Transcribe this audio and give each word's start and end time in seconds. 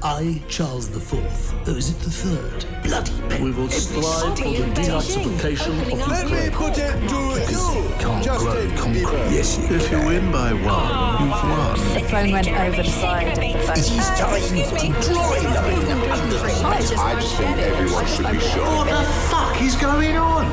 I, 0.00 0.40
Charles 0.48 0.88
the 0.88 1.00
Fourth, 1.00 1.52
or 1.66 1.72
is 1.76 1.90
it 1.90 1.98
the 2.00 2.10
third? 2.10 2.64
Bloody 2.84 3.10
pen. 3.28 3.42
We 3.42 3.50
will 3.50 3.68
strive 3.68 4.38
for 4.38 4.44
the 4.44 4.70
denazification 4.72 5.80
of 5.80 5.86
the 5.88 6.06
Let 6.06 6.30
me 6.30 6.50
put 6.54 6.78
it 6.78 6.92
to 7.08 7.16
you, 7.16 7.94
Can't 7.98 8.22
Justin 8.24 8.68
grow 8.68 8.76
concrete. 8.76 9.02
Bieber. 9.04 9.32
Yes, 9.32 9.58
you 9.58 9.74
If 9.74 9.90
you 9.90 9.98
win 9.98 10.30
by 10.30 10.52
one, 10.52 11.22
you've 11.22 11.42
won. 11.42 11.94
The 11.94 12.08
phone 12.08 12.30
went 12.30 12.46
over 12.48 12.82
the 12.82 12.88
side 12.88 13.26
of 13.26 13.34
the 13.34 13.46
It 13.46 13.66
phone. 13.66 13.76
is 13.76 14.08
time 14.14 14.40
to 14.40 14.54
join 15.02 15.42
the 16.30 16.38
I 17.00 17.14
just 17.20 17.34
think 17.34 17.58
everyone 17.58 18.06
should 18.06 18.30
be 18.30 18.38
shot. 18.38 18.76
What 18.76 18.88
the 18.88 19.04
fuck 19.28 19.62
is 19.62 19.74
going 19.74 20.16
on? 20.16 20.46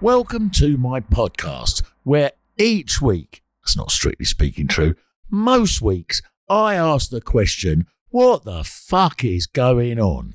Welcome 0.00 0.48
to 0.52 0.78
my 0.78 1.00
podcast, 1.00 1.82
where 2.04 2.32
each 2.56 3.02
week, 3.02 3.42
that's 3.62 3.76
not 3.76 3.90
strictly 3.90 4.24
speaking 4.24 4.66
true, 4.66 4.94
most 5.32 5.80
weeks 5.80 6.22
I 6.48 6.74
ask 6.74 7.10
the 7.10 7.22
question, 7.22 7.86
what 8.10 8.44
the 8.44 8.62
fuck 8.62 9.24
is 9.24 9.46
going 9.46 9.98
on? 9.98 10.32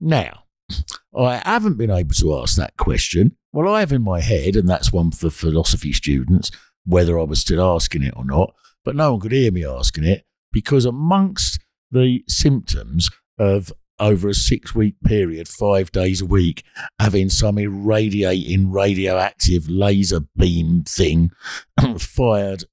Now, 0.00 0.44
I 1.16 1.42
haven't 1.44 1.76
been 1.76 1.90
able 1.90 2.14
to 2.14 2.38
ask 2.38 2.56
that 2.56 2.76
question. 2.76 3.36
Well, 3.52 3.72
I 3.72 3.80
have 3.80 3.92
in 3.92 4.02
my 4.02 4.20
head, 4.20 4.56
and 4.56 4.68
that's 4.68 4.92
one 4.92 5.10
for 5.10 5.30
philosophy 5.30 5.92
students, 5.92 6.50
whether 6.86 7.18
I 7.18 7.24
was 7.24 7.40
still 7.40 7.62
asking 7.74 8.04
it 8.04 8.14
or 8.16 8.24
not, 8.24 8.54
but 8.84 8.96
no 8.96 9.12
one 9.12 9.20
could 9.20 9.32
hear 9.32 9.50
me 9.50 9.66
asking 9.66 10.04
it 10.04 10.24
because 10.52 10.84
amongst 10.84 11.58
the 11.90 12.22
symptoms 12.28 13.10
of 13.38 13.72
over 13.98 14.28
a 14.28 14.34
six 14.34 14.74
week 14.74 14.94
period, 15.04 15.48
five 15.48 15.90
days 15.92 16.20
a 16.20 16.26
week, 16.26 16.64
having 17.00 17.28
some 17.28 17.58
irradiating 17.58 18.70
radioactive 18.70 19.68
laser 19.68 20.20
beam 20.36 20.84
thing 20.84 21.30
fired 21.98 22.64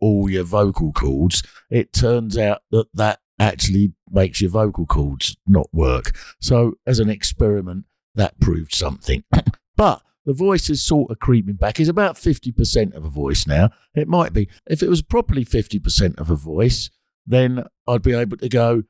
all 0.00 0.28
your 0.28 0.44
vocal 0.44 0.92
cords, 0.92 1.42
it 1.68 1.92
turns 1.92 2.36
out 2.36 2.62
that 2.70 2.86
that 2.94 3.20
actually 3.38 3.92
makes 4.10 4.40
your 4.40 4.50
vocal 4.50 4.86
cords 4.86 5.36
not 5.46 5.68
work. 5.72 6.16
So, 6.40 6.74
as 6.86 6.98
an 6.98 7.08
experiment, 7.08 7.84
that 8.14 8.38
proved 8.40 8.74
something. 8.74 9.24
but 9.76 10.02
the 10.26 10.34
voice 10.34 10.68
is 10.68 10.82
sort 10.82 11.10
of 11.10 11.18
creeping 11.18 11.54
back. 11.54 11.80
It's 11.80 11.88
about 11.88 12.16
50% 12.16 12.94
of 12.94 13.04
a 13.04 13.08
voice 13.08 13.46
now. 13.46 13.70
It 13.94 14.08
might 14.08 14.32
be. 14.32 14.48
If 14.68 14.82
it 14.82 14.88
was 14.88 15.02
properly 15.02 15.44
50% 15.44 16.18
of 16.18 16.30
a 16.30 16.36
voice, 16.36 16.90
then 17.26 17.64
I'd 17.86 18.02
be 18.02 18.12
able 18.12 18.36
to 18.38 18.48
go, 18.48 18.82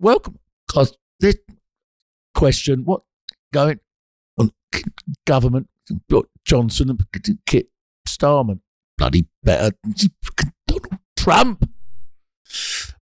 Welcome. 0.00 0.38
Because 0.66 0.96
this 1.20 1.36
question, 2.34 2.84
what 2.84 3.02
going 3.52 3.78
on? 4.38 4.50
Government, 5.26 5.68
Johnson 6.44 6.98
Keir 7.46 7.62
Starmer, 8.08 8.60
bloody 9.02 9.26
better, 9.42 9.76
Donald 10.68 10.98
Trump. 11.16 11.68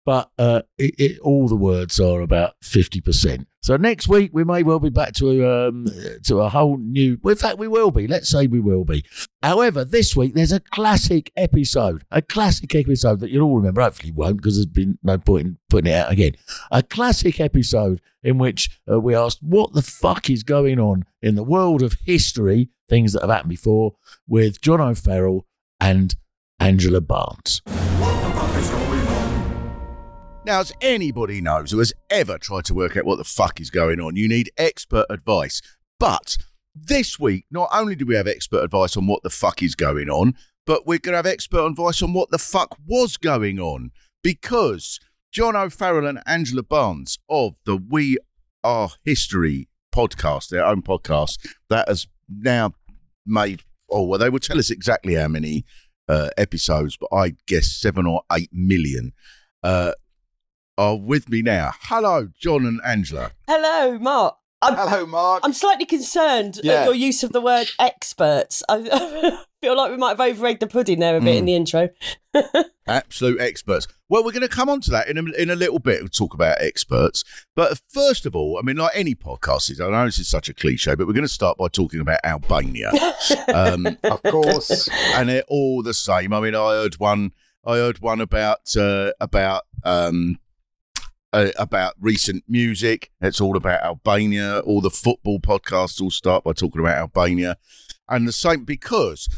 But 0.06 0.30
uh, 0.38 0.62
it, 0.78 0.94
it, 0.96 1.18
all 1.20 1.48
the 1.48 1.56
words 1.56 1.98
are 2.00 2.20
about 2.20 2.54
fifty 2.62 3.00
percent. 3.00 3.48
So 3.62 3.76
next 3.76 4.08
week 4.08 4.30
we 4.32 4.44
may 4.44 4.62
well 4.62 4.78
be 4.78 4.88
back 4.90 5.12
to 5.14 5.44
um, 5.44 5.86
to 6.24 6.38
a 6.38 6.48
whole 6.48 6.78
new. 6.78 7.18
In 7.24 7.34
fact, 7.34 7.58
we 7.58 7.68
will 7.68 7.90
be. 7.90 8.06
Let's 8.06 8.28
say 8.28 8.46
we 8.46 8.60
will 8.60 8.84
be. 8.84 9.04
However, 9.42 9.84
this 9.84 10.14
week 10.14 10.34
there's 10.34 10.52
a 10.52 10.60
classic 10.60 11.32
episode, 11.36 12.04
a 12.10 12.22
classic 12.22 12.74
episode 12.74 13.20
that 13.20 13.30
you'll 13.30 13.48
all 13.48 13.56
remember. 13.56 13.82
Hopefully, 13.82 14.10
you 14.10 14.14
won't 14.14 14.36
because 14.36 14.56
there's 14.56 14.66
been 14.66 14.98
no 15.02 15.18
point 15.18 15.46
in 15.46 15.58
putting 15.68 15.92
it 15.92 15.96
out 15.96 16.12
again. 16.12 16.36
A 16.70 16.82
classic 16.82 17.40
episode 17.40 18.00
in 18.22 18.38
which 18.38 18.80
uh, 18.90 19.00
we 19.00 19.14
asked 19.14 19.42
what 19.42 19.72
the 19.74 19.82
fuck 19.82 20.30
is 20.30 20.42
going 20.42 20.78
on 20.78 21.04
in 21.20 21.34
the 21.34 21.42
world 21.42 21.82
of 21.82 21.96
history, 22.06 22.70
things 22.88 23.12
that 23.12 23.22
have 23.22 23.30
happened 23.30 23.50
before, 23.50 23.96
with 24.26 24.62
John 24.62 24.80
O'Farrell 24.80 25.44
and 25.80 26.14
Angela 26.60 27.00
Barnes. 27.00 27.62
Now, 30.44 30.60
as 30.60 30.72
anybody 30.80 31.40
knows 31.40 31.72
who 31.72 31.78
has 31.78 31.92
ever 32.08 32.38
tried 32.38 32.64
to 32.66 32.74
work 32.74 32.96
out 32.96 33.04
what 33.04 33.18
the 33.18 33.24
fuck 33.24 33.60
is 33.60 33.70
going 33.70 34.00
on, 34.00 34.16
you 34.16 34.26
need 34.28 34.50
expert 34.56 35.04
advice. 35.10 35.60
But 36.00 36.38
this 36.74 37.18
week, 37.18 37.44
not 37.50 37.68
only 37.72 37.94
do 37.94 38.06
we 38.06 38.14
have 38.14 38.26
expert 38.26 38.64
advice 38.64 38.96
on 38.96 39.06
what 39.06 39.22
the 39.22 39.30
fuck 39.30 39.62
is 39.62 39.74
going 39.74 40.08
on, 40.08 40.34
but 40.66 40.86
we're 40.86 40.98
going 40.98 41.12
to 41.12 41.18
have 41.18 41.26
expert 41.26 41.66
advice 41.66 42.02
on 42.02 42.12
what 42.12 42.30
the 42.30 42.38
fuck 42.38 42.76
was 42.86 43.16
going 43.16 43.58
on. 43.58 43.90
Because 44.22 44.98
John 45.32 45.54
O'Farrell 45.54 46.06
and 46.06 46.22
Angela 46.26 46.62
Barnes 46.62 47.18
of 47.28 47.56
the 47.64 47.76
We 47.76 48.16
Are 48.64 48.90
History 49.04 49.68
podcast, 49.94 50.48
their 50.48 50.64
own 50.64 50.82
podcast, 50.82 51.46
that 51.68 51.88
has 51.88 52.06
now 52.28 52.72
made, 53.26 53.62
oh, 53.90 54.04
well, 54.04 54.18
they 54.18 54.30
will 54.30 54.38
tell 54.38 54.58
us 54.58 54.70
exactly 54.70 55.14
how 55.14 55.28
many 55.28 55.64
uh, 56.08 56.30
episodes, 56.36 56.96
but 56.96 57.14
I 57.14 57.34
guess 57.46 57.68
seven 57.68 58.06
or 58.06 58.22
eight 58.32 58.50
million. 58.52 59.12
Uh, 59.62 59.92
are 60.78 60.96
with 60.96 61.28
me 61.28 61.42
now. 61.42 61.72
Hello, 61.82 62.28
John 62.38 62.64
and 62.64 62.80
Angela. 62.84 63.32
Hello, 63.48 63.98
Mark. 63.98 64.37
I'm, 64.60 64.74
Hello, 64.74 65.06
Mark. 65.06 65.42
I'm 65.44 65.52
slightly 65.52 65.86
concerned 65.86 66.58
Yeah. 66.62 66.74
at 66.80 66.84
your 66.86 66.94
use 66.94 67.22
of 67.22 67.32
the 67.32 67.40
word 67.40 67.68
experts. 67.78 68.62
I 68.68 69.38
feel 69.62 69.76
like 69.76 69.90
we 69.92 69.96
might 69.96 70.10
have 70.10 70.20
over-egged 70.20 70.60
the 70.60 70.66
pudding 70.66 70.98
there 70.98 71.16
a 71.16 71.20
bit 71.20 71.36
in 71.36 71.44
the 71.44 71.54
intro. 71.54 71.90
Absolute 72.88 73.40
experts. 73.40 73.86
Well, 74.08 74.24
we're 74.24 74.32
going 74.32 74.42
to 74.42 74.48
come 74.48 74.68
on 74.68 74.80
to 74.82 74.90
that 74.90 75.08
in 75.08 75.16
a, 75.18 75.22
in 75.40 75.50
a 75.50 75.54
little 75.54 75.78
bit. 75.78 76.00
We'll 76.00 76.08
talk 76.08 76.34
about 76.34 76.60
experts. 76.60 77.22
But 77.54 77.80
first 77.88 78.26
of 78.26 78.34
all, 78.34 78.58
I 78.58 78.62
mean, 78.62 78.76
like 78.76 78.92
any 78.94 79.14
podcast 79.14 79.70
is, 79.70 79.80
I 79.80 79.90
know 79.90 80.04
this 80.06 80.18
is 80.18 80.28
such 80.28 80.48
a 80.48 80.54
cliche, 80.54 80.96
but 80.96 81.06
we're 81.06 81.12
going 81.12 81.22
to 81.22 81.28
start 81.28 81.56
by 81.56 81.68
talking 81.68 82.00
about 82.00 82.20
Albania. 82.24 82.90
um, 83.54 83.86
of 84.02 84.22
course. 84.24 84.88
and 85.14 85.28
they're 85.28 85.44
all 85.48 85.82
the 85.84 85.94
same. 85.94 86.32
I 86.32 86.40
mean, 86.40 86.54
I 86.56 86.70
heard 86.72 86.94
one. 86.94 87.32
I 87.64 87.76
heard 87.76 88.00
one 88.00 88.20
about 88.20 88.74
uh, 88.76 89.10
about 89.20 89.64
um, 89.84 90.38
uh, 91.32 91.50
about 91.58 91.94
recent 92.00 92.44
music. 92.48 93.10
It's 93.20 93.40
all 93.40 93.56
about 93.56 93.82
Albania. 93.82 94.60
All 94.60 94.80
the 94.80 94.90
football 94.90 95.40
podcasts 95.40 96.00
all 96.00 96.10
start 96.10 96.44
by 96.44 96.52
talking 96.52 96.80
about 96.80 96.96
Albania, 96.96 97.56
and 98.08 98.26
the 98.26 98.32
same 98.32 98.64
because 98.64 99.28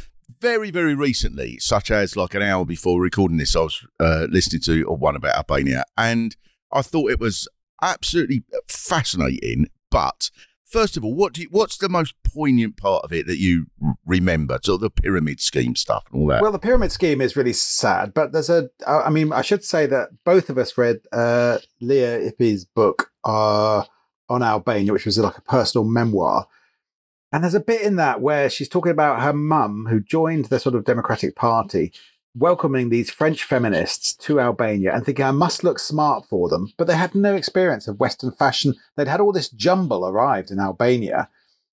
very 0.40 0.70
very 0.70 0.94
recently, 0.94 1.58
such 1.58 1.90
as 1.90 2.16
like 2.16 2.34
an 2.34 2.42
hour 2.42 2.64
before 2.64 3.00
recording 3.00 3.38
this, 3.38 3.56
I 3.56 3.60
was 3.60 3.86
uh, 3.98 4.26
listening 4.30 4.62
to 4.62 4.84
one 4.84 5.16
about 5.16 5.36
Albania, 5.36 5.84
and 5.96 6.36
I 6.72 6.82
thought 6.82 7.10
it 7.10 7.20
was 7.20 7.48
absolutely 7.82 8.44
fascinating. 8.68 9.66
But 9.90 10.30
first 10.70 10.96
of 10.96 11.04
all, 11.04 11.14
what 11.14 11.32
do 11.34 11.42
you, 11.42 11.48
what's 11.50 11.76
the 11.76 11.88
most 11.88 12.14
poignant 12.22 12.76
part 12.76 13.04
of 13.04 13.12
it 13.12 13.26
that 13.26 13.38
you 13.38 13.66
remember? 14.06 14.58
So 14.62 14.76
the 14.76 14.90
pyramid 14.90 15.40
scheme 15.40 15.76
stuff 15.76 16.04
and 16.10 16.22
all 16.22 16.28
that. 16.28 16.42
Well, 16.42 16.52
the 16.52 16.58
pyramid 16.58 16.92
scheme 16.92 17.20
is 17.20 17.36
really 17.36 17.52
sad, 17.52 18.14
but 18.14 18.32
there's 18.32 18.50
a. 18.50 18.70
I 18.86 19.10
mean, 19.10 19.32
I 19.32 19.42
should 19.42 19.64
say 19.64 19.86
that 19.86 20.10
both 20.24 20.48
of 20.48 20.56
us 20.58 20.78
read 20.78 21.00
uh, 21.12 21.58
Lea 21.80 22.28
Ypi's 22.28 22.64
book 22.64 23.10
uh, 23.24 23.84
on 24.28 24.42
Albania, 24.42 24.92
which 24.92 25.06
was 25.06 25.18
like 25.18 25.38
a 25.38 25.42
personal 25.42 25.84
memoir. 25.84 26.46
And 27.32 27.44
there's 27.44 27.54
a 27.54 27.60
bit 27.60 27.82
in 27.82 27.96
that 27.96 28.20
where 28.20 28.50
she's 28.50 28.68
talking 28.68 28.92
about 28.92 29.22
her 29.22 29.32
mum, 29.32 29.86
who 29.88 30.00
joined 30.00 30.46
the 30.46 30.58
sort 30.58 30.74
of 30.74 30.84
Democratic 30.84 31.36
Party, 31.36 31.92
welcoming 32.34 32.88
these 32.88 33.10
French 33.10 33.44
feminists 33.44 34.14
to 34.14 34.40
Albania 34.40 34.94
and 34.94 35.04
thinking 35.04 35.24
I 35.24 35.30
must 35.32 35.64
look 35.64 35.78
smart 35.78 36.26
for 36.26 36.48
them. 36.48 36.72
But 36.76 36.86
they 36.86 36.96
had 36.96 37.14
no 37.14 37.34
experience 37.34 37.88
of 37.88 37.98
Western 38.00 38.32
fashion. 38.32 38.74
They'd 38.96 39.08
had 39.08 39.20
all 39.20 39.32
this 39.32 39.48
jumble 39.48 40.06
arrived 40.06 40.50
in 40.50 40.60
Albania. 40.60 41.28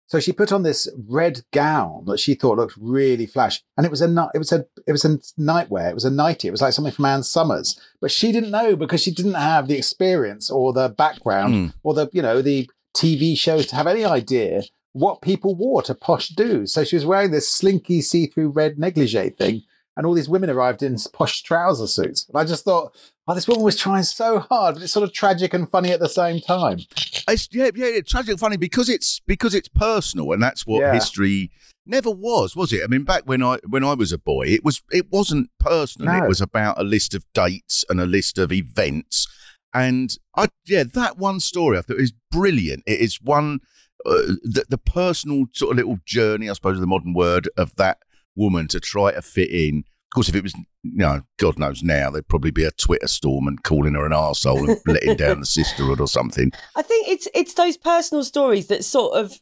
So 0.09 0.21
she 0.21 0.31
put 0.31 0.53
on 0.53 0.63
this 0.63 0.87
red 1.07 1.41
gown 1.51 2.05
that 2.05 2.19
she 2.19 2.33
thought 2.33 2.57
looked 2.57 2.77
really 2.79 3.25
flash, 3.25 3.61
and 3.75 3.85
it 3.85 3.89
was 3.89 4.01
a 4.01 4.29
it 4.33 4.37
was 4.37 4.53
a 4.53 4.65
it 4.87 4.93
was 4.93 5.03
a 5.03 5.17
nightwear. 5.37 5.89
It 5.89 5.95
was 5.95 6.05
a 6.05 6.09
nightie. 6.09 6.47
It 6.47 6.51
was 6.51 6.61
like 6.61 6.71
something 6.71 6.93
from 6.93 7.03
Ann 7.03 7.23
Summers, 7.23 7.77
but 7.99 8.09
she 8.09 8.31
didn't 8.31 8.51
know 8.51 8.77
because 8.77 9.01
she 9.01 9.11
didn't 9.11 9.33
have 9.33 9.67
the 9.67 9.77
experience 9.77 10.49
or 10.49 10.71
the 10.71 10.87
background 10.87 11.53
Mm. 11.53 11.73
or 11.83 11.93
the 11.93 12.09
you 12.13 12.21
know 12.21 12.41
the 12.41 12.69
TV 12.95 13.37
shows 13.37 13.67
to 13.67 13.75
have 13.75 13.85
any 13.85 14.05
idea 14.05 14.63
what 14.93 15.21
people 15.21 15.55
wore 15.55 15.81
to 15.83 15.93
posh 15.93 16.29
do. 16.29 16.65
So 16.65 16.85
she 16.85 16.95
was 16.95 17.05
wearing 17.05 17.31
this 17.31 17.49
slinky 17.49 17.99
see 18.01 18.27
through 18.27 18.51
red 18.51 18.79
negligee 18.79 19.31
thing, 19.31 19.63
and 19.97 20.05
all 20.05 20.13
these 20.13 20.29
women 20.29 20.49
arrived 20.49 20.81
in 20.83 20.95
posh 21.13 21.41
trouser 21.43 21.87
suits. 21.87 22.25
And 22.29 22.37
I 22.37 22.45
just 22.45 22.63
thought, 22.63 22.95
oh, 23.27 23.33
this 23.35 23.47
woman 23.47 23.63
was 23.63 23.75
trying 23.75 24.03
so 24.03 24.39
hard, 24.39 24.75
but 24.75 24.83
it's 24.83 24.93
sort 24.93 25.03
of 25.03 25.11
tragic 25.11 25.53
and 25.53 25.69
funny 25.69 25.91
at 25.91 25.99
the 25.99 26.07
same 26.07 26.39
time. 26.39 26.79
It's 27.27 27.49
yeah, 27.51 27.71
yeah, 27.75 27.87
it's 27.87 28.09
tragic 28.11 28.29
and 28.31 28.39
funny 28.39 28.55
because 28.57 28.87
it's 28.87 29.19
because 29.27 29.53
it's 29.53 29.67
personal, 29.67 30.31
and 30.31 30.41
that's 30.41 30.65
what 30.65 30.79
Yeah. 30.81 30.93
history 30.93 31.51
never 31.85 32.11
was, 32.11 32.55
was 32.55 32.71
it? 32.71 32.83
I 32.83 32.87
mean, 32.87 33.03
back 33.03 33.23
when 33.25 33.41
I 33.43 33.57
when 33.67 33.83
I 33.83 33.95
was 33.95 34.13
a 34.13 34.17
boy, 34.17 34.43
it 34.47 34.63
was 34.63 34.81
it 34.91 35.11
wasn't 35.11 35.49
personal. 35.59 36.13
No. 36.13 36.23
It 36.23 36.27
was 36.27 36.39
about 36.39 36.79
a 36.79 36.83
list 36.83 37.13
of 37.13 37.25
dates 37.33 37.83
and 37.89 37.99
a 37.99 38.05
list 38.05 38.37
of 38.37 38.51
events, 38.53 39.27
and 39.73 40.15
I 40.37 40.47
yeah, 40.65 40.83
that 40.83 41.17
one 41.17 41.39
story 41.41 41.77
I 41.77 41.81
thought 41.81 41.99
is 41.99 42.13
brilliant. 42.31 42.83
It 42.85 43.01
is 43.01 43.19
one 43.21 43.59
uh, 44.05 44.37
the, 44.43 44.65
the 44.69 44.77
personal 44.77 45.45
sort 45.53 45.71
of 45.71 45.77
little 45.77 45.99
journey, 46.05 46.49
I 46.49 46.53
suppose, 46.53 46.79
the 46.79 46.87
modern 46.87 47.13
word 47.13 47.49
of 47.57 47.75
that 47.75 47.97
woman 48.37 48.67
to 48.69 48.79
try 48.79 49.11
to 49.11 49.21
fit 49.21 49.49
in. 49.49 49.79
Of 49.79 50.15
course, 50.15 50.29
if 50.29 50.35
it 50.35 50.43
was, 50.43 50.53
you 50.83 50.97
know, 50.97 51.21
God 51.37 51.59
knows 51.59 51.83
now, 51.83 52.09
there'd 52.09 52.27
probably 52.27 52.51
be 52.51 52.63
a 52.63 52.71
Twitter 52.71 53.07
storm 53.07 53.47
and 53.47 53.61
calling 53.63 53.93
her 53.93 54.05
an 54.05 54.13
arsehole 54.13 54.67
and 54.67 54.79
letting 54.87 55.17
down 55.17 55.41
the 55.41 55.45
sisterhood 55.45 55.99
or 55.99 56.07
something. 56.07 56.51
I 56.75 56.81
think 56.81 57.07
it's 57.09 57.27
it's 57.33 57.55
those 57.55 57.77
personal 57.77 58.23
stories 58.23 58.67
that 58.67 58.85
sort 58.85 59.17
of 59.17 59.39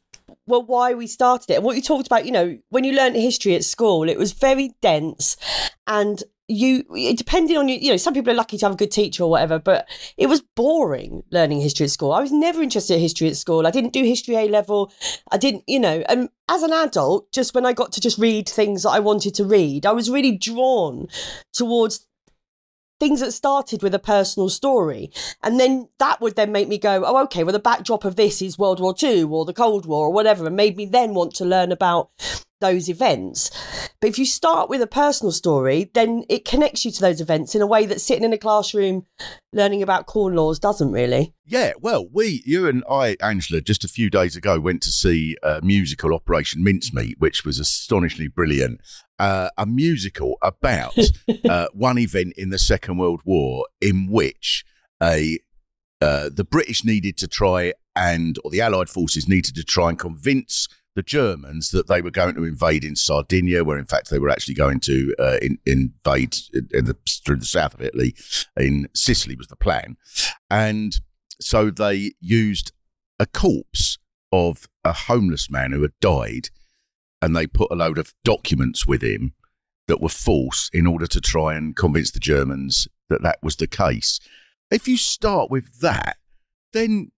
well 0.48 0.64
why 0.64 0.94
we 0.94 1.08
started 1.08 1.52
it 1.52 1.62
what 1.62 1.76
you 1.76 1.82
talked 1.82 2.08
about 2.08 2.26
you 2.26 2.32
know 2.32 2.58
when 2.70 2.84
you 2.84 2.94
learned 2.94 3.16
history 3.16 3.54
at 3.56 3.64
school 3.64 4.10
it 4.10 4.18
was 4.18 4.32
very 4.32 4.72
dense 4.82 5.38
and 5.86 6.24
you 6.48 6.84
depending 7.16 7.58
on 7.58 7.68
you 7.68 7.78
you 7.78 7.90
know 7.90 7.98
some 7.98 8.14
people 8.14 8.32
are 8.32 8.36
lucky 8.36 8.58
to 8.58 8.66
have 8.66 8.74
a 8.74 8.78
good 8.78 8.92
teacher 8.92 9.24
or 9.24 9.30
whatever 9.30 9.58
but 9.58 9.88
it 10.16 10.28
was 10.28 10.42
boring 10.56 11.24
learning 11.32 11.60
history 11.60 11.86
at 11.86 11.92
school. 11.92 12.12
I 12.12 12.22
was 12.22 12.32
never 12.32 12.62
interested 12.62 12.96
in 12.96 13.00
history 13.00 13.28
at 13.28 13.36
school. 13.36 13.66
I 13.66 13.72
didn't 13.72 13.94
do 13.94 14.04
history 14.04 14.36
a 14.36 14.48
level. 14.48 14.92
I 15.32 15.38
didn't 15.38 15.64
you 15.68 15.80
know 15.80 16.04
and 16.08 16.30
as 16.48 16.62
an 16.62 16.72
adult 16.72 17.32
just 17.32 17.56
when 17.56 17.66
i 17.66 17.74
got 17.74 17.92
to 17.92 18.00
just 18.00 18.20
read 18.20 18.48
things 18.48 18.84
that 18.84 18.90
i 18.90 19.00
wanted 19.00 19.34
to 19.34 19.44
read 19.44 19.84
i 19.84 19.92
was 19.92 20.12
really 20.12 20.38
drawn 20.38 21.08
towards 21.54 22.06
things 23.00 23.20
that 23.20 23.32
started 23.32 23.84
with 23.84 23.94
a 23.94 24.00
personal 24.00 24.50
story. 24.50 25.12
And 25.44 25.60
then 25.60 25.90
that 26.00 26.22
would 26.22 26.36
then 26.36 26.52
make 26.52 26.68
me 26.68 26.78
go 26.78 27.04
oh 27.06 27.24
okay 27.24 27.44
well 27.44 27.54
the 27.54 27.60
backdrop 27.60 28.06
of 28.06 28.16
this 28.16 28.42
is 28.42 28.58
world 28.58 28.80
war 28.80 28.96
ii 29.02 29.24
or 29.24 29.46
the 29.46 29.54
cold 29.54 29.86
war 29.86 30.08
or 30.08 30.14
whatever 30.14 30.46
and 30.48 30.56
made 30.56 30.78
me 30.78 30.86
then 30.86 31.14
want 31.14 31.34
to 31.36 31.46
learn 31.46 31.72
about 31.72 32.10
those 32.62 32.90
events 32.90 33.52
but 34.00 34.10
if 34.10 34.18
you 34.18 34.26
start 34.26 34.70
with 34.70 34.82
a 34.82 34.88
personal 34.88 35.32
story 35.32 35.90
then 35.94 36.24
it 36.30 36.46
connects 36.46 36.86
you 36.86 36.92
to 36.92 37.02
those 37.02 37.22
events 37.22 37.56
in 37.56 37.62
a 37.62 37.68
way 37.68 37.86
that 37.86 38.02
sitting 38.02 38.24
in 38.24 38.34
a 38.34 38.38
classroom 38.38 39.06
learning 39.54 39.82
about 39.82 40.06
corn 40.06 40.36
laws 40.36 40.60
doesn't 40.60 40.92
really 40.92 41.34
Yeah, 41.46 41.74
well, 41.80 42.08
we, 42.12 42.42
you 42.46 42.68
and 42.68 42.84
I, 42.90 43.18
Angela, 43.22 43.62
just 43.62 43.84
a 43.84 43.88
few 43.88 44.10
days 44.10 44.36
ago 44.36 44.60
went 44.60 44.82
to 44.82 44.90
see 44.90 45.38
a 45.44 45.62
musical, 45.62 46.14
Operation 46.14 46.64
Mincemeat, 46.64 47.20
which 47.20 47.46
was 47.46 47.60
astonishingly 47.60 48.28
brilliant. 48.28 48.82
Uh, 49.20 49.50
a 49.58 49.66
musical 49.66 50.38
about 50.42 50.98
uh, 51.50 51.68
one 51.74 52.00
event 52.00 52.34
in 52.36 52.50
the 52.50 52.58
Second 52.58 52.98
World 52.98 53.22
War 53.26 53.68
in 53.80 54.10
which 54.10 54.66
a 55.02 55.40
uh, 56.02 56.30
the 56.34 56.44
British 56.44 56.84
needed 56.84 57.16
to 57.18 57.28
try 57.28 57.74
and, 57.96 58.38
or 58.44 58.52
the 58.52 58.62
Allied 58.62 58.90
forces 58.90 59.30
needed 59.30 59.56
to 59.56 59.64
try 59.64 59.90
and 59.90 59.98
convince 59.98 60.68
the 60.96 61.04
Germans 61.04 61.72
that 61.72 61.88
they 61.88 62.02
were 62.02 62.12
going 62.12 62.36
to 62.36 62.46
invade 62.46 62.84
in 62.84 62.96
Sardinia, 62.96 63.64
where 63.64 63.78
in 63.78 63.86
fact 63.86 64.10
they 64.10 64.20
were 64.20 64.30
actually 64.30 64.54
going 64.54 64.80
to 64.82 65.14
uh, 65.20 65.38
in, 65.42 65.60
invade 65.66 66.38
in, 66.54 66.70
in 66.74 66.86
the, 66.86 66.98
through 67.26 67.38
the 67.38 67.46
south 67.46 67.74
of 67.74 67.82
Italy. 67.82 68.16
In 68.58 68.88
Sicily 68.94 69.36
was 69.36 69.48
the 69.48 69.56
plan, 69.56 69.98
and 70.50 70.96
so 71.40 71.70
they 71.70 72.14
used 72.20 72.72
a 73.20 73.26
corpse 73.26 73.98
of 74.32 74.68
a 74.84 74.94
homeless 74.94 75.50
man 75.50 75.72
who 75.72 75.82
had 75.82 76.00
died, 76.00 76.50
and 77.22 77.36
they 77.36 77.48
put 77.48 77.72
a 77.72 77.76
load 77.76 77.98
of 77.98 78.14
documents 78.24 78.88
with 78.88 79.02
him 79.02 79.34
that 79.88 80.02
were 80.02 80.10
false 80.10 80.70
in 80.74 80.88
order 80.88 81.08
to 81.08 81.22
try 81.22 81.56
and 81.56 81.76
convince 81.76 82.12
the 82.12 82.20
Germans 82.20 82.88
that 83.10 83.22
that 83.22 83.40
was 83.44 83.58
the 83.58 83.68
case. 83.68 84.20
If 84.72 84.88
you 84.88 84.98
start 84.98 85.52
with 85.52 85.80
that, 85.82 86.18
then 86.74 87.12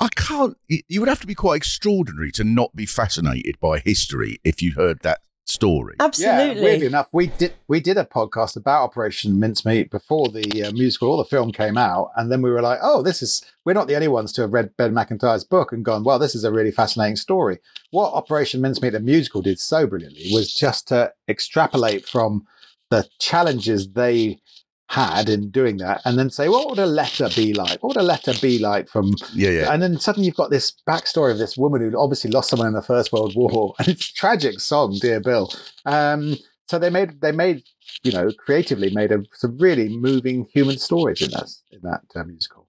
I 0.00 0.08
can't. 0.16 0.56
You 0.68 1.00
would 1.00 1.08
have 1.08 1.20
to 1.20 1.26
be 1.26 1.34
quite 1.34 1.56
extraordinary 1.56 2.32
to 2.32 2.44
not 2.44 2.74
be 2.74 2.86
fascinated 2.86 3.60
by 3.60 3.80
history 3.80 4.40
if 4.44 4.62
you 4.62 4.72
heard 4.72 5.00
that 5.02 5.20
story. 5.50 5.96
absolutely 6.00 6.56
Yeah, 6.56 6.62
weirdly 6.62 6.86
enough, 6.86 7.08
we 7.12 7.26
did 7.26 7.52
we 7.68 7.80
did 7.80 7.98
a 7.98 8.04
podcast 8.04 8.56
about 8.56 8.84
Operation 8.84 9.38
Mincemeat 9.38 9.90
before 9.90 10.28
the 10.28 10.64
uh, 10.64 10.72
musical 10.72 11.10
or 11.10 11.18
the 11.18 11.28
film 11.28 11.52
came 11.52 11.76
out, 11.76 12.10
and 12.16 12.32
then 12.32 12.40
we 12.40 12.50
were 12.50 12.62
like, 12.62 12.78
"Oh, 12.82 13.02
this 13.02 13.20
is 13.20 13.44
we're 13.64 13.74
not 13.74 13.88
the 13.88 13.94
only 13.94 14.08
ones 14.08 14.32
to 14.32 14.42
have 14.42 14.52
read 14.52 14.76
Ben 14.76 14.94
Macintyre's 14.94 15.44
book 15.44 15.72
and 15.72 15.84
gone, 15.84 16.04
well, 16.04 16.18
this 16.18 16.34
is 16.34 16.44
a 16.44 16.52
really 16.52 16.70
fascinating 16.70 17.16
story." 17.16 17.58
What 17.90 18.14
Operation 18.14 18.60
Mincemeat 18.60 18.92
the 18.92 19.00
musical 19.00 19.42
did 19.42 19.60
so 19.60 19.86
brilliantly 19.86 20.30
was 20.32 20.54
just 20.54 20.88
to 20.88 21.12
extrapolate 21.28 22.08
from 22.08 22.46
the 22.90 23.06
challenges 23.18 23.92
they 23.92 24.40
had 24.90 25.28
in 25.28 25.50
doing 25.50 25.76
that, 25.76 26.02
and 26.04 26.18
then 26.18 26.30
say, 26.30 26.48
"What 26.48 26.68
would 26.68 26.80
a 26.80 26.86
letter 26.86 27.28
be 27.36 27.54
like? 27.54 27.80
What 27.82 27.94
would 27.94 28.02
a 28.02 28.06
letter 28.06 28.32
be 28.42 28.58
like 28.58 28.88
from 28.88 29.14
Yeah, 29.32 29.50
yeah. 29.50 29.72
and 29.72 29.80
then 29.80 29.98
suddenly 29.98 30.26
you've 30.26 30.34
got 30.34 30.50
this 30.50 30.72
backstory 30.88 31.30
of 31.30 31.38
this 31.38 31.56
woman 31.56 31.80
who 31.80 31.96
obviously 31.96 32.30
lost 32.30 32.50
someone 32.50 32.66
in 32.66 32.74
the 32.74 32.82
First 32.82 33.12
World 33.12 33.34
War, 33.36 33.74
and 33.78 33.88
it's 33.88 34.10
a 34.10 34.14
tragic 34.14 34.58
song, 34.58 34.98
Dear 35.00 35.20
Bill. 35.20 35.52
Um, 35.86 36.36
so 36.68 36.78
they 36.78 36.90
made 36.90 37.20
they 37.20 37.32
made 37.32 37.62
you 38.02 38.10
know 38.10 38.30
creatively 38.38 38.90
made 38.90 39.12
a, 39.12 39.22
some 39.32 39.56
really 39.58 39.88
moving 39.88 40.46
human 40.52 40.78
stories 40.78 41.22
in 41.22 41.30
that 41.30 41.48
in 41.70 41.80
that 41.82 42.02
uh, 42.16 42.24
musical. 42.24 42.59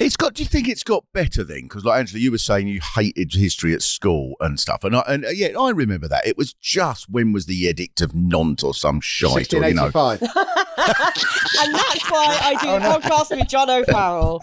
It's 0.00 0.16
got. 0.16 0.34
Do 0.34 0.42
you 0.42 0.48
think 0.48 0.68
it's 0.68 0.82
got 0.82 1.04
better 1.12 1.44
then? 1.44 1.62
Because, 1.62 1.84
like 1.84 2.00
Angela, 2.00 2.20
you 2.20 2.32
were 2.32 2.38
saying 2.38 2.66
you 2.66 2.80
hated 2.96 3.32
history 3.32 3.72
at 3.74 3.82
school 3.82 4.34
and 4.40 4.58
stuff, 4.58 4.82
and 4.82 4.96
I, 4.96 5.04
and 5.06 5.24
uh, 5.24 5.28
yeah, 5.28 5.56
I 5.56 5.70
remember 5.70 6.08
that. 6.08 6.26
It 6.26 6.36
was 6.36 6.52
just 6.54 7.08
when 7.08 7.32
was 7.32 7.46
the 7.46 7.54
Edict 7.54 8.00
of 8.00 8.12
Nantes 8.12 8.64
or 8.64 8.74
some 8.74 9.00
shite, 9.00 9.54
or 9.54 9.68
you 9.68 9.74
know, 9.74 9.84
1685. 9.84 10.22
and 11.62 11.74
that's 11.74 12.10
why 12.10 12.38
I 12.42 12.54
do 12.60 12.72
the 12.72 12.98
podcast 12.98 13.38
with 13.38 13.48
John 13.48 13.70
O'Farrell. 13.70 14.42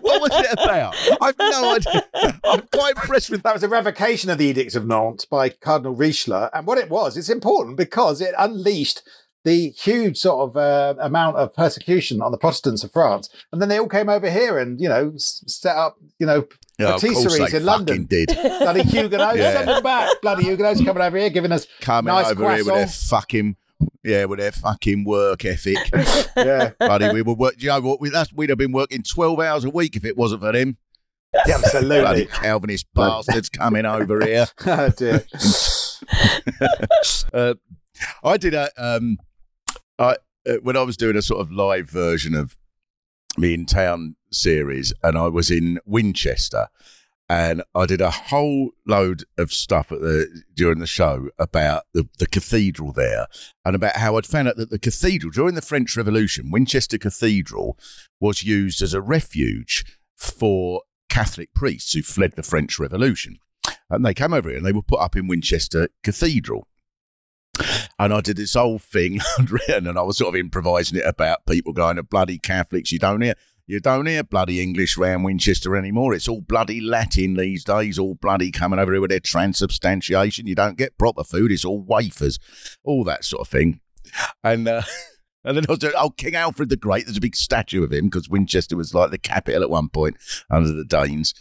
what 0.00 0.20
was 0.20 0.30
it 0.34 0.52
about? 0.52 0.94
I've 1.22 1.38
no 1.38 1.74
idea. 1.74 2.04
I'm 2.44 2.68
quite 2.70 2.96
impressed 2.96 3.30
with. 3.30 3.42
That 3.44 3.50
It 3.50 3.54
was 3.54 3.62
a 3.62 3.68
revocation 3.68 4.28
of 4.28 4.36
the 4.36 4.44
Edict 4.44 4.74
of 4.74 4.86
Nantes 4.86 5.24
by 5.24 5.48
Cardinal 5.48 5.94
Richelieu, 5.94 6.48
and 6.52 6.66
what 6.66 6.76
it 6.76 6.90
was, 6.90 7.16
it's 7.16 7.30
important 7.30 7.78
because 7.78 8.20
it 8.20 8.34
unleashed 8.36 9.00
the 9.44 9.70
huge 9.70 10.16
sort 10.18 10.48
of 10.50 10.56
uh, 10.56 10.94
amount 11.00 11.36
of 11.36 11.54
persecution 11.54 12.20
on 12.22 12.32
the 12.32 12.38
Protestants 12.38 12.82
of 12.82 12.92
France, 12.92 13.28
and 13.52 13.60
then 13.60 13.68
they 13.68 13.78
all 13.78 13.88
came 13.88 14.08
over 14.08 14.30
here 14.30 14.58
and 14.58 14.80
you 14.80 14.88
know 14.88 15.12
s- 15.14 15.44
set 15.46 15.76
up 15.76 15.96
you 16.18 16.26
know 16.26 16.46
Yeah, 16.78 16.94
of 16.94 17.00
patisseries 17.00 17.50
they 17.50 17.58
in 17.58 17.64
London. 17.64 18.04
did. 18.06 18.28
Bloody 18.34 18.82
Huguenots, 18.82 19.36
Yeah. 19.38 19.52
send 19.52 19.68
them 19.68 19.82
back. 19.82 20.10
Bloody 20.22 20.44
Huguenots 20.44 20.82
coming 20.84 21.02
over 21.02 21.16
here, 21.18 21.30
giving 21.30 21.52
us 21.52 21.66
Coming 21.80 22.12
nice 22.14 22.26
over 22.30 22.54
here 22.54 22.64
with 22.64 22.74
their 22.74 22.86
fucking 22.86 23.56
yeah, 24.02 24.24
with 24.24 24.38
their 24.38 24.52
fucking 24.52 25.04
work 25.04 25.44
ethic. 25.44 25.76
Yeah, 26.36 26.70
Buddy, 26.80 27.12
we 27.12 27.22
would 27.22 27.38
work. 27.38 27.56
Do 27.58 27.64
you 27.66 27.70
know 27.72 27.80
what? 27.80 28.00
We, 28.00 28.08
that's, 28.10 28.32
we'd 28.32 28.48
have 28.48 28.58
been 28.58 28.72
working 28.72 29.02
twelve 29.02 29.38
hours 29.40 29.64
a 29.64 29.70
week 29.70 29.94
if 29.96 30.04
it 30.04 30.16
wasn't 30.16 30.40
for 30.42 30.52
them. 30.52 30.78
Bloody 31.32 31.52
absolutely. 31.52 32.26
Calvinist 32.26 32.86
bastards 32.94 33.48
coming 33.48 33.84
over 33.86 34.24
here. 34.24 34.46
oh 34.66 34.88
dear. 34.90 35.24
uh, 37.32 37.54
I 38.22 38.36
did 38.36 38.54
a 38.54 38.70
um, 38.76 39.18
I 39.98 40.16
uh, 40.46 40.54
when 40.62 40.76
I 40.76 40.82
was 40.82 40.96
doing 40.96 41.16
a 41.16 41.22
sort 41.22 41.40
of 41.40 41.50
live 41.50 41.88
version 41.88 42.34
of 42.34 42.56
me 43.36 43.54
in 43.54 43.66
town 43.66 44.16
series, 44.30 44.92
and 45.02 45.16
I 45.16 45.28
was 45.28 45.50
in 45.50 45.78
Winchester, 45.86 46.68
and 47.28 47.62
I 47.74 47.86
did 47.86 48.00
a 48.00 48.10
whole 48.10 48.70
load 48.86 49.24
of 49.38 49.52
stuff 49.52 49.90
at 49.90 50.00
the 50.00 50.42
during 50.54 50.78
the 50.78 50.86
show 50.86 51.28
about 51.38 51.84
the, 51.94 52.08
the 52.18 52.26
cathedral 52.26 52.92
there, 52.92 53.26
and 53.64 53.74
about 53.74 53.96
how 53.96 54.16
I'd 54.16 54.26
found 54.26 54.48
out 54.48 54.56
that 54.56 54.70
the 54.70 54.78
cathedral 54.78 55.30
during 55.30 55.54
the 55.54 55.62
French 55.62 55.96
Revolution, 55.96 56.50
Winchester 56.50 56.98
Cathedral, 56.98 57.78
was 58.20 58.44
used 58.44 58.82
as 58.82 58.94
a 58.94 59.00
refuge 59.00 59.84
for 60.16 60.82
Catholic 61.08 61.54
priests 61.54 61.92
who 61.92 62.02
fled 62.02 62.32
the 62.32 62.42
French 62.42 62.78
Revolution. 62.78 63.38
And 63.90 64.04
they 64.04 64.14
came 64.14 64.32
over 64.32 64.48
here 64.48 64.58
and 64.58 64.66
they 64.66 64.72
were 64.72 64.82
put 64.82 65.00
up 65.00 65.16
in 65.16 65.28
Winchester 65.28 65.88
Cathedral. 66.02 66.66
And 67.98 68.12
I 68.12 68.20
did 68.20 68.36
this 68.36 68.54
whole 68.54 68.78
thing 68.78 69.20
written 69.48 69.86
and 69.86 69.98
I 69.98 70.02
was 70.02 70.18
sort 70.18 70.34
of 70.34 70.40
improvising 70.40 70.98
it 70.98 71.06
about 71.06 71.46
people 71.46 71.72
going 71.72 71.96
to 71.96 72.02
bloody 72.02 72.38
Catholics. 72.38 72.92
You 72.92 72.98
don't 72.98 73.20
hear 73.20 73.34
you 73.66 73.80
don't 73.80 74.06
hear 74.06 74.22
bloody 74.22 74.60
English 74.60 74.98
round 74.98 75.24
Winchester 75.24 75.74
anymore. 75.74 76.12
It's 76.12 76.28
all 76.28 76.42
bloody 76.42 76.82
Latin 76.82 77.34
these 77.34 77.64
days, 77.64 77.98
all 77.98 78.14
bloody 78.14 78.50
coming 78.50 78.78
over 78.78 78.92
here 78.92 79.00
with 79.00 79.10
their 79.10 79.20
transubstantiation. 79.20 80.46
You 80.46 80.54
don't 80.54 80.76
get 80.76 80.98
proper 80.98 81.24
food, 81.24 81.50
it's 81.50 81.64
all 81.64 81.80
wafers, 81.80 82.38
all 82.82 83.04
that 83.04 83.24
sort 83.24 83.40
of 83.40 83.48
thing. 83.48 83.80
And 84.42 84.68
uh, 84.68 84.82
and 85.44 85.56
then 85.56 85.64
I 85.68 85.72
was 85.72 85.78
doing, 85.78 85.94
oh, 85.96 86.10
King 86.10 86.34
Alfred 86.34 86.68
the 86.68 86.76
Great, 86.76 87.06
there's 87.06 87.16
a 87.16 87.20
big 87.20 87.36
statue 87.36 87.84
of 87.84 87.92
him 87.92 88.06
because 88.06 88.28
Winchester 88.28 88.76
was 88.76 88.94
like 88.94 89.10
the 89.10 89.18
capital 89.18 89.62
at 89.62 89.70
one 89.70 89.88
point 89.88 90.16
under 90.50 90.72
the 90.72 90.84
Danes. 90.84 91.34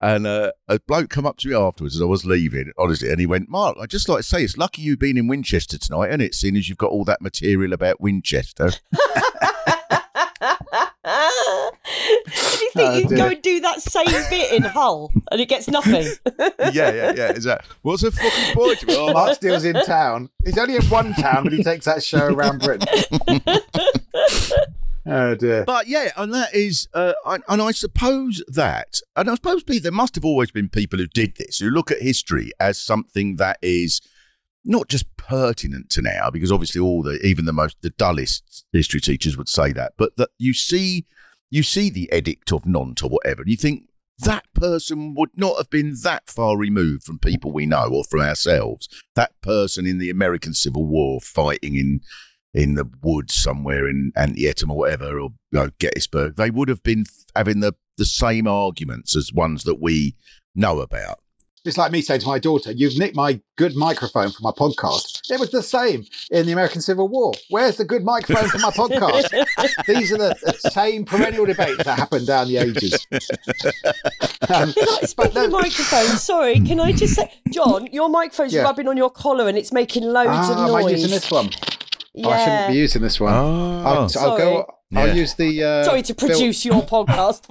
And 0.00 0.26
uh, 0.26 0.52
a 0.68 0.78
bloke 0.78 1.10
come 1.10 1.26
up 1.26 1.38
to 1.38 1.48
me 1.48 1.54
afterwards 1.54 1.96
as 1.96 2.02
I 2.02 2.06
was 2.06 2.24
leaving, 2.24 2.72
honestly, 2.78 3.10
and 3.10 3.18
he 3.18 3.26
went, 3.26 3.48
Mark, 3.48 3.76
I'd 3.80 3.90
just 3.90 4.08
like 4.08 4.18
to 4.18 4.22
say 4.22 4.44
it's 4.44 4.56
lucky 4.56 4.82
you've 4.82 4.98
been 4.98 5.18
in 5.18 5.26
Winchester 5.26 5.78
tonight, 5.78 6.10
and 6.10 6.22
it, 6.22 6.34
seeing 6.34 6.56
as 6.56 6.68
you've 6.68 6.78
got 6.78 6.90
all 6.90 7.04
that 7.04 7.20
material 7.20 7.72
about 7.72 8.00
Winchester. 8.00 8.70
Did 12.08 12.60
you 12.60 12.70
think 12.72 12.72
think 12.72 12.88
Oh, 12.88 12.94
you 12.94 13.00
can 13.02 13.08
dear. 13.08 13.18
go 13.18 13.26
and 13.28 13.42
do 13.42 13.60
that 13.60 13.80
same 13.82 14.06
bit 14.30 14.52
in 14.52 14.62
Hull 14.62 15.12
and 15.30 15.40
it 15.40 15.48
gets 15.48 15.68
nothing? 15.68 16.06
yeah, 16.72 16.92
yeah, 16.92 17.12
yeah. 17.16 17.28
Exactly. 17.30 17.74
what's 17.82 18.02
the 18.02 18.10
fucking 18.12 18.54
point? 18.54 18.84
Oh, 18.88 19.12
Mark 19.12 19.34
Steel's 19.34 19.64
in 19.64 19.74
town. 19.84 20.30
He's 20.44 20.58
only 20.58 20.76
in 20.76 20.82
one 20.84 21.12
town, 21.14 21.44
but 21.44 21.52
he 21.52 21.62
takes 21.62 21.84
that 21.86 22.02
show 22.02 22.26
around 22.26 22.60
Britain. 22.60 22.88
oh 25.06 25.34
dear. 25.34 25.64
But 25.64 25.86
yeah, 25.88 26.10
and 26.16 26.32
that 26.34 26.54
is, 26.54 26.88
uh, 26.94 27.12
I, 27.24 27.38
and 27.48 27.62
I 27.62 27.70
suppose 27.72 28.42
that, 28.48 29.00
and 29.16 29.30
I 29.30 29.34
suppose 29.34 29.62
be 29.62 29.78
there 29.78 29.92
must 29.92 30.14
have 30.14 30.24
always 30.24 30.50
been 30.50 30.68
people 30.68 30.98
who 30.98 31.06
did 31.06 31.36
this 31.36 31.58
who 31.58 31.70
look 31.70 31.90
at 31.90 32.00
history 32.02 32.50
as 32.60 32.78
something 32.80 33.36
that 33.36 33.58
is 33.62 34.00
not 34.64 34.88
just 34.88 35.06
pertinent 35.16 35.88
to 35.90 36.02
now, 36.02 36.30
because 36.30 36.52
obviously 36.52 36.80
all 36.80 37.02
the 37.02 37.18
even 37.24 37.44
the 37.44 37.52
most 37.52 37.76
the 37.82 37.90
dullest 37.90 38.64
history 38.72 39.00
teachers 39.00 39.36
would 39.36 39.48
say 39.48 39.72
that, 39.72 39.92
but 39.96 40.16
that 40.16 40.30
you 40.38 40.52
see 40.54 41.06
you 41.50 41.62
see 41.62 41.90
the 41.90 42.08
edict 42.12 42.52
of 42.52 42.66
Nantes 42.66 43.02
or 43.02 43.10
whatever, 43.10 43.42
and 43.42 43.50
you 43.50 43.56
think 43.56 43.84
that 44.20 44.44
person 44.52 45.14
would 45.14 45.30
not 45.36 45.58
have 45.58 45.70
been 45.70 45.94
that 46.02 46.28
far 46.28 46.56
removed 46.56 47.04
from 47.04 47.18
people 47.18 47.52
we 47.52 47.66
know 47.66 47.88
or 47.92 48.04
from 48.04 48.20
ourselves. 48.20 48.88
That 49.14 49.40
person 49.40 49.86
in 49.86 49.98
the 49.98 50.10
American 50.10 50.54
Civil 50.54 50.86
War 50.86 51.20
fighting 51.20 51.76
in 51.76 52.00
in 52.54 52.74
the 52.74 52.90
woods 53.02 53.34
somewhere 53.34 53.86
in 53.86 54.10
Antietam 54.16 54.70
or 54.70 54.78
whatever, 54.78 55.20
or 55.20 55.30
you 55.52 55.58
know, 55.58 55.70
Gettysburg, 55.78 56.36
they 56.36 56.50
would 56.50 56.68
have 56.68 56.82
been 56.82 57.04
having 57.36 57.60
the, 57.60 57.74
the 57.98 58.06
same 58.06 58.48
arguments 58.48 59.14
as 59.14 59.32
ones 59.32 59.64
that 59.64 59.80
we 59.80 60.16
know 60.54 60.80
about. 60.80 61.20
It's 61.68 61.76
like 61.78 61.92
me 61.92 62.00
saying 62.00 62.20
to 62.22 62.26
my 62.26 62.38
daughter, 62.38 62.72
"You've 62.72 62.98
nicked 62.98 63.14
my 63.14 63.40
good 63.56 63.76
microphone 63.76 64.30
for 64.30 64.42
my 64.42 64.50
podcast." 64.50 65.20
It 65.30 65.38
was 65.38 65.50
the 65.50 65.62
same 65.62 66.06
in 66.30 66.46
the 66.46 66.52
American 66.52 66.80
Civil 66.80 67.08
War. 67.08 67.32
Where's 67.50 67.76
the 67.76 67.84
good 67.84 68.04
microphone 68.04 68.48
for 68.48 68.58
my 68.58 68.70
podcast? 68.70 69.28
These 69.86 70.12
are 70.12 70.16
the 70.18 70.34
same 70.72 71.04
perennial 71.04 71.44
debates 71.44 71.84
that 71.84 71.98
happen 71.98 72.24
down 72.24 72.48
the 72.48 72.56
ages. 72.56 73.06
Um, 74.50 74.72
Can 74.72 74.88
I, 74.88 75.00
speaking 75.04 75.44
of 75.44 75.50
microphones, 75.50 76.22
sorry, 76.22 76.60
can 76.60 76.80
I 76.80 76.92
just 76.92 77.14
say, 77.16 77.30
John, 77.52 77.86
your 77.92 78.08
microphone's 78.08 78.54
Yeah. 78.54 78.62
rubbing 78.62 78.88
on 78.88 78.96
your 78.96 79.10
collar 79.10 79.46
and 79.46 79.58
it's 79.58 79.72
making 79.72 80.04
loads 80.04 80.30
ah, 80.30 80.52
of 80.52 80.70
am 80.70 80.74
I 80.74 80.80
noise. 80.82 80.92
using 80.92 81.10
this 81.10 81.30
one? 81.30 81.50
yeah. 82.14 82.26
Oh, 82.26 82.30
I 82.30 82.38
shouldn't 82.44 82.68
be 82.72 82.78
using 82.78 83.02
this 83.02 83.20
one. 83.20 83.34
Oh. 83.34 83.82
I'll, 83.84 83.98
I'll 83.98 84.08
Sorry. 84.08 84.64
Go. 84.94 85.00
I'll 85.00 85.16
use 85.16 85.34
the. 85.34 85.62
Uh, 85.64 85.84
Sorry 85.84 86.02
to 86.02 86.14
Bill- 86.14 86.28
produce 86.28 86.64
your 86.64 86.82
podcast. 86.82 87.44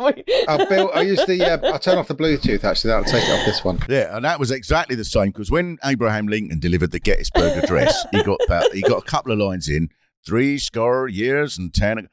I'll, 0.47 0.65
Bill, 0.67 0.91
I'll 0.93 1.03
use 1.05 1.23
the. 1.25 1.43
Uh, 1.43 1.71
I'll 1.73 1.79
turn 1.79 1.97
off 1.97 2.07
the 2.07 2.15
Bluetooth. 2.15 2.63
Actually, 2.63 2.89
that'll 2.89 3.05
take 3.05 3.23
it 3.27 3.31
off 3.39 3.45
this 3.45 3.63
one. 3.63 3.79
Yeah, 3.89 4.15
and 4.15 4.25
that 4.25 4.39
was 4.39 4.51
exactly 4.51 4.95
the 4.95 5.05
same 5.05 5.27
because 5.31 5.51
when 5.51 5.77
Abraham 5.83 6.27
Lincoln 6.27 6.59
delivered 6.59 6.91
the 6.91 6.99
Gettysburg 6.99 7.63
Address, 7.63 8.05
he 8.11 8.23
got 8.23 8.39
about, 8.45 8.71
he 8.73 8.81
got 8.81 8.97
a 8.99 9.05
couple 9.05 9.31
of 9.31 9.39
lines 9.39 9.67
in 9.69 9.89
three 10.25 10.57
score 10.57 11.07
years 11.07 11.57
and 11.57 11.73
ten. 11.73 12.09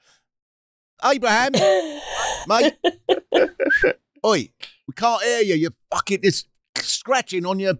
Abraham, 1.04 1.52
mate, 2.48 2.74
oi, 4.24 4.48
we 4.86 4.94
can't 4.96 5.22
hear 5.22 5.42
you. 5.42 5.54
You're 5.54 5.74
fucking 5.90 6.22
just 6.22 6.48
scratching 6.78 7.46
on 7.46 7.58
your. 7.58 7.74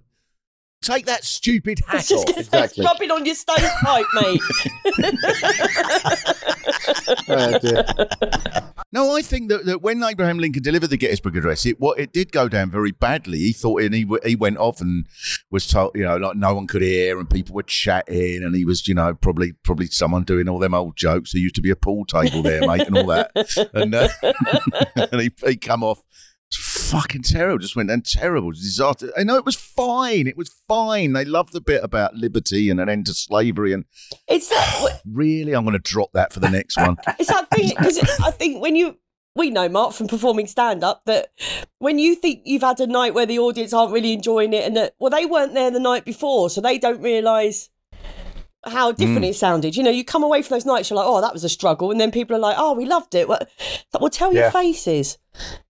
Take 0.82 1.06
that 1.06 1.24
stupid 1.24 1.80
hat 1.88 2.04
just 2.04 2.28
off. 2.28 2.36
Exactly. 2.36 2.84
rubbing 2.84 3.10
on 3.10 3.24
your 3.24 3.34
stovepipe, 3.34 4.04
mate. 4.12 4.42
Oh. 7.28 7.58
No, 8.94 9.16
I 9.16 9.22
think 9.22 9.48
that, 9.48 9.66
that 9.66 9.82
when 9.82 10.04
Abraham 10.04 10.38
Lincoln 10.38 10.62
delivered 10.62 10.86
the 10.86 10.96
Gettysburg 10.96 11.36
Address, 11.36 11.66
it 11.66 11.80
what 11.80 11.98
it 11.98 12.12
did 12.12 12.30
go 12.30 12.48
down 12.48 12.70
very 12.70 12.92
badly. 12.92 13.38
He 13.38 13.52
thought, 13.52 13.82
and 13.82 13.92
he 13.92 14.06
he 14.24 14.36
went 14.36 14.56
off 14.58 14.80
and 14.80 15.06
was 15.50 15.66
told, 15.66 15.92
you 15.96 16.04
know, 16.04 16.16
like 16.16 16.36
no 16.36 16.54
one 16.54 16.68
could 16.68 16.82
hear, 16.82 17.18
and 17.18 17.28
people 17.28 17.56
were 17.56 17.64
chatting, 17.64 18.44
and 18.44 18.54
he 18.54 18.64
was, 18.64 18.86
you 18.86 18.94
know, 18.94 19.12
probably 19.12 19.52
probably 19.64 19.86
someone 19.86 20.22
doing 20.22 20.48
all 20.48 20.60
them 20.60 20.74
old 20.74 20.96
jokes. 20.96 21.32
There 21.32 21.42
used 21.42 21.56
to 21.56 21.60
be 21.60 21.70
a 21.70 21.76
pool 21.76 22.04
table 22.04 22.40
there, 22.42 22.60
mate, 22.60 22.86
and 22.86 22.96
all 22.96 23.06
that, 23.06 23.32
and 23.74 23.94
uh, 23.94 24.08
and 25.12 25.20
he 25.20 25.32
he 25.44 25.56
come 25.56 25.82
off. 25.82 26.00
It's 26.56 26.90
fucking 26.90 27.22
terrible. 27.22 27.58
Just 27.58 27.76
went 27.76 27.90
and 27.90 28.04
terrible 28.04 28.52
disaster. 28.52 29.12
I 29.16 29.24
know 29.24 29.36
it 29.36 29.44
was 29.44 29.56
fine. 29.56 30.26
It 30.26 30.36
was 30.36 30.50
fine. 30.68 31.12
They 31.12 31.24
loved 31.24 31.52
the 31.52 31.60
bit 31.60 31.82
about 31.82 32.14
liberty 32.14 32.70
and 32.70 32.80
an 32.80 32.88
end 32.88 33.06
to 33.06 33.14
slavery. 33.14 33.72
And 33.72 33.84
It's 34.28 34.48
that, 34.48 35.00
really, 35.04 35.52
I'm 35.52 35.64
going 35.64 35.72
to 35.72 35.78
drop 35.78 36.12
that 36.12 36.32
for 36.32 36.40
the 36.40 36.50
next 36.50 36.76
one. 36.76 36.96
it's 37.18 37.28
that 37.28 37.48
thing 37.50 37.72
because 37.76 37.98
I 38.22 38.30
think 38.30 38.62
when 38.62 38.76
you 38.76 38.98
we 39.36 39.50
know 39.50 39.68
Mark 39.68 39.94
from 39.94 40.06
performing 40.06 40.46
stand 40.46 40.84
up 40.84 41.02
that 41.06 41.32
when 41.78 41.98
you 41.98 42.14
think 42.14 42.42
you've 42.44 42.62
had 42.62 42.78
a 42.78 42.86
night 42.86 43.14
where 43.14 43.26
the 43.26 43.40
audience 43.40 43.72
aren't 43.72 43.92
really 43.92 44.12
enjoying 44.12 44.52
it 44.52 44.64
and 44.64 44.76
that 44.76 44.94
well 45.00 45.10
they 45.10 45.26
weren't 45.26 45.54
there 45.54 45.72
the 45.72 45.80
night 45.80 46.04
before 46.04 46.48
so 46.48 46.60
they 46.60 46.78
don't 46.78 47.00
realise 47.00 47.68
how 48.66 48.92
different 48.92 49.24
mm. 49.24 49.30
it 49.30 49.34
sounded. 49.34 49.76
You 49.76 49.82
know, 49.82 49.90
you 49.90 50.04
come 50.04 50.22
away 50.22 50.42
from 50.42 50.56
those 50.56 50.66
nights, 50.66 50.90
you're 50.90 50.96
like, 50.96 51.06
oh, 51.06 51.20
that 51.20 51.32
was 51.32 51.44
a 51.44 51.48
struggle, 51.48 51.90
and 51.90 52.00
then 52.00 52.10
people 52.10 52.36
are 52.36 52.40
like, 52.40 52.56
oh, 52.58 52.72
we 52.74 52.86
loved 52.86 53.14
it. 53.14 53.28
Well, 53.28 53.40
well 53.98 54.10
tell 54.10 54.32
your 54.32 54.50
faces. 54.50 55.18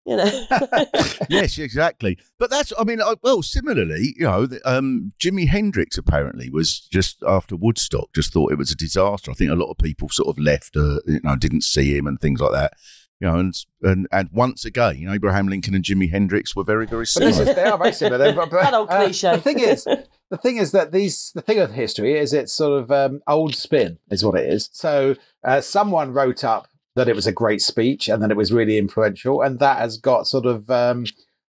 You 0.05 0.17
know, 0.17 0.45
yes, 1.29 1.57
exactly. 1.57 2.17
But 2.37 2.49
that's, 2.49 2.73
I 2.77 2.83
mean, 2.83 3.01
I, 3.01 3.15
well, 3.23 3.41
similarly, 3.41 4.13
you 4.17 4.25
know, 4.25 4.45
the, 4.45 4.59
um, 4.69 5.13
Jimi 5.17 5.47
Hendrix 5.47 5.97
apparently 5.97 6.49
was 6.49 6.81
just 6.91 7.23
after 7.25 7.55
Woodstock, 7.55 8.09
just 8.13 8.33
thought 8.33 8.51
it 8.51 8.57
was 8.57 8.71
a 8.71 8.75
disaster. 8.75 9.31
I 9.31 9.33
think 9.33 9.51
a 9.51 9.55
lot 9.55 9.71
of 9.71 9.77
people 9.77 10.09
sort 10.09 10.27
of 10.27 10.37
left, 10.37 10.75
uh, 10.75 10.99
you 11.07 11.21
know, 11.23 11.35
didn't 11.37 11.63
see 11.63 11.95
him 11.97 12.05
and 12.07 12.19
things 12.19 12.41
like 12.41 12.51
that. 12.51 12.73
You 13.21 13.27
know, 13.29 13.35
and 13.39 13.53
and 13.83 14.07
and 14.11 14.29
once 14.33 14.65
again, 14.65 14.97
you 14.97 15.07
know, 15.07 15.13
Abraham 15.13 15.47
Lincoln 15.47 15.73
and 15.75 15.85
Jimi 15.85 16.11
Hendrix 16.11 16.53
were 16.53 16.65
very, 16.65 16.85
very 16.85 17.03
But 17.03 17.07
similar. 17.07 17.43
is, 17.49 17.55
they 17.55 17.63
are 17.63 17.77
very 17.77 17.93
similar. 17.93 18.17
They're- 18.17 18.33
but- 18.49 18.51
That 18.51 18.73
old 18.73 18.89
uh, 18.89 19.05
cliche. 19.05 19.35
The 19.35 19.41
thing 19.41 19.59
is, 19.59 19.85
the 19.85 20.37
thing 20.37 20.57
is 20.57 20.71
that 20.73 20.91
these 20.91 21.31
the 21.33 21.41
thing 21.41 21.59
of 21.59 21.71
history 21.71 22.17
is 22.19 22.33
it's 22.33 22.51
sort 22.51 22.81
of 22.83 22.91
um, 22.91 23.21
old 23.25 23.55
spin 23.55 23.99
is 24.11 24.25
what 24.25 24.37
it 24.37 24.49
is. 24.51 24.69
So 24.73 25.15
uh, 25.45 25.61
someone 25.61 26.11
wrote 26.11 26.43
up 26.43 26.67
that 26.95 27.07
it 27.07 27.15
was 27.15 27.27
a 27.27 27.31
great 27.31 27.61
speech 27.61 28.07
and 28.07 28.21
that 28.21 28.31
it 28.31 28.37
was 28.37 28.53
really 28.53 28.77
influential, 28.77 29.41
and 29.41 29.59
that 29.59 29.77
has 29.79 29.97
got 29.97 30.27
sort 30.27 30.45
of 30.45 30.69
um, 30.69 31.05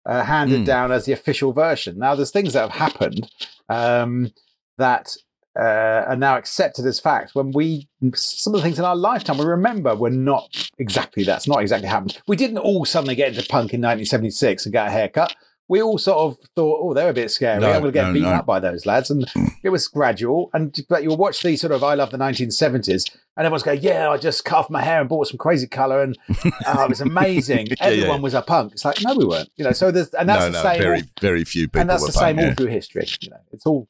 uh, 0.06 0.23
handed 0.25 0.62
Mm. 0.62 0.66
down 0.66 0.92
as 0.92 1.04
the 1.06 1.12
official 1.12 1.52
version. 1.52 1.99
Now, 1.99 2.14
there's 2.14 2.30
things 2.30 2.52
that 2.54 2.62
have 2.70 2.78
happened 2.78 3.30
um, 3.68 4.32
that. 4.78 5.16
Uh, 5.59 6.04
are 6.06 6.16
now 6.16 6.37
accepted 6.37 6.87
as 6.87 7.00
fact 7.00 7.35
when 7.35 7.50
we 7.50 7.88
some 8.14 8.54
of 8.54 8.61
the 8.61 8.62
things 8.64 8.78
in 8.78 8.85
our 8.85 8.94
lifetime 8.94 9.37
we 9.37 9.44
remember 9.44 9.97
were 9.97 10.09
not 10.09 10.70
exactly 10.78 11.25
that's 11.25 11.49
not 11.49 11.61
exactly 11.61 11.88
happened 11.88 12.16
we 12.28 12.37
didn't 12.37 12.59
all 12.59 12.85
suddenly 12.85 13.16
get 13.16 13.30
into 13.35 13.40
punk 13.49 13.75
in 13.75 13.80
1976 13.80 14.64
and 14.64 14.73
get 14.73 14.87
a 14.87 14.90
haircut 14.90 15.35
we 15.71 15.81
all 15.81 15.99
sort 15.99 16.19
of 16.19 16.37
thought, 16.57 16.81
oh, 16.83 16.95
they're 16.95 17.11
a 17.11 17.15
bit 17.15 17.31
scary. 17.31 17.61
No, 17.61 17.71
I'm 17.71 17.81
going 17.81 17.93
to 17.93 17.93
get 17.93 18.09
no, 18.09 18.12
beaten 18.12 18.29
no. 18.29 18.35
up 18.35 18.45
by 18.45 18.59
those 18.59 18.87
lads. 18.87 19.09
And 19.09 19.31
hmm. 19.31 19.45
it 19.62 19.69
was 19.69 19.87
gradual. 19.87 20.50
And 20.53 20.77
but 20.89 21.05
you'll 21.05 21.17
watch 21.17 21.41
the 21.45 21.57
sort 21.57 21.73
of 21.73 21.85
I 21.85 21.95
love 21.95 22.11
the 22.11 22.19
1970s, 22.19 23.09
and 23.37 23.47
everyone's 23.47 23.62
going, 23.62 23.81
yeah, 23.81 24.11
I 24.11 24.19
just 24.19 24.45
cut 24.45 24.59
off 24.59 24.69
my 24.69 24.83
hair 24.83 24.99
and 24.99 25.09
bought 25.09 25.29
some 25.29 25.39
crazy 25.39 25.69
color, 25.69 26.03
and 26.03 26.19
oh, 26.67 26.83
it 26.83 26.89
was 26.89 27.00
amazing. 27.00 27.69
Yeah, 27.69 27.77
Everyone 27.79 28.17
yeah. 28.17 28.23
was 28.23 28.35
a 28.35 28.43
punk. 28.43 28.73
It's 28.73 28.85
like 28.85 28.99
no, 29.05 29.15
we 29.15 29.25
weren't. 29.25 29.49
You 29.55 29.65
know, 29.65 29.71
so 29.71 29.93
there's 29.93 30.12
and 30.15 30.29
that's 30.29 30.53
the 30.53 30.61
same. 30.61 30.83
very, 30.83 31.03
very 31.21 31.45
few 31.45 31.69
people. 31.69 31.83
and 31.83 31.89
that's 31.89 32.05
the 32.05 32.12
same 32.12 32.35
punk, 32.35 32.41
yeah. 32.41 32.49
all 32.49 32.55
through 32.57 32.67
history. 32.67 33.07
You 33.21 33.31
know, 33.31 33.41
it's 33.53 33.65
all 33.65 33.87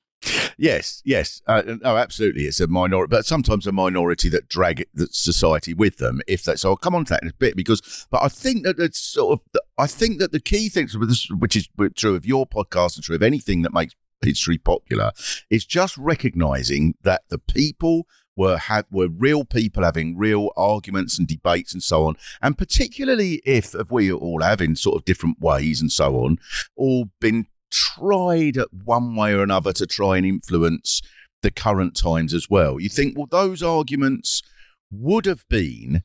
Yes, 0.58 1.00
yes. 1.04 1.40
Uh, 1.46 1.62
no, 1.82 1.96
absolutely. 1.96 2.44
It's 2.44 2.60
a 2.60 2.66
minority, 2.66 3.10
but 3.10 3.24
sometimes 3.24 3.66
a 3.66 3.72
minority 3.72 4.28
that 4.28 4.48
drag 4.48 4.86
the 4.92 5.08
society 5.10 5.72
with 5.72 5.96
them. 5.96 6.20
If 6.26 6.44
that, 6.44 6.58
so 6.58 6.70
I'll 6.70 6.76
come 6.76 6.94
on 6.94 7.06
to 7.06 7.14
that 7.14 7.22
in 7.22 7.28
a 7.28 7.34
bit 7.34 7.56
because, 7.56 8.06
but 8.10 8.22
I 8.22 8.28
think 8.28 8.64
that 8.64 8.78
it's 8.78 8.98
sort 8.98 9.40
of, 9.40 9.62
I 9.78 9.86
think 9.86 10.18
that 10.18 10.32
the 10.32 10.40
key 10.40 10.68
things 10.68 10.96
which 10.96 11.56
is 11.56 11.68
true 11.96 12.14
of 12.14 12.26
your 12.26 12.46
podcast 12.46 12.96
and 12.96 13.04
true 13.04 13.16
of 13.16 13.22
anything 13.22 13.62
that 13.62 13.72
makes 13.72 13.94
history 14.22 14.58
popular, 14.58 15.12
is 15.48 15.64
just 15.64 15.96
recognizing 15.96 16.94
that 17.02 17.22
the 17.28 17.38
people 17.38 18.06
were 18.36 18.58
have 18.58 18.86
were 18.90 19.08
real 19.08 19.44
people 19.44 19.82
having 19.82 20.16
real 20.16 20.50
arguments 20.56 21.18
and 21.18 21.26
debates 21.26 21.72
and 21.72 21.82
so 21.82 22.06
on, 22.06 22.16
and 22.40 22.56
particularly 22.56 23.42
if, 23.44 23.74
if 23.74 23.90
we 23.90 24.12
all 24.12 24.42
have 24.42 24.60
in 24.60 24.76
sort 24.76 24.96
of 24.96 25.04
different 25.04 25.40
ways 25.40 25.80
and 25.80 25.92
so 25.92 26.16
on, 26.16 26.38
all 26.76 27.10
been 27.20 27.46
tried 27.70 28.56
at 28.56 28.72
one 28.72 29.16
way 29.16 29.32
or 29.32 29.42
another 29.42 29.72
to 29.74 29.86
try 29.86 30.16
and 30.16 30.26
influence 30.26 31.00
the 31.42 31.50
current 31.50 31.96
times 31.96 32.34
as 32.34 32.48
well. 32.50 32.80
You 32.80 32.88
think, 32.88 33.16
well, 33.16 33.28
those 33.30 33.62
arguments 33.62 34.42
would 34.90 35.26
have 35.26 35.44
been 35.48 36.02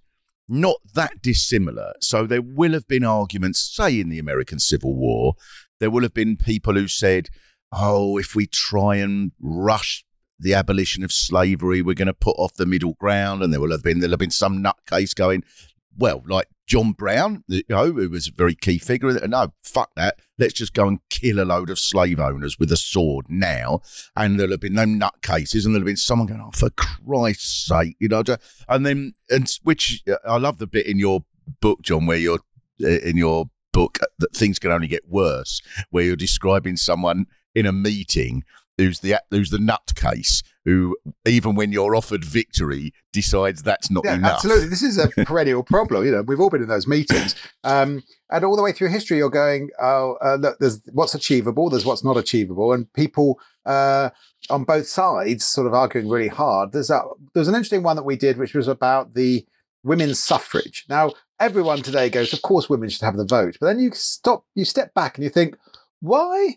not 0.48 0.77
that 0.93 1.22
dissimilar. 1.22 1.93
So 2.01 2.25
there 2.25 2.41
will 2.41 2.74
have 2.74 2.88
been 2.88 3.03
arguments, 3.03 3.60
say 3.60 4.00
in 4.00 4.10
the 4.10 4.19
American 4.19 4.60
Civil 4.60 4.95
War, 4.95 5.34
there 5.79 5.89
will 5.89 6.03
have 6.03 6.13
been 6.13 6.38
people 6.38 6.75
who 6.75 6.88
said, 6.88 7.29
oh, 7.72 8.17
if 8.17 8.36
we 8.36 8.48
try 8.48 8.95
and 8.95 9.31
rush 9.41 10.05
the 10.39 10.53
abolition 10.53 11.03
of 11.03 11.12
slavery, 11.12 11.81
we're 11.81 11.95
going 11.95 12.07
to 12.07 12.13
put 12.13 12.38
off 12.38 12.53
the 12.53 12.65
middle 12.65 12.93
ground. 13.00 13.41
And 13.41 13.51
there 13.51 13.60
will 13.60 13.72
have 13.72 13.84
been, 13.84 14.00
there'll 14.00 14.12
have 14.12 14.19
been 14.19 14.31
some 14.31 14.63
nutcase 14.63 15.15
going, 15.15 15.43
well, 15.98 16.24
like 16.27 16.48
John 16.67 16.93
Brown, 16.93 17.43
you 17.48 17.63
know, 17.69 17.91
who 17.91 18.10
was 18.10 18.27
a 18.27 18.31
very 18.31 18.55
key 18.55 18.77
figure. 18.79 19.12
No, 19.27 19.53
fuck 19.63 19.91
that. 19.95 20.19
Let's 20.39 20.53
just 20.53 20.74
go 20.74 20.88
and 20.88 21.00
kill 21.10 21.39
a 21.39 21.45
load 21.45 21.69
of 21.69 21.79
slave 21.79 22.19
owners 22.19 22.57
with 22.57 22.72
a 22.72 22.77
sword 22.77 23.27
now. 23.29 23.81
And 24.15 24.39
there'll 24.39 24.51
have 24.51 24.62
been 24.62 24.74
no 24.74 24.86
nutcases, 24.86 25.65
and 25.65 25.74
there'll 25.74 25.81
have 25.81 25.86
been 25.86 25.98
someone 25.98 26.27
going, 26.27 26.41
oh, 26.41 26.51
for 26.51 26.69
Christ's 26.72 27.67
sake, 27.67 27.95
you 28.00 28.07
know. 28.07 28.24
And 28.67 28.86
then, 28.86 29.13
and 29.29 29.51
which 29.63 30.03
uh, 30.07 30.17
I 30.25 30.38
love 30.38 30.57
the 30.57 30.67
bit 30.67 30.88
in 30.88 30.98
your 30.98 31.25
book, 31.62 31.81
John, 31.81 32.05
where 32.05 32.17
you're 32.17 32.39
uh, 32.84 32.88
in 32.88 33.17
your 33.17 33.45
book 33.72 34.00
uh, 34.01 34.07
that 34.19 34.36
things 34.36 34.57
can 34.60 34.72
only 34.72 34.88
get 34.88 35.07
worse, 35.07 35.62
where 35.91 36.03
you're 36.03 36.15
describing 36.15 36.77
someone 36.77 37.25
in 37.53 37.65
a 37.65 37.72
meeting 37.72 38.43
who's 38.77 39.00
the 39.00 39.15
who's 39.31 39.50
the 39.50 39.57
nutcase 39.57 40.43
who, 40.65 40.98
even 41.25 41.55
when 41.55 41.72
you're 41.72 41.95
offered 41.95 42.25
victory, 42.25 42.91
decides 43.13 43.63
that's 43.63 43.89
not 43.91 44.03
Yeah, 44.03 44.15
enough. 44.15 44.34
absolutely. 44.34 44.67
This 44.67 44.81
is 44.84 44.98
a 44.98 45.07
perennial 45.25 45.63
problem. 45.63 46.05
You 46.05 46.12
know, 46.12 46.22
we've 46.24 46.39
all 46.39 46.50
been 46.50 46.63
in 46.63 46.67
those 46.67 46.88
meetings, 46.88 47.36
um, 47.63 48.03
and 48.31 48.43
all 48.43 48.55
the 48.55 48.63
way 48.63 48.72
through 48.72 48.89
history, 48.89 49.17
you're 49.17 49.29
going, 49.29 49.69
"Oh, 49.79 50.17
uh, 50.24 50.36
look, 50.36 50.57
there's 50.60 50.81
what's 50.91 51.13
achievable, 51.15 51.69
there's 51.69 51.86
what's 51.86 52.03
not 52.03 52.17
achievable," 52.17 52.74
and 52.74 52.91
people 52.93 53.39
uh, 53.65 54.10
on 54.50 54.63
both 54.63 54.88
sides 54.88 55.45
sort 55.45 55.67
of 55.67 55.74
arguing 55.74 56.10
really 56.10 56.27
hard. 56.27 56.72
There's 56.72 56.91
there's 57.34 57.48
an 57.48 57.55
interesting 57.55 57.84
one 57.84 57.95
that 57.95 58.03
we 58.03 58.15
did, 58.15 58.38
which 58.38 58.55
was 58.55 58.67
about 58.67 59.13
the 59.13 59.45
women's 59.84 60.19
suffrage. 60.19 60.86
Now, 60.89 61.13
everyone 61.39 61.84
today 61.84 62.10
goes, 62.10 62.34
"Of 62.34 62.41
course, 62.41 62.67
women 62.69 62.89
should 62.89 63.03
have 63.03 63.17
the 63.17 63.25
vote," 63.25 63.57
but 63.60 63.67
then 63.67 63.79
you 63.79 63.91
stop, 63.93 64.45
you 64.55 64.65
step 64.65 64.95
back, 64.95 65.15
and 65.17 65.24
you 65.24 65.29
think, 65.29 65.55
why? 66.01 66.55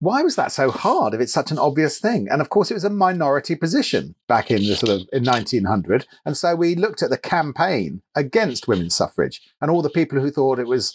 Why 0.00 0.22
was 0.22 0.34
that 0.36 0.50
so 0.50 0.70
hard 0.70 1.12
if 1.12 1.20
it's 1.20 1.32
such 1.32 1.50
an 1.50 1.58
obvious 1.58 1.98
thing? 1.98 2.26
And 2.30 2.40
of 2.40 2.48
course, 2.48 2.70
it 2.70 2.74
was 2.74 2.84
a 2.84 2.90
minority 2.90 3.54
position 3.54 4.14
back 4.26 4.50
in 4.50 4.62
the 4.62 4.74
sort 4.74 4.90
of 4.90 5.08
in 5.12 5.24
1900. 5.24 6.06
And 6.24 6.36
so 6.36 6.56
we 6.56 6.74
looked 6.74 7.02
at 7.02 7.10
the 7.10 7.18
campaign 7.18 8.00
against 8.14 8.66
women's 8.66 8.94
suffrage 8.94 9.42
and 9.60 9.70
all 9.70 9.82
the 9.82 9.90
people 9.90 10.18
who 10.18 10.30
thought 10.30 10.58
it 10.58 10.66
was 10.66 10.94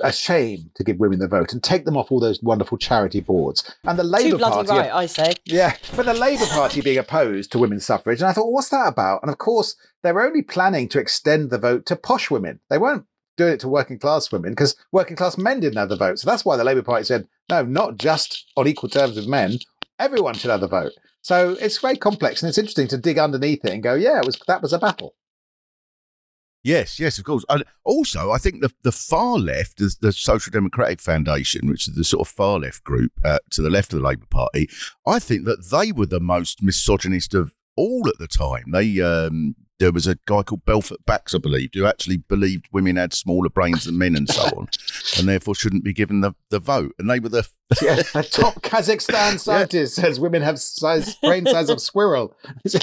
a 0.00 0.12
shame 0.12 0.70
to 0.74 0.82
give 0.82 0.98
women 0.98 1.18
the 1.18 1.28
vote 1.28 1.52
and 1.52 1.62
take 1.62 1.84
them 1.84 1.96
off 1.96 2.10
all 2.10 2.20
those 2.20 2.42
wonderful 2.42 2.78
charity 2.78 3.20
boards. 3.20 3.76
And 3.84 3.98
the 3.98 4.02
Too 4.02 4.08
Labour 4.08 4.38
bloody 4.38 4.66
Party, 4.66 4.88
right, 4.88 4.94
I 4.94 5.06
say. 5.06 5.34
yeah, 5.44 5.76
but 5.94 6.06
the 6.06 6.14
Labour 6.14 6.46
Party 6.46 6.80
being 6.80 6.98
opposed 6.98 7.52
to 7.52 7.58
women's 7.58 7.84
suffrage. 7.86 8.20
And 8.20 8.28
I 8.28 8.32
thought, 8.32 8.46
well, 8.46 8.54
what's 8.54 8.70
that 8.70 8.88
about? 8.88 9.22
And 9.22 9.30
of 9.30 9.38
course, 9.38 9.76
they 10.02 10.12
were 10.12 10.26
only 10.26 10.42
planning 10.42 10.88
to 10.88 10.98
extend 10.98 11.50
the 11.50 11.58
vote 11.58 11.86
to 11.86 11.96
posh 11.96 12.30
women. 12.30 12.60
They 12.68 12.78
weren't 12.78 13.04
doing 13.36 13.54
it 13.54 13.60
to 13.60 13.68
working 13.68 13.98
class 13.98 14.30
women 14.30 14.52
because 14.52 14.76
working 14.92 15.16
class 15.16 15.38
men 15.38 15.60
didn't 15.60 15.78
have 15.78 15.88
the 15.88 15.96
vote. 15.96 16.18
So 16.18 16.28
that's 16.28 16.44
why 16.44 16.56
the 16.56 16.64
Labour 16.64 16.82
Party 16.82 17.04
said, 17.04 17.28
no, 17.50 17.62
not 17.64 17.98
just 17.98 18.46
on 18.56 18.66
equal 18.66 18.88
terms 18.88 19.16
with 19.16 19.26
men, 19.26 19.58
everyone 19.98 20.34
should 20.34 20.50
have 20.50 20.60
the 20.60 20.68
vote. 20.68 20.92
So 21.22 21.56
it's 21.60 21.78
very 21.78 21.96
complex 21.96 22.42
and 22.42 22.48
it's 22.48 22.58
interesting 22.58 22.88
to 22.88 22.96
dig 22.96 23.18
underneath 23.18 23.64
it 23.64 23.72
and 23.72 23.82
go, 23.82 23.94
yeah, 23.94 24.18
it 24.18 24.26
was 24.26 24.40
that 24.46 24.62
was 24.62 24.72
a 24.72 24.78
battle. 24.78 25.14
Yes, 26.62 27.00
yes, 27.00 27.18
of 27.18 27.24
course. 27.24 27.44
And 27.48 27.64
also, 27.84 28.30
I 28.30 28.38
think 28.38 28.60
the 28.60 28.70
the 28.82 28.92
far 28.92 29.38
left, 29.38 29.78
the, 29.78 29.94
the 30.00 30.12
Social 30.12 30.50
Democratic 30.50 31.00
Foundation, 31.00 31.68
which 31.68 31.88
is 31.88 31.94
the 31.94 32.04
sort 32.04 32.26
of 32.26 32.32
far 32.32 32.58
left 32.58 32.84
group 32.84 33.12
uh, 33.24 33.38
to 33.50 33.62
the 33.62 33.70
left 33.70 33.92
of 33.92 34.00
the 34.00 34.06
Labour 34.06 34.26
Party, 34.30 34.68
I 35.06 35.18
think 35.18 35.44
that 35.46 35.70
they 35.70 35.92
were 35.92 36.06
the 36.06 36.20
most 36.20 36.62
misogynist 36.62 37.34
of 37.34 37.54
all 37.76 38.08
at 38.08 38.18
the 38.18 38.28
time. 38.28 38.72
They 38.72 39.00
um, 39.00 39.56
there 39.80 39.90
was 39.90 40.06
a 40.06 40.16
guy 40.26 40.42
called 40.42 40.64
Belfort 40.66 41.04
Bax, 41.06 41.34
I 41.34 41.38
believe, 41.38 41.70
who 41.74 41.86
actually 41.86 42.18
believed 42.18 42.68
women 42.70 42.96
had 42.96 43.14
smaller 43.14 43.48
brains 43.48 43.84
than 43.84 43.98
men 43.98 44.14
and 44.14 44.28
so 44.28 44.42
on, 44.56 44.68
and 45.18 45.26
therefore 45.26 45.54
shouldn't 45.54 45.82
be 45.82 45.94
given 45.94 46.20
the, 46.20 46.34
the 46.50 46.60
vote. 46.60 46.94
And 46.98 47.10
they 47.10 47.18
were 47.18 47.30
the 47.30 47.48
Yeah, 47.82 48.02
a 48.14 48.22
top 48.22 48.62
Kazakhstan 48.62 49.38
scientist 49.38 49.94
says 49.94 50.20
women 50.20 50.42
have 50.42 50.60
size 50.60 51.14
brain 51.16 51.46
size 51.46 51.70
of 51.70 51.80
squirrel. 51.80 52.36
this 52.64 52.78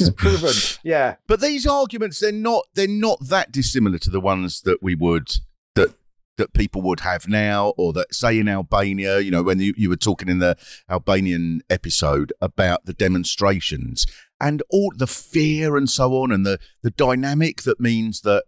is 0.00 0.10
proven. 0.10 0.52
Yeah. 0.82 1.16
But 1.26 1.40
these 1.40 1.66
arguments, 1.66 2.20
they're 2.20 2.32
not 2.32 2.66
they're 2.74 2.86
not 2.86 3.28
that 3.28 3.50
dissimilar 3.50 3.98
to 3.98 4.10
the 4.10 4.20
ones 4.20 4.60
that 4.62 4.82
we 4.82 4.94
would 4.94 5.28
that 5.74 5.94
that 6.38 6.52
people 6.54 6.82
would 6.82 7.00
have 7.00 7.28
now, 7.28 7.72
or 7.76 7.92
that 7.92 8.14
say 8.14 8.38
in 8.38 8.48
Albania. 8.48 9.20
You 9.20 9.30
know, 9.30 9.42
when 9.42 9.60
you, 9.60 9.74
you 9.76 9.88
were 9.88 9.96
talking 9.96 10.28
in 10.28 10.38
the 10.40 10.56
Albanian 10.90 11.62
episode 11.70 12.32
about 12.40 12.84
the 12.84 12.94
demonstrations 12.94 14.06
and 14.42 14.60
all 14.70 14.92
the 14.94 15.06
fear 15.06 15.76
and 15.76 15.88
so 15.88 16.20
on, 16.20 16.32
and 16.32 16.44
the 16.44 16.58
the 16.82 16.90
dynamic 16.90 17.62
that 17.62 17.80
means 17.80 18.20
that 18.22 18.44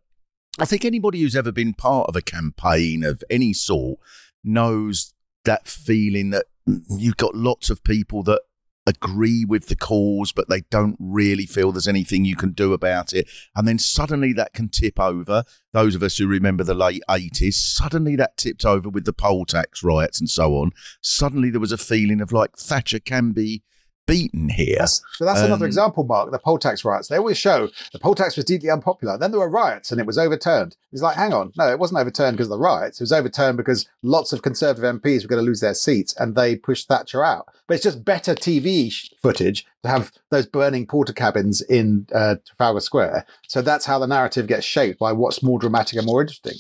I 0.59 0.67
think 0.67 0.85
anybody 0.85 1.21
who's 1.21 1.37
ever 1.37 1.53
been 1.53 1.73
part 1.73 2.09
of 2.09 2.17
a 2.17 2.23
campaign 2.23 3.05
of 3.05 3.23
any 3.31 3.53
sort 3.53 4.01
knows 4.43 5.15
that 5.45 5.69
feeling 5.69 6.31
that 6.31 6.47
you've 6.67 7.17
got 7.17 7.35
lots 7.35 7.71
of 7.71 7.85
people 7.85 8.23
that 8.25 8.43
agree 8.87 9.45
with 9.45 9.69
the 9.69 9.77
cause, 9.77 10.33
but 10.33 10.49
they 10.49 10.63
don't 10.71 10.97
really 10.99 11.47
feel 11.47 11.73
there's 11.73 11.89
anything 11.89 12.25
you 12.25 12.37
can 12.37 12.53
do 12.53 12.73
about 12.73 13.13
it. 13.13 13.29
And 13.57 13.67
then 13.67 13.79
suddenly 13.79 14.33
that 14.35 14.53
can 14.53 14.69
tip 14.69 15.01
over. 15.01 15.45
Those 15.73 15.95
of 15.95 16.03
us 16.03 16.19
who 16.19 16.27
remember 16.27 16.65
the 16.65 16.75
late 16.75 17.03
80s, 17.09 17.55
suddenly 17.55 18.15
that 18.17 18.37
tipped 18.37 18.65
over 18.65 18.89
with 18.89 19.07
the 19.07 19.13
poll 19.13 19.47
tax 19.47 19.83
riots 19.83 20.21
and 20.21 20.29
so 20.29 20.57
on. 20.57 20.73
Suddenly 21.01 21.51
there 21.51 21.61
was 21.61 21.73
a 21.73 21.79
feeling 21.79 22.21
of 22.21 22.33
like 22.33 22.57
Thatcher 22.57 23.01
can 23.01 23.33
be 23.33 23.63
beaten 24.07 24.49
here. 24.49 24.77
That's, 24.81 25.03
so 25.15 25.25
that's 25.25 25.41
another 25.41 25.65
Um, 25.65 25.69
example, 25.69 26.05
Mark. 26.05 26.31
The 26.31 26.39
poll 26.39 26.59
tax 26.59 26.85
riots. 26.85 27.09
They 27.09 27.17
always 27.17 27.39
show 27.39 27.69
the 27.93 27.99
poll 27.99 28.15
tax 28.15 28.37
was 28.37 28.45
deeply 28.45 28.71
unpopular. 28.71 29.17
Then 29.19 29.31
there 29.31 29.41
were 29.41 29.49
riots 29.49 29.91
and 29.91 30.01
it 30.01 30.07
was 30.07 30.19
overturned. 30.19 30.77
It's 30.93 31.03
like, 31.03 31.17
hang 31.17 31.33
on, 31.33 31.53
no, 31.57 31.69
it 31.71 31.79
wasn't 31.79 32.01
overturned 32.01 32.37
because 32.37 32.47
of 32.47 32.51
the 32.51 32.59
riots. 32.59 33.01
It 33.01 33.05
was 33.05 33.13
overturned 33.13 33.57
because 33.57 33.89
lots 34.03 34.33
of 34.33 34.43
Conservative 34.43 34.85
MPs 35.01 35.23
were 35.23 35.29
going 35.29 35.43
to 35.43 35.47
lose 35.47 35.61
their 35.61 35.75
seats 35.75 36.15
and 36.19 36.35
they 36.35 36.57
pushed 36.57 36.89
Thatcher 36.89 37.25
out. 37.25 37.47
But 37.67 37.75
it's 37.75 37.85
just 37.85 38.05
better 38.05 38.35
TV 38.35 38.93
footage 39.23 39.65
to 39.83 39.89
have 39.89 40.13
those 40.31 40.47
burning 40.47 40.87
Portakabins 40.87 41.63
in 41.69 42.07
uh, 42.15 42.37
Trafalgar 42.47 42.81
Square. 42.81 43.27
So 43.49 43.63
that's 43.63 43.87
how 43.87 43.99
the 43.99 44.07
narrative 44.07 44.47
gets 44.47 44.65
shaped 44.67 44.99
by 44.99 45.13
what's 45.13 45.43
more 45.43 45.59
dramatic 45.59 45.97
and 45.99 46.07
more 46.07 46.21
interesting. 46.21 46.55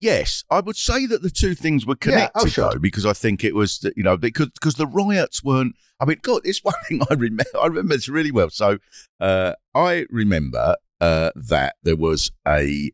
Yes, 0.00 0.44
I 0.50 0.60
would 0.60 0.76
say 0.76 1.06
that 1.06 1.22
the 1.22 1.30
two 1.30 1.54
things 1.54 1.86
were 1.86 1.94
Yeah, 1.94 2.10
connected 2.10 2.40
oh, 2.42 2.46
sure. 2.46 2.70
though, 2.72 2.78
because 2.78 3.06
I 3.06 3.14
think 3.14 3.42
it 3.42 3.54
was 3.54 3.82
you 3.96 4.02
know 4.02 4.18
because 4.18 4.48
because 4.50 4.74
the 4.74 4.86
riots 4.86 5.42
weren't. 5.42 5.76
I 6.00 6.04
mean, 6.06 6.18
God, 6.22 6.42
it's 6.44 6.62
one 6.64 6.74
thing 6.88 7.00
I 7.10 7.14
remember. 7.14 7.44
I 7.60 7.66
remember 7.66 7.94
this 7.94 8.08
really 8.08 8.30
well. 8.32 8.50
So 8.50 8.78
uh, 9.20 9.52
I 9.74 10.06
remember 10.10 10.76
uh, 11.00 11.30
that 11.34 11.76
there 11.82 11.96
was 11.96 12.30
a 12.46 12.92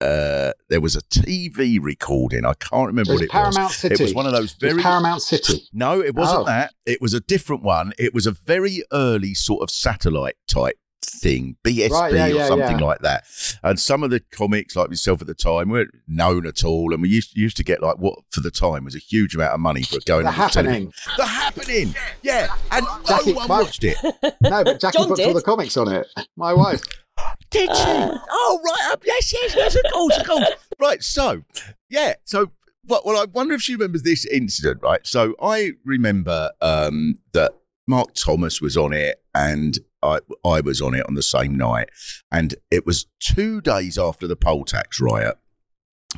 uh, 0.00 0.52
there 0.68 0.80
was 0.80 0.94
a 0.94 1.00
TV 1.02 1.78
recording. 1.82 2.44
I 2.44 2.52
can't 2.54 2.86
remember 2.86 3.12
It 3.12 3.16
what 3.16 3.24
it 3.24 3.30
Paramount 3.30 3.56
was. 3.70 3.76
City. 3.76 3.94
It 3.94 4.00
was 4.00 4.14
one 4.14 4.26
of 4.26 4.32
those 4.32 4.52
very 4.52 4.80
Paramount 4.80 5.22
City. 5.22 5.68
no, 5.72 6.00
it 6.00 6.14
wasn't 6.14 6.42
Oh. 6.42 6.44
that. 6.44 6.72
It 6.86 7.00
was 7.02 7.14
a 7.14 7.20
different 7.20 7.64
one. 7.64 7.92
It 7.98 8.14
was 8.14 8.24
a 8.26 8.30
very 8.30 8.84
early 8.92 9.34
sort 9.34 9.60
of 9.62 9.70
satellite 9.70 10.36
type 10.46 10.76
thing, 11.18 11.56
BSB 11.64 11.90
Right, 11.90 12.12
yeah, 12.14 12.24
or 12.26 12.28
yeah, 12.28 12.46
something 12.48 12.78
yeah. 12.78 12.84
like 12.84 13.00
that. 13.00 13.24
And 13.62 13.78
some 13.78 14.02
of 14.02 14.10
the 14.10 14.20
comics, 14.32 14.76
like 14.76 14.88
myself 14.88 15.20
at 15.20 15.26
the 15.26 15.34
time, 15.34 15.70
weren't 15.70 15.90
known 16.06 16.46
at 16.46 16.64
all. 16.64 16.92
And 16.92 17.02
we 17.02 17.08
used 17.08 17.36
used 17.36 17.56
to 17.58 17.64
get 17.64 17.82
like 17.82 17.98
what 17.98 18.18
for 18.30 18.40
the 18.40 18.50
time 18.50 18.84
was 18.84 18.94
a 18.94 18.98
huge 19.00 19.34
amount 19.34 19.54
of 19.54 19.60
money 19.60 19.82
for 19.82 19.98
going 20.06 20.24
The 20.24 20.30
on 20.30 20.34
the 20.38 20.46
television. 20.48 20.64
happening. 20.64 20.92
The 21.16 21.26
happening, 21.26 21.94
yeah. 22.22 22.54
And 22.72 22.86
Jackie- 23.06 23.32
no 23.32 23.36
one 23.38 23.48
Mark- 23.48 23.64
watched 23.64 23.84
it. 23.84 23.96
No, 24.40 24.64
but 24.64 24.80
Jackie 24.80 24.98
John 24.98 25.08
puts 25.08 25.20
all 25.20 25.34
the 25.34 25.42
comics 25.42 25.76
on 25.76 25.92
it. 25.92 26.06
My 26.36 26.52
wife. 26.54 26.80
Did 27.50 27.68
she? 27.68 27.82
oh, 27.84 28.60
right. 28.64 28.92
up. 28.92 29.02
Yes, 29.04 29.32
yes, 29.32 29.54
yes, 29.56 29.74
of 29.74 29.82
course, 29.92 30.16
of 30.18 30.26
course. 30.26 30.48
Right. 30.80 31.02
So, 31.02 31.42
yeah. 31.90 32.14
So, 32.24 32.52
well, 32.86 33.02
well, 33.04 33.20
I 33.20 33.24
wonder 33.24 33.54
if 33.54 33.62
she 33.62 33.72
remembers 33.74 34.02
this 34.02 34.24
incident, 34.26 34.80
right? 34.82 35.04
So, 35.06 35.34
I 35.42 35.72
remember 35.84 36.50
um, 36.60 37.16
that 37.32 37.52
Mark 37.88 38.14
Thomas 38.14 38.60
was 38.60 38.76
on 38.76 38.92
it 38.92 39.20
and 39.34 39.78
I, 40.02 40.20
I 40.44 40.60
was 40.60 40.80
on 40.80 40.94
it 40.94 41.06
on 41.08 41.14
the 41.14 41.22
same 41.22 41.56
night. 41.56 41.88
And 42.30 42.54
it 42.70 42.86
was 42.86 43.06
two 43.20 43.60
days 43.60 43.98
after 43.98 44.26
the 44.26 44.36
poll 44.36 44.64
tax 44.64 45.00
riot. 45.00 45.36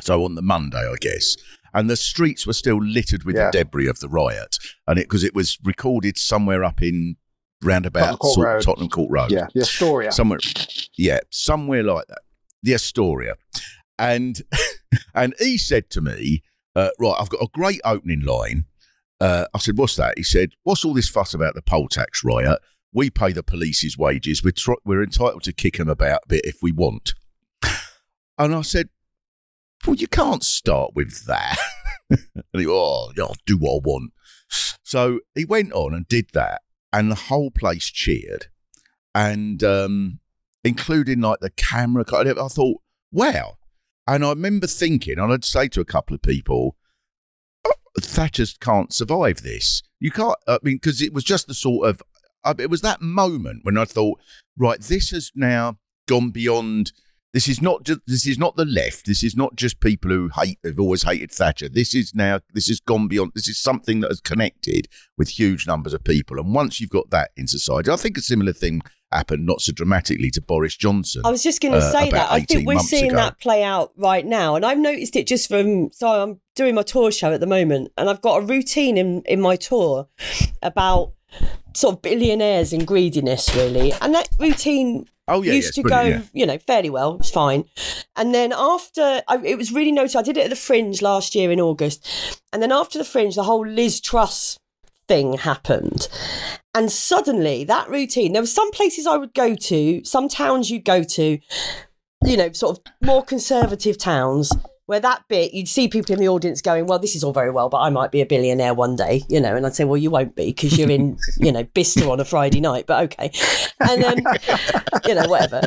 So, 0.03 0.25
on 0.25 0.35
the 0.37 0.43
Monday, 0.43 0.79
I 0.88 0.95
guess. 1.01 1.37
And 1.75 1.88
the 1.90 1.97
streets 1.97 2.47
were 2.47 2.53
still 2.53 2.79
littered 2.83 3.25
with 3.25 3.37
Yeah. 3.37 3.51
the 3.51 3.59
debris 3.59 3.88
of 3.88 4.01
the 4.01 4.09
riot. 4.09 4.57
And 4.87 4.99
it, 4.99 5.03
because 5.03 5.25
it 5.25 5.35
was 5.35 5.59
recorded 5.64 6.19
somewhere 6.19 6.62
up 6.64 6.83
in 6.83 7.16
roundabout 7.62 8.01
Tottenham 8.01 8.16
Court 8.19 8.35
sort- 8.35 8.47
Road. 8.47 8.62
Tottenham 8.62 8.88
Court 8.88 9.11
Road 9.11 9.31
Yeah, 9.31 9.47
the 9.55 9.61
Astoria. 9.61 10.12
somewhere 10.12 10.38
yeah 10.97 11.19
somewhere 11.31 11.83
like 11.83 12.07
that 12.07 12.21
the 12.62 12.73
astoria 12.73 13.35
and 13.99 14.40
and 15.14 15.35
he 15.38 15.59
said 15.59 15.90
to 15.90 16.01
me 16.01 16.43
uh, 16.75 16.88
right 16.99 17.16
i've 17.21 17.29
got 17.29 17.43
a 17.43 17.49
great 17.53 17.83
opening 17.85 18.23
line 18.23 18.64
uh, 19.21 19.45
i 19.53 19.59
said 19.59 19.77
what's 19.77 19.97
that 19.97 20.14
he 20.16 20.23
said 20.23 20.53
what's 20.62 20.87
all 20.87 20.95
this 20.95 21.11
fuss 21.11 21.35
about 21.35 21.55
the 21.55 21.61
poll 21.61 21.87
tax 21.87 22.25
riot 22.25 22.59
we 22.92 23.11
pay 23.11 23.33
the 23.33 23.42
police's 23.42 23.96
wages 23.96 24.42
we're, 24.42 24.50
tr- 24.50 24.72
we're 24.85 25.03
entitled 25.03 25.42
to 25.42 25.53
kick 25.53 25.76
them 25.76 25.88
about 25.88 26.20
a 26.24 26.29
bit 26.29 26.44
if 26.44 26.57
we 26.62 26.72
want 26.72 27.14
and 28.38 28.55
i 28.55 28.62
said 28.62 28.88
well 29.87 29.96
you 29.96 30.09
can't 30.09 30.44
start 30.44 30.92
with 30.94 31.26
that 31.26 31.59
and 32.11 32.20
he 32.53 32.66
oh 32.66 33.12
i'll 33.18 33.37
do 33.46 33.57
what 33.57 33.76
i 33.76 33.81
want 33.85 34.12
so 34.83 35.20
he 35.35 35.44
went 35.44 35.72
on 35.72 35.94
and 35.94 36.09
did 36.09 36.31
that 36.33 36.62
and 36.92 37.11
the 37.11 37.16
whole 37.16 37.50
place 37.50 37.87
cheered 37.87 38.46
and 39.14 39.62
um, 39.62 40.20
including 40.64 41.20
like 41.20 41.40
the 41.40 41.50
camera. 41.50 42.05
I 42.12 42.48
thought, 42.48 42.81
wow. 43.12 43.57
And 44.07 44.24
I 44.24 44.31
remember 44.31 44.66
thinking, 44.66 45.18
and 45.18 45.33
I'd 45.33 45.44
say 45.44 45.68
to 45.68 45.81
a 45.81 45.85
couple 45.85 46.14
of 46.14 46.22
people, 46.22 46.76
"Oh, 47.66 47.72
Thatcher's 48.00 48.57
can't 48.57 48.92
survive 48.92 49.42
this. 49.42 49.83
You 50.00 50.11
can't. 50.11 50.37
I 50.48 50.59
mean, 50.62 50.76
because 50.76 51.00
it 51.00 51.12
was 51.12 51.24
just 51.24 51.46
the 51.46 51.55
sort 51.55 51.88
of. 51.88 52.03
I 52.44 52.55
it 52.59 52.70
was 52.70 52.81
that 52.83 53.00
moment 53.00 53.61
when 53.62 53.79
I 53.79 53.85
thought, 53.85 54.20
right, 54.57 54.81
this 54.81 55.11
has 55.11 55.31
now 55.35 55.79
gone 56.09 56.31
beyond. 56.31 56.92
This 57.33 57.48
is 57.48 57.62
not 57.62 57.85
just. 57.85 58.00
This 58.07 58.26
is 58.26 58.38
not 58.38 58.57
the 58.57 58.64
left. 58.64 59.07
This 59.07 59.22
is 59.22 59.37
not 59.37 59.55
just 59.55 59.81
people 59.81 60.11
who 60.11 60.31
hate. 60.35 60.59
Have 60.64 60.81
always 60.81 61.05
hated 61.05 61.31
Thatcher. 61.31 61.68
This 61.68 61.94
is 61.94 62.14
now. 62.14 62.40
This 62.53 62.66
has 62.68 62.81
gone 62.81 63.07
beyond. 63.07 63.33
This 63.35 63.48
is 63.48 63.59
something 63.59 64.00
that 64.00 64.11
has 64.11 64.20
connected 64.20 64.88
with 65.16 65.29
huge 65.29 65.66
numbers 65.66 65.94
of 65.94 66.03
people. 66.03 66.38
And 66.38 66.55
once 66.55 66.81
you've 66.81 66.90
got 66.90 67.11
that 67.11 67.31
in 67.37 67.46
society, 67.46 67.90
I 67.90 67.96
think 67.96 68.18
a 68.18 68.22
similar 68.22 68.53
thing 68.53 68.83
happened, 69.12 69.46
not 69.46 69.61
so 69.61 69.72
dramatically, 69.72 70.31
to 70.31 70.40
Boris 70.40 70.76
Johnson. 70.76 71.22
I 71.24 71.31
was 71.31 71.42
just 71.42 71.61
going 71.61 71.72
to 71.72 71.79
uh, 71.79 71.92
say 71.92 72.11
that. 72.11 72.31
I 72.31 72.40
think 72.40 72.66
we're 72.66 72.79
seeing 72.81 73.11
ago. 73.11 73.16
that 73.16 73.40
play 73.40 73.62
out 73.62 73.92
right 73.96 74.24
now. 74.24 74.55
And 74.55 74.64
I've 74.64 74.79
noticed 74.79 75.16
it 75.16 75.26
just 75.26 75.48
from, 75.48 75.90
so 75.92 76.09
I'm 76.09 76.40
doing 76.55 76.74
my 76.74 76.83
tour 76.83 77.11
show 77.11 77.33
at 77.33 77.40
the 77.40 77.46
moment 77.46 77.92
and 77.96 78.09
I've 78.09 78.20
got 78.20 78.42
a 78.42 78.46
routine 78.46 78.96
in, 78.96 79.22
in 79.26 79.40
my 79.40 79.57
tour 79.57 80.09
about 80.62 81.12
sort 81.75 81.97
of 81.97 82.03
billionaires 82.03 82.73
and 82.73 82.87
greediness, 82.87 83.55
really. 83.55 83.93
And 84.01 84.14
that 84.14 84.29
routine 84.38 85.07
Oh 85.31 85.43
yeah, 85.43 85.53
used 85.53 85.69
yes, 85.69 85.75
to 85.77 85.83
go, 85.83 86.03
yeah. 86.03 86.23
you 86.33 86.45
know, 86.45 86.59
fairly 86.59 86.90
well. 86.90 87.16
It's 87.16 87.31
fine. 87.31 87.64
And 88.16 88.35
then 88.35 88.53
after, 88.55 89.23
I, 89.29 89.38
it 89.45 89.57
was 89.57 89.73
really 89.73 89.93
noticed. 89.93 90.16
I 90.16 90.23
did 90.23 90.37
it 90.37 90.45
at 90.45 90.51
the 90.51 90.57
Fringe 90.57 91.01
last 91.03 91.37
year 91.37 91.53
in 91.53 91.61
August, 91.61 92.43
and 92.53 92.61
then 92.61 92.73
after 92.73 92.99
the 92.99 93.05
Fringe, 93.05 93.37
the 93.37 93.45
whole 93.45 93.64
Liz 93.64 94.01
Truss 94.01 94.59
thing 95.07 95.35
happened, 95.35 96.09
and 96.75 96.90
suddenly 96.90 97.62
that 97.64 97.88
routine. 97.88 98.33
There 98.33 98.43
were 98.43 98.47
some 98.47 98.73
places 98.73 99.07
I 99.07 99.16
would 99.16 99.33
go 99.33 99.55
to, 99.55 100.05
some 100.05 100.29
towns 100.29 100.69
you'd 100.69 100.85
go 100.85 101.05
to, 101.05 101.38
you 102.25 102.37
know, 102.37 102.51
sort 102.51 102.79
of 102.79 102.93
more 103.01 103.23
conservative 103.23 103.99
towns. 103.99 104.53
Where 104.90 104.98
that 104.98 105.29
bit, 105.29 105.55
you'd 105.55 105.68
see 105.68 105.87
people 105.87 106.12
in 106.14 106.18
the 106.18 106.26
audience 106.26 106.61
going, 106.61 106.87
"Well, 106.87 106.98
this 106.98 107.14
is 107.14 107.22
all 107.22 107.33
very 107.33 107.53
well, 107.53 107.68
but 107.68 107.79
I 107.79 107.90
might 107.90 108.11
be 108.11 108.22
a 108.22 108.26
billionaire 108.26 108.74
one 108.74 108.96
day," 108.96 109.22
you 109.29 109.38
know. 109.38 109.55
And 109.55 109.64
I'd 109.64 109.76
say, 109.76 109.85
"Well, 109.85 109.96
you 109.96 110.11
won't 110.11 110.35
be 110.35 110.46
because 110.46 110.76
you're 110.76 110.90
in, 110.90 111.16
you 111.38 111.53
know, 111.53 111.62
Bicester 111.62 112.11
on 112.11 112.18
a 112.18 112.24
Friday 112.24 112.59
night." 112.59 112.87
But 112.88 113.05
okay, 113.05 113.31
and 113.79 114.03
then, 114.03 114.24
you 115.07 115.14
know, 115.14 115.29
whatever. 115.29 115.62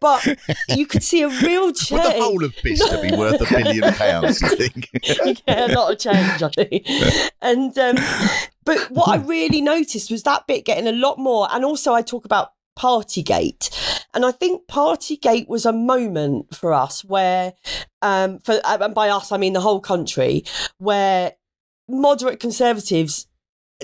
But 0.00 0.26
you 0.70 0.86
could 0.86 1.02
see 1.02 1.20
a 1.20 1.28
real 1.28 1.74
change. 1.74 1.90
Would 1.90 2.04
the 2.04 2.22
whole 2.22 2.42
of 2.42 2.54
Bicester 2.62 3.02
be 3.02 3.14
worth 3.14 3.38
a 3.42 3.54
billion 3.54 3.92
pounds? 3.92 4.40
You 4.40 4.56
think? 4.56 5.42
yeah, 5.46 5.66
a 5.66 5.74
lot 5.74 5.92
of 5.92 5.98
change, 5.98 6.42
I 6.42 6.48
think. 6.48 6.86
And 7.42 7.76
um, 7.76 7.96
but 8.64 8.78
what 8.92 9.10
I 9.10 9.16
really 9.16 9.60
noticed 9.60 10.10
was 10.10 10.22
that 10.22 10.46
bit 10.46 10.64
getting 10.64 10.86
a 10.86 10.92
lot 10.92 11.18
more, 11.18 11.48
and 11.52 11.66
also 11.66 11.92
I 11.92 12.00
talk 12.00 12.24
about 12.24 12.52
Partygate, 12.78 13.70
and 14.14 14.24
I 14.24 14.30
think 14.32 14.66
Partygate 14.66 15.48
was 15.48 15.64
a 15.66 15.72
moment 15.72 16.54
for 16.54 16.72
us 16.72 17.04
where, 17.04 17.54
um, 18.02 18.38
for 18.40 18.60
and 18.64 18.94
by 18.94 19.08
us 19.08 19.32
I 19.32 19.36
mean 19.36 19.52
the 19.52 19.60
whole 19.60 19.80
country, 19.80 20.44
where 20.78 21.32
moderate 21.88 22.40
conservatives 22.40 23.26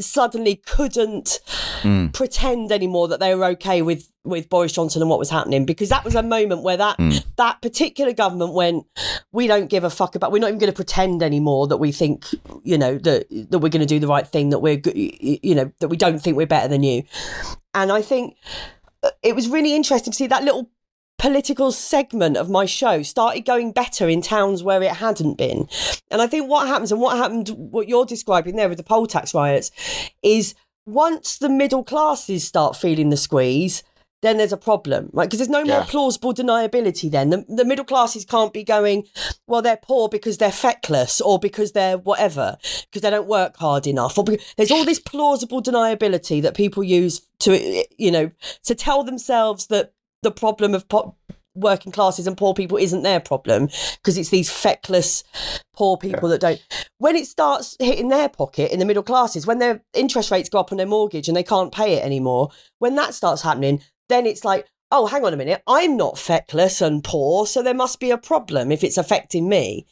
suddenly 0.01 0.55
couldn't 0.55 1.41
Mm. 1.83 2.13
pretend 2.13 2.71
anymore 2.73 3.07
that 3.09 3.21
they 3.21 3.35
were 3.35 3.45
okay 3.47 3.83
with 3.83 4.09
with 4.25 4.49
Boris 4.49 4.73
Johnson 4.73 5.01
and 5.03 5.09
what 5.09 5.19
was 5.19 5.31
happening 5.31 5.65
because 5.65 5.89
that 5.89 6.05
was 6.05 6.15
a 6.15 6.23
moment 6.23 6.63
where 6.63 6.77
that 6.77 6.99
Mm. 6.99 7.25
that 7.37 7.61
particular 7.63 8.13
government 8.13 8.53
went 8.53 8.85
we 9.33 9.47
don't 9.47 9.69
give 9.69 9.85
a 9.85 9.91
fuck 9.91 10.15
about 10.15 10.31
we're 10.33 10.41
not 10.41 10.49
even 10.49 10.59
going 10.59 10.73
to 10.73 10.77
pretend 10.77 11.23
anymore 11.23 11.67
that 11.69 11.79
we 11.79 11.91
think 11.93 12.27
you 12.65 12.77
know 12.79 12.99
that 12.99 13.27
that 13.31 13.59
we're 13.59 13.69
going 13.69 13.81
to 13.81 13.87
do 13.87 13.99
the 14.01 14.07
right 14.09 14.27
thing 14.27 14.51
that 14.51 14.59
we're 14.61 14.81
you 14.95 15.55
know 15.55 15.71
that 15.81 15.89
we 15.89 15.97
don't 15.97 16.21
think 16.21 16.37
we're 16.37 16.47
better 16.47 16.69
than 16.69 16.83
you 16.83 17.03
and 17.75 17.91
I 17.93 18.03
think 18.03 18.37
uh, 18.45 18.78
it 19.23 19.35
was 19.35 19.49
really 19.49 19.75
interesting 19.75 20.13
to 20.13 20.17
see 20.17 20.27
that 20.27 20.45
little 20.45 20.71
political 21.19 21.73
segment 21.73 22.37
of 22.37 22.49
my 22.49 22.65
show 22.65 23.03
started 23.03 23.45
going 23.45 23.73
better 23.73 24.09
in 24.09 24.23
towns 24.23 24.63
where 24.63 24.83
it 24.83 24.93
hadn't 24.93 25.35
been. 25.35 25.69
And 26.11 26.23
I 26.23 26.27
think 26.27 26.49
what 26.49 26.69
happens 26.69 26.93
and 26.93 27.01
what 27.01 27.17
happened, 27.17 27.49
what 27.49 27.89
you're 27.89 28.07
describing 28.07 28.57
there 28.57 28.69
with 28.69 28.79
the 28.79 28.85
poll 28.85 29.07
tax 29.07 29.35
riots, 29.35 29.71
is 30.23 30.55
once 30.87 31.37
the 31.37 31.49
middle 31.49 31.85
classes 31.85 32.45
start 32.45 32.77
feeling 32.77 33.11
the 33.11 33.17
squeeze, 33.17 33.83
then 34.23 34.37
there's 34.37 34.53
a 34.53 34.57
problem, 34.57 35.11
right? 35.13 35.27
Because 35.29 35.39
there's 35.39 35.49
no 35.49 35.65
more 35.65 35.85
plausible 35.85 36.35
deniability 36.35 37.11
then. 37.11 37.31
The, 37.31 37.45
the 37.49 37.65
middle 37.65 37.85
classes 37.85 38.25
can't 38.25 38.53
be 38.53 38.65
going, 38.65 39.05
well, 39.47 39.63
they're 39.63 39.79
poor 39.81 40.09
because 40.09 40.39
they're 40.39 40.51
feckless 40.51 41.21
or 41.21 41.39
because 41.39 41.73
they're 41.73 41.99
whatever, 41.99 42.57
because 42.87 43.03
they 43.03 43.11
don't 43.11 43.29
work 43.29 43.57
hard 43.57 43.87
enough. 43.87 44.19
Or 44.19 44.25
because, 44.25 44.55
there's 44.57 44.73
all 44.73 44.85
this 44.85 44.99
plausible 44.99 45.63
deniability 45.63 46.43
that 46.43 46.57
people 46.57 46.83
use 46.83 47.23
to, 47.41 47.85
you 47.97 48.11
know, 48.11 48.31
to 48.65 48.75
tell 48.75 49.05
themselves 49.05 49.69
that 49.69 49.93
the 50.23 50.33
problem 50.33 50.75
of 50.75 50.89
po- 50.89 51.15
working 51.55 51.93
classes 51.93 52.27
and 52.27 52.37
poor 52.37 52.55
people 52.55 52.77
isn't 52.77 53.03
their 53.03 53.21
problem 53.21 53.69
because 53.97 54.17
it's 54.17 54.31
these 54.31 54.51
feckless 54.51 55.25
poor 55.73 55.97
people 55.97 56.29
that 56.29 56.41
don't 56.41 56.65
when 56.99 57.17
it 57.17 57.27
starts 57.27 57.77
hitting 57.81 58.09
their 58.09 58.29
pocket 58.29 58.71
in 58.73 58.79
the 58.79 58.85
middle 58.85 59.03
classes 59.03 59.47
when 59.47 59.59
their 59.59 59.83
interest 59.93 60.31
rates 60.31 60.49
go 60.49 60.61
up 60.61 60.71
on 60.71 60.79
their 60.79 60.87
mortgage 60.87 61.27
and 61.27 61.37
they 61.37 61.43
can't 61.43 61.73
pay 61.73 61.95
it 61.95 62.05
anymore 62.05 62.49
when 62.79 62.95
that 62.95 63.13
starts 63.13 63.43
happening 63.43 63.83
then 64.09 64.27
it's 64.27 64.45
like 64.45 64.67
oh 64.91 65.07
hang 65.07 65.25
on 65.25 65.35
a 65.35 65.37
minute 65.37 65.63
i'm 65.67 65.97
not 65.97 66.19
feckless 66.19 66.81
and 66.81 67.05
poor 67.05 67.47
so 67.47 67.63
there 67.63 67.75
must 67.75 68.01
be 68.01 68.11
a 68.11 68.19
problem 68.19 68.73
if 68.73 68.83
it's 68.83 68.99
affecting 68.99 69.49
me 69.49 69.87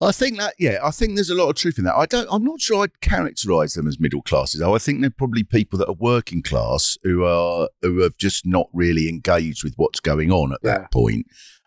I 0.00 0.10
think 0.10 0.36
that 0.38 0.54
yeah, 0.58 0.80
I 0.82 0.90
think 0.90 1.14
there's 1.14 1.30
a 1.30 1.34
lot 1.36 1.48
of 1.48 1.54
truth 1.54 1.78
in 1.78 1.84
that. 1.84 1.94
I 1.94 2.06
don't. 2.06 2.26
I'm 2.28 2.42
not 2.42 2.60
sure 2.60 2.82
I'd 2.82 2.98
characterise 3.00 3.76
them 3.76 3.86
as 3.86 4.00
middle 4.00 4.20
classes. 4.20 4.58
Though 4.58 4.74
I 4.74 4.78
think 4.78 5.00
they're 5.00 5.10
probably 5.10 5.44
people 5.44 5.78
that 5.78 5.86
are 5.88 5.94
working 5.94 6.42
class 6.42 6.98
who 7.04 7.22
are 7.24 7.68
who 7.82 8.00
have 8.00 8.16
just 8.16 8.44
not 8.44 8.66
really 8.72 9.08
engaged 9.08 9.62
with 9.62 9.74
what's 9.76 10.00
going 10.00 10.32
on 10.32 10.52
at 10.54 10.58
Yeah. 10.64 10.78
that 10.78 10.90
point. 10.90 11.26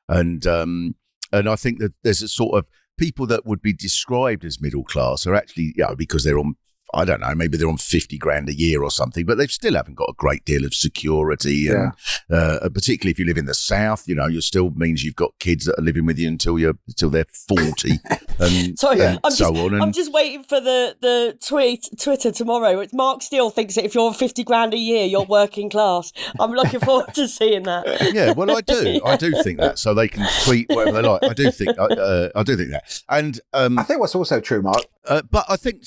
And 0.10 0.46
um 0.46 0.96
and 1.32 1.48
I 1.48 1.56
think 1.56 1.80
that 1.80 1.94
there's 2.04 2.22
a 2.22 2.28
sort 2.28 2.58
of 2.58 2.68
people 2.98 3.26
that 3.28 3.46
would 3.46 3.62
be 3.62 3.72
described 3.72 4.44
as 4.44 4.60
middle 4.60 4.84
class 4.84 5.26
are 5.26 5.34
actually 5.34 5.74
you 5.78 5.86
know 5.86 5.96
because 5.96 6.26
they're 6.26 6.38
on. 6.38 6.56
I 6.93 7.04
don't 7.04 7.19
know, 7.19 7.34
maybe 7.36 7.58
they're 7.58 7.67
on 7.67 7.78
50 7.78 8.17
grand 8.17 8.50
a 8.50 8.54
year 8.54 8.84
or 8.84 8.91
something, 8.91 9.26
but 9.26 9.38
they 9.38 9.48
still 9.48 9.76
haven't 9.76 9.95
got 9.95 10.10
a 10.10 10.13
great 10.13 10.45
deal 10.45 10.65
of 10.65 10.74
security. 10.74 11.67
And 11.67 11.91
uh, 12.32 12.69
particularly 12.69 13.12
if 13.12 13.19
you 13.19 13.26
live 13.26 13.38
in 13.38 13.45
the 13.45 13.54
South, 13.54 14.08
you 14.08 14.15
know, 14.15 14.28
you 14.28 14.41
still 14.41 14.71
means 14.71 15.04
you've 15.04 15.15
got 15.15 15.34
kids 15.39 15.65
that 15.65 15.78
are 15.80 15.84
living 15.84 16.06
with 16.06 16.17
you 16.17 16.28
until 16.28 16.58
you're, 16.60 16.78
until 16.88 17.10
they're 17.10 17.26
40 17.48 18.00
and, 18.39 18.80
Sorry, 18.80 19.02
and 19.02 19.19
I'm 19.24 19.32
so 19.32 19.52
just, 19.52 19.63
on. 19.63 19.74
And 19.74 19.84
I'm 19.84 19.91
just 19.91 20.12
waiting 20.12 20.43
for 20.43 20.62
the, 20.62 20.95
the 21.02 21.38
tweet 21.45 21.88
Twitter 22.00 22.32
tomorrow. 22.32 22.80
It's 22.80 22.93
Mark 22.93 23.21
Steel 23.21 23.50
thinks 23.50 23.76
that 23.76 23.86
if 23.86 23.95
you're 23.95 24.08
on 24.08 24.13
50 24.13 24.43
grand 24.43 24.74
a 24.74 24.78
year, 24.78 25.06
you're 25.06 25.26
working 25.26 25.69
class. 25.69 26.12
I'm 26.39 26.52
looking 26.52 26.80
forward 26.80 27.13
to 27.15 27.28
seeing 27.28 27.63
that. 27.63 27.86
yeah, 28.13 28.32
well, 28.32 28.56
I 28.56 28.62
do. 28.62 29.02
I 29.06 29.17
do 29.17 29.32
think 29.43 29.60
that. 29.60 29.80
So 29.80 29.93
they 29.93 30.08
can 30.08 30.28
tweet 30.43 30.69
whatever 30.69 31.02
they 31.02 31.08
like. 31.08 31.24
I 31.24 31.34
do 31.34 31.52
think, 31.52 31.78
uh, 31.78 32.30
I 32.36 32.43
do 32.43 32.56
think 32.56 32.71
that. 32.71 33.02
And, 33.10 33.39
um, 33.54 33.80
I 33.80 33.84
think 33.84 34.00
what's 34.00 34.15
also 34.15 34.39
true, 34.39 34.62
Mark. 34.62 34.84
uh, 35.08 35.24
but 35.30 35.45
I 35.50 35.58
think, 35.58 35.84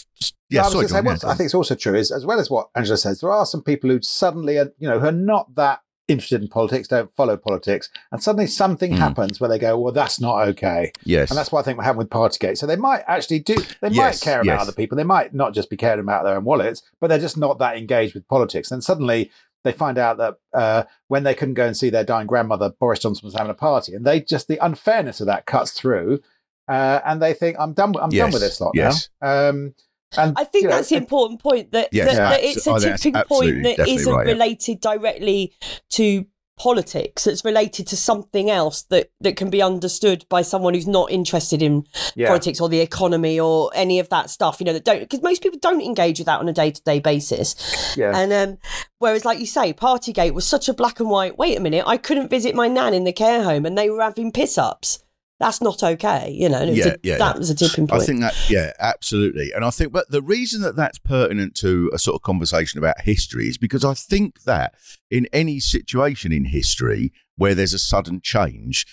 yeah, 0.51 0.63
I 0.63 0.65
was 0.65 0.73
say, 0.73 0.93
go 0.93 0.99
on, 0.99 1.05
what's- 1.05 1.23
yeah, 1.25 1.31
I 1.31 1.35
think 1.35 1.47
it's 1.47 1.55
also 1.55 1.75
true 1.75 1.95
is 1.95 2.11
as 2.11 2.25
well 2.27 2.41
as 2.41 2.51
what 2.51 2.69
Angela 2.75 2.97
says, 2.97 3.21
there 3.21 3.31
are 3.33 3.47
some 3.47 3.63
people 3.63 3.91
who 3.91 4.01
suddenly 4.03 4.59
are, 4.59 4.73
you 4.79 4.89
know, 4.89 4.99
who 5.01 5.07
are 5.07 5.13
not 5.13 5.55
that 5.57 5.81
interested 6.09 6.41
in 6.41 6.49
politics, 6.49 6.89
don't 6.89 7.15
follow 7.17 7.37
politics, 7.37 7.91
and 8.13 8.23
suddenly 8.23 8.47
something 8.47 8.93
Mm. 8.93 8.97
happens 8.99 9.41
where 9.41 9.51
they 9.51 9.59
go, 9.59 9.79
well, 9.79 9.93
that's 9.93 10.19
not 10.19 10.49
okay. 10.49 10.91
yes. 11.05 11.31
And 11.31 11.37
that's 11.37 11.53
what 11.53 11.61
I 11.61 11.63
think 11.65 11.77
will 11.77 11.85
happen 11.85 11.99
with 11.99 12.09
Partygate. 12.09 12.57
So 12.57 12.67
they 12.67 12.77
might 12.77 13.03
actually 13.07 13.41
do, 13.41 13.57
they 13.83 13.91
might 13.91 13.95
Yes, 13.95 14.23
care 14.23 14.41
about 14.41 14.61
other 14.61 14.73
people. 14.73 14.97
They 14.97 15.05
might 15.05 15.35
not 15.35 15.53
just 15.53 15.69
be 15.69 15.77
caring 15.77 16.01
about 16.01 16.25
their 16.25 16.37
own 16.37 16.45
wallets, 16.45 16.83
but 16.99 17.09
they're 17.09 17.19
just 17.19 17.37
not 17.37 17.59
that 17.59 17.77
engaged 17.77 18.15
with 18.15 18.27
politics. 18.27 18.71
And 18.71 18.83
suddenly 18.83 19.31
they 19.65 19.73
find 19.73 19.99
out 19.99 20.17
that 20.17 20.37
uh, 20.55 20.85
when 21.09 21.25
they 21.25 21.35
couldn't 21.35 21.55
go 21.55 21.67
and 21.67 21.77
see 21.77 21.91
their 21.91 22.05
dying 22.05 22.27
grandmother, 22.27 22.71
Boris 22.81 23.01
Johnson 23.01 23.27
was 23.27 23.35
having 23.35 23.51
a 23.51 23.55
party. 23.55 23.93
And 23.93 24.07
they 24.07 24.21
just, 24.23 24.49
the 24.49 24.65
unfairness 24.65 25.21
of 25.21 25.27
that 25.27 25.45
cuts 25.45 25.73
through. 25.73 26.21
Uh, 26.69 27.01
and 27.05 27.21
they 27.21 27.35
think, 27.35 27.57
I'm 27.59 27.75
done, 27.75 27.93
with- 27.93 28.03
I'm 28.03 28.09
done 28.11 28.31
with 28.31 28.41
this 28.41 28.61
lot 28.63 28.73
yes. 28.75 29.11
now. 29.21 29.49
Um, 29.51 29.75
and 30.17 30.35
I 30.37 30.45
think 30.45 30.65
you 30.65 30.69
know, 30.71 30.77
that's 30.77 30.89
the 30.89 30.97
important 30.97 31.41
point 31.41 31.73
that, 31.73 31.89
Yes, 31.93 32.17
that, 32.17 32.31
that 32.31 32.43
it's 32.43 32.67
a 32.67 32.73
think 32.73 32.83
that's 32.83 33.03
tipping 33.03 33.23
point 33.25 33.63
that 33.65 33.87
isn't 33.87 34.13
right, 34.13 34.27
yeah. 34.27 34.33
related 34.33 34.81
directly 34.81 35.53
to 35.91 36.27
politics. 36.59 37.27
It's 37.27 37.45
related 37.45 37.87
to 37.87 37.97
something 37.97 38.51
else 38.51 38.83
that, 38.85 39.11
that 39.21 39.37
can 39.37 39.49
be 39.49 39.63
understood 39.63 40.25
by 40.29 40.43
someone 40.43 40.75
who's 40.75 40.89
not 40.89 41.11
interested 41.11 41.63
in 41.63 41.85
Yeah. 42.17 42.29
politics 42.29 42.61
or 42.61 42.69
the 42.69 42.81
economy 42.81 43.39
or 43.39 43.71
any 43.75 44.01
of 44.01 44.09
that 44.09 44.29
stuff. 44.31 44.59
You 44.59 44.67
know 44.67 44.73
that 44.73 44.85
don't 44.85 45.01
because 45.01 45.23
most 45.23 45.43
people 45.43 45.59
don't 45.61 45.81
engage 45.83 46.19
with 46.19 46.27
that 46.27 46.41
on 46.41 46.49
a 46.49 46.53
day 46.53 46.71
to 46.73 46.83
day 46.83 46.99
basis. 46.99 47.95
Yeah. 47.97 48.13
And 48.17 48.33
um, 48.33 48.59
whereas, 48.99 49.25
like 49.25 49.39
you 49.39 49.47
say, 49.47 49.73
Partygate 49.73 50.33
was 50.33 50.47
such 50.47 50.69
a 50.69 50.75
black 50.75 50.99
and 51.01 51.09
white. 51.11 51.39
Wait 51.39 51.57
a 51.57 51.61
minute, 51.61 51.85
I 51.87 51.97
couldn't 51.97 52.29
visit 52.29 52.55
my 52.55 52.67
nan 52.67 52.93
in 52.93 53.05
the 53.05 53.13
care 53.13 53.45
home, 53.45 53.65
and 53.65 53.79
they 53.79 53.89
were 53.89 54.03
having 54.03 54.33
piss 54.33 54.59
ups. 54.59 54.99
That's 55.41 55.61
not 55.61 55.83
okay, 55.83 56.31
you 56.31 56.49
know. 56.49 56.59
and 56.59 56.71
it 56.71 56.73
was 56.73 56.79
Yeah, 56.79 56.93
a- 56.93 56.97
yeah, 57.05 57.19
that 57.19 57.39
was 57.39 57.49
a 57.49 57.55
tipping 57.55 57.87
point. 57.87 58.03
I 58.03 58.05
think 58.05 58.21
that, 58.21 58.35
yeah, 58.51 58.73
absolutely. 58.81 59.53
And 59.53 59.65
I 59.65 59.71
think, 59.71 59.93
but 59.93 60.11
the 60.11 60.23
reason 60.23 60.63
that 60.63 60.75
that's 60.75 60.99
pertinent 60.99 61.55
to 61.57 61.91
a 61.95 61.99
sort 61.99 62.17
of 62.17 62.23
conversation 62.23 62.79
about 62.79 63.03
history 63.03 63.49
is 63.49 63.57
because 63.57 63.85
I 63.85 63.95
think 63.95 64.43
that 64.43 64.75
in 65.11 65.29
any 65.33 65.61
situation 65.61 66.33
in 66.33 66.47
history 66.47 67.13
where 67.37 67.55
there's 67.55 67.73
a 67.73 67.79
sudden 67.79 68.21
change, 68.21 68.85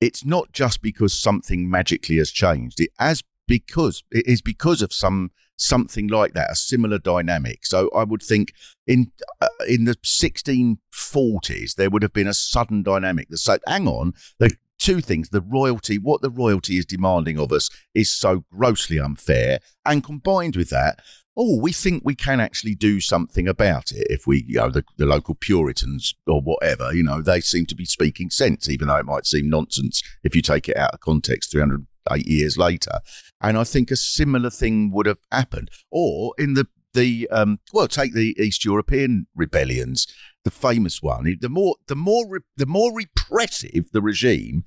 it's 0.00 0.24
not 0.24 0.50
just 0.52 0.82
because 0.82 1.12
something 1.16 1.70
magically 1.70 2.16
has 2.16 2.32
changed. 2.32 2.80
It 2.80 2.90
as 2.98 3.22
because 3.46 4.02
it 4.10 4.26
is 4.26 4.42
because 4.42 4.82
of 4.82 4.92
some 4.92 5.30
something 5.56 6.08
like 6.08 6.32
that, 6.34 6.50
a 6.50 6.56
similar 6.56 6.98
dynamic. 6.98 7.64
So 7.64 7.88
I 7.94 8.02
would 8.02 8.22
think 8.22 8.52
in 8.88 9.12
uh, 9.40 9.46
in 9.68 9.84
the 9.84 9.94
1640s 9.96 11.74
there 11.76 11.90
would 11.90 12.02
have 12.02 12.12
been 12.12 12.26
a 12.26 12.34
sudden 12.34 12.82
dynamic 12.82 13.28
that 13.28 13.38
said, 13.38 13.60
"Hang 13.66 13.86
on, 13.86 14.14
the 14.38 14.50
two 14.82 15.00
things: 15.00 15.30
the 15.30 15.40
royalty, 15.40 15.98
what 15.98 16.22
the 16.22 16.30
royalty 16.30 16.78
is 16.78 16.86
demanding 16.86 17.38
of 17.38 17.52
us, 17.52 17.70
is 17.94 18.12
so 18.12 18.44
grossly 18.50 18.98
unfair, 18.98 19.60
and 19.84 20.04
combined 20.04 20.56
with 20.56 20.70
that." 20.70 21.00
Oh, 21.34 21.58
we 21.58 21.72
think 21.72 22.02
we 22.04 22.14
can 22.14 22.40
actually 22.40 22.74
do 22.74 23.00
something 23.00 23.48
about 23.48 23.90
it 23.90 24.06
if 24.10 24.26
we, 24.26 24.44
you 24.46 24.58
know, 24.58 24.68
the, 24.68 24.84
the 24.98 25.06
local 25.06 25.34
Puritans 25.34 26.14
or 26.26 26.42
whatever, 26.42 26.92
you 26.92 27.02
know, 27.02 27.22
they 27.22 27.40
seem 27.40 27.64
to 27.66 27.74
be 27.74 27.86
speaking 27.86 28.28
sense, 28.28 28.68
even 28.68 28.88
though 28.88 28.96
it 28.96 29.06
might 29.06 29.24
seem 29.24 29.48
nonsense 29.48 30.02
if 30.22 30.36
you 30.36 30.42
take 30.42 30.68
it 30.68 30.76
out 30.76 30.92
of 30.92 31.00
context 31.00 31.52
308 31.52 32.26
years 32.26 32.58
later. 32.58 33.00
And 33.40 33.56
I 33.56 33.64
think 33.64 33.90
a 33.90 33.96
similar 33.96 34.50
thing 34.50 34.90
would 34.92 35.06
have 35.06 35.20
happened. 35.30 35.70
Or 35.90 36.34
in 36.36 36.52
the, 36.52 36.66
the 36.92 37.28
um, 37.30 37.60
well, 37.72 37.88
take 37.88 38.12
the 38.12 38.36
East 38.38 38.66
European 38.66 39.26
rebellions, 39.34 40.06
the 40.44 40.50
famous 40.50 41.02
one. 41.02 41.36
The 41.40 41.48
more, 41.48 41.76
the 41.86 41.94
more, 41.96 42.28
re- 42.28 42.40
the 42.56 42.66
more 42.66 42.94
repressive 42.94 43.90
the 43.92 44.02
regime, 44.02 44.64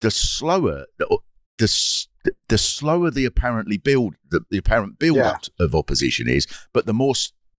the 0.00 0.10
slower 0.10 0.86
the 0.98 1.18
the, 1.58 2.32
the 2.48 2.58
slower 2.58 3.10
the 3.10 3.24
apparently 3.24 3.76
build 3.78 4.16
the, 4.28 4.40
the 4.50 4.58
apparent 4.58 4.98
build 4.98 5.18
Yeah. 5.18 5.30
up 5.30 5.44
of 5.60 5.74
opposition 5.74 6.28
is, 6.28 6.46
but 6.72 6.86
the 6.86 6.92
more 6.94 7.14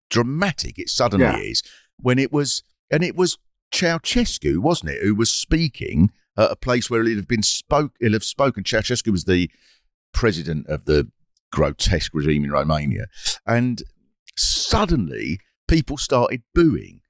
dramatic 0.09 0.77
it 0.77 0.89
suddenly 0.89 1.25
Yeah. 1.25 1.37
is 1.37 1.63
when 1.97 2.19
it 2.19 2.31
was, 2.33 2.61
and 2.91 3.03
it 3.03 3.15
was 3.15 3.37
Ceausescu, 3.71 4.57
wasn't 4.57 4.91
it, 4.91 5.01
who 5.01 5.15
was 5.15 5.31
speaking 5.31 6.11
at 6.37 6.51
a 6.51 6.55
place 6.57 6.89
where 6.89 7.03
he'd 7.05 7.15
have 7.17 7.27
been 7.27 7.41
spoke, 7.43 7.93
he'll 8.01 8.11
have 8.13 8.23
spoken. 8.23 8.63
Ceausescu 8.63 9.11
was 9.11 9.23
the 9.23 9.49
president 10.13 10.67
of 10.67 10.85
the 10.85 11.09
grotesque 11.51 12.13
regime 12.13 12.43
in 12.43 12.51
Romania, 12.51 13.05
and 13.45 13.81
suddenly 14.35 15.39
people 15.67 15.97
started 15.97 16.43
booing, 16.53 17.01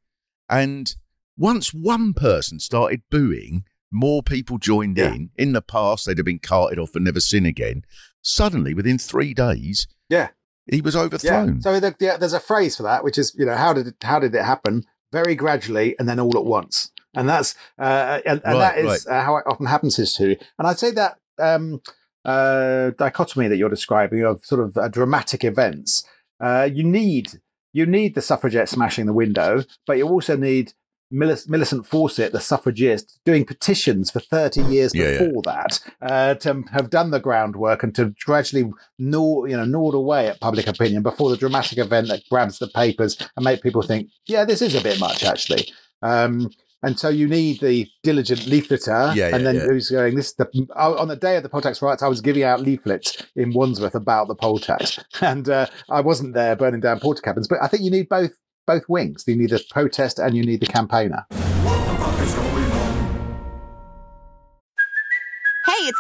and 0.50 0.96
once 1.38 1.74
one 1.74 2.14
person 2.14 2.60
started 2.60 3.02
booing, 3.12 3.66
more 3.92 4.24
people 4.24 4.58
joined 4.58 4.98
Yeah. 4.98 5.14
in. 5.14 5.30
In 5.36 5.52
the 5.54 5.62
past, 5.62 6.06
they'd 6.06 6.18
have 6.18 6.26
been 6.26 6.40
carted 6.40 6.80
off 6.80 6.96
and 6.96 7.06
never 7.06 7.20
seen 7.20 7.46
again. 7.46 7.84
Suddenly, 8.22 8.74
within 8.74 8.98
three 8.98 9.34
days, 9.34 9.88
Yeah. 10.10 10.30
he 10.70 10.82
was 10.82 10.96
Yeah. 10.96 11.02
overthrown. 11.02 11.62
So 11.62 11.80
the, 11.80 11.96
yeah, 12.00 12.18
there's 12.18 12.34
a 12.34 12.40
phrase 12.40 12.76
for 12.76 12.84
that, 12.84 13.04
which 13.04 13.18
is 13.18 13.34
you 13.38 13.46
know 13.46 13.56
how 13.56 13.74
did 13.74 13.88
it, 13.88 13.96
how 14.02 14.20
did 14.20 14.34
it 14.36 14.44
happen? 14.44 14.84
Very 15.12 15.36
gradually 15.36 15.96
and 16.00 16.10
then 16.10 16.20
all 16.20 16.36
at 16.38 16.44
once, 16.46 16.92
and 17.14 17.30
that's 17.30 17.56
uh, 17.80 18.20
and, 18.26 18.42
and 18.44 18.58
Right, 18.58 18.76
that 18.76 18.78
is 18.80 19.08
uh, 19.08 19.22
how 19.22 19.38
it 19.38 19.44
often 19.48 19.66
happens 19.68 19.96
history. 19.96 20.38
And 20.58 20.68
I'd 20.68 20.80
say 20.80 20.92
that 20.92 21.18
um, 21.40 21.82
uh, 22.26 22.90
dichotomy 22.98 23.48
that 23.48 23.58
you're 23.58 23.70
describing 23.70 24.24
of 24.24 24.44
sort 24.44 24.62
of 24.62 24.76
uh, 24.78 24.88
dramatic 24.90 25.44
events, 25.44 26.04
uh, 26.42 26.68
you 26.72 26.84
need 26.84 27.40
you 27.76 27.86
need 27.86 28.16
the 28.16 28.22
suffragette 28.22 28.70
smashing 28.70 29.06
the 29.06 29.14
window, 29.14 29.64
but 29.86 29.98
you 29.98 30.08
also 30.08 30.38
need 30.38 30.72
Millis- 31.14 31.50
Millicent 31.50 31.86
Fawcett, 31.86 32.32
the 32.32 32.40
suffragist, 32.40 33.20
doing 33.26 33.46
petitions 33.46 34.10
for 34.10 34.22
30 34.22 34.62
years 34.64 34.96
Yeah, 34.96 35.12
yeah. 35.12 35.20
before 35.26 35.42
that 35.44 35.80
uh, 36.02 36.34
to 36.36 36.64
have 36.72 36.90
done 36.90 37.12
the 37.12 37.20
groundwork 37.20 37.84
and 37.84 37.94
to 37.96 38.14
gradually 38.26 38.72
gnaw, 38.98 39.44
you 39.44 39.58
know, 39.58 39.66
gnawed 39.66 39.94
away 39.94 40.28
at 40.30 40.40
public 40.40 40.68
opinion 40.68 41.04
before 41.04 41.30
the 41.30 41.38
dramatic 41.38 41.78
event 41.78 42.08
that 42.08 42.24
grabs 42.32 42.60
the 42.60 42.68
papers 42.70 43.18
and 43.36 43.44
make 43.44 43.62
people 43.62 43.82
think, 43.82 44.10
yeah, 44.26 44.46
this 44.46 44.62
is 44.62 44.74
a 44.74 44.82
bit 44.82 45.00
much 45.00 45.24
actually. 45.26 45.68
Um, 46.02 46.50
and 46.86 47.00
so 47.00 47.10
you 47.10 47.28
need 47.28 47.60
the 47.62 47.88
diligent 48.04 48.42
leafleter, 48.42 49.16
Yeah, 49.16 49.30
yeah, 49.30 49.36
and 49.36 49.46
then 49.46 49.56
yeah. 49.56 49.66
who's 49.66 49.90
going? 49.90 50.16
This 50.16 50.28
is 50.28 50.36
the 50.36 50.68
oh, 50.76 50.96
on 50.98 51.08
the 51.08 51.16
day 51.16 51.36
of 51.36 51.44
the 51.44 51.50
poll 51.50 51.62
tax 51.62 51.82
riots. 51.82 52.04
I 52.04 52.08
was 52.08 52.22
giving 52.22 52.44
out 52.44 52.62
leaflets 52.62 53.26
in 53.36 53.54
Wandsworth 53.54 53.96
about 53.96 54.28
the 54.28 54.36
poll 54.36 54.60
tax, 54.60 55.00
and 55.22 55.50
uh, 55.50 55.66
I 55.90 56.02
wasn't 56.02 56.36
there 56.36 56.56
burning 56.56 56.82
down 56.82 57.00
Portakabins. 57.00 57.50
But 57.50 57.60
I 57.62 57.68
think 57.68 57.84
you 57.84 57.92
need 57.92 58.08
both 58.08 58.32
both 58.68 58.84
wings. 58.88 59.24
You 59.28 59.36
need 59.36 59.50
the 59.50 59.64
protest 59.70 60.20
and 60.20 60.36
you 60.36 60.46
need 60.46 60.60
the 60.60 60.68
campaigner. 60.68 61.26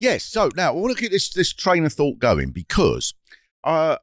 Yes. 0.00 0.24
So 0.24 0.50
now 0.56 0.68
I 0.68 0.74
want 0.74 0.96
to 0.96 1.00
keep 1.00 1.10
this 1.10 1.30
this 1.30 1.52
train 1.52 1.84
of 1.84 1.92
thought 1.92 2.18
going 2.18 2.50
because 2.50 3.14
uh, 3.64 3.96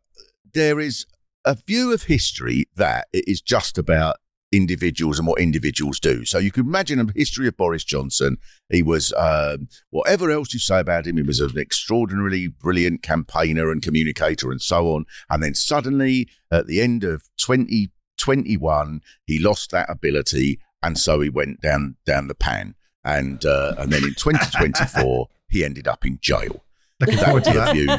there 0.53 0.79
is 0.79 1.05
a 1.45 1.55
view 1.55 1.93
of 1.93 2.03
history 2.03 2.65
that 2.75 3.07
it 3.13 3.25
is 3.27 3.41
just 3.41 3.77
about 3.77 4.17
individuals 4.53 5.17
and 5.17 5.27
what 5.27 5.41
individuals 5.41 5.99
do. 5.99 6.23
So 6.25 6.37
you 6.37 6.51
can 6.51 6.65
imagine 6.65 6.99
a 6.99 7.07
history 7.15 7.47
of 7.47 7.57
Boris 7.57 7.83
Johnson. 7.83 8.37
He 8.69 8.83
was 8.83 9.11
um, 9.17 9.67
whatever 9.89 10.29
else 10.29 10.53
you 10.53 10.59
say 10.59 10.79
about 10.79 11.07
him. 11.07 11.17
He 11.17 11.23
was 11.23 11.39
an 11.39 11.57
extraordinarily 11.57 12.47
brilliant 12.47 13.01
campaigner 13.01 13.71
and 13.71 13.81
communicator 13.81 14.51
and 14.51 14.61
so 14.61 14.93
on. 14.93 15.05
And 15.29 15.41
then 15.41 15.55
suddenly, 15.55 16.29
at 16.51 16.67
the 16.67 16.81
end 16.81 17.03
of 17.03 17.23
2021, 17.37 19.01
he 19.25 19.39
lost 19.39 19.71
that 19.71 19.89
ability, 19.89 20.59
and 20.81 20.97
so 20.97 21.19
he 21.19 21.29
went 21.29 21.61
down 21.61 21.97
down 22.05 22.27
the 22.27 22.35
pan. 22.35 22.75
And 23.03 23.43
uh, 23.45 23.75
and 23.77 23.91
then 23.91 24.03
in 24.03 24.13
2024, 24.17 25.27
he 25.53 25.63
ended 25.63 25.87
up 25.87 26.05
in 26.05 26.17
jail. 26.21 26.63
Looking 26.99 27.15
That 27.17 27.25
forward 27.25 27.33
would 27.33 27.43
to 27.45 27.51
be 27.51 27.57
a 27.57 27.61
that. 27.61 27.73
view 27.73 27.91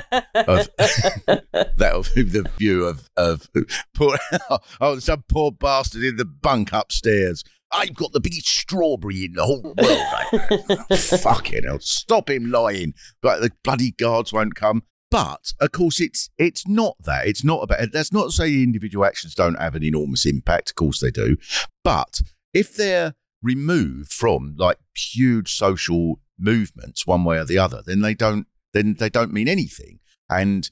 of 0.46 1.76
that 1.78 1.92
would 1.96 2.14
be 2.14 2.22
the 2.22 2.48
view 2.58 2.84
of 2.84 3.10
of 3.16 3.48
poor 3.94 4.16
oh 4.80 4.98
some 4.98 5.24
poor 5.28 5.50
bastard 5.52 6.04
in 6.04 6.16
the 6.16 6.24
bunk 6.24 6.72
upstairs. 6.72 7.42
I've 7.72 7.94
got 7.94 8.12
the 8.12 8.20
biggest 8.20 8.46
strawberry 8.48 9.24
in 9.24 9.32
the 9.32 9.44
whole 9.44 9.62
world. 9.62 10.98
Fucking 11.22 11.64
hell! 11.64 11.80
Stop 11.80 12.30
him 12.30 12.50
lying. 12.50 12.94
But 13.20 13.40
the 13.40 13.50
bloody 13.64 13.90
guards 13.92 14.32
won't 14.32 14.54
come. 14.54 14.84
But 15.10 15.52
of 15.60 15.72
course, 15.72 16.00
it's 16.00 16.30
it's 16.38 16.66
not 16.68 16.96
that. 17.04 17.26
It's 17.26 17.42
not 17.44 17.62
about. 17.62 17.90
That's 17.92 18.12
not 18.12 18.26
to 18.26 18.32
say 18.32 18.62
individual 18.62 19.04
actions 19.04 19.34
don't 19.34 19.60
have 19.60 19.74
an 19.74 19.82
enormous 19.82 20.24
impact. 20.24 20.70
Of 20.70 20.76
course 20.76 21.00
they 21.00 21.10
do. 21.10 21.36
But 21.82 22.20
if 22.52 22.74
they're 22.76 23.14
removed 23.42 24.12
from 24.12 24.54
like 24.56 24.78
huge 24.96 25.52
social 25.54 26.20
movements, 26.38 27.06
one 27.06 27.24
way 27.24 27.38
or 27.38 27.44
the 27.44 27.58
other, 27.58 27.82
then 27.84 28.00
they 28.00 28.14
don't 28.14 28.46
then 28.72 28.96
they 28.98 29.08
don't 29.08 29.32
mean 29.32 29.48
anything. 29.48 30.00
And 30.28 30.68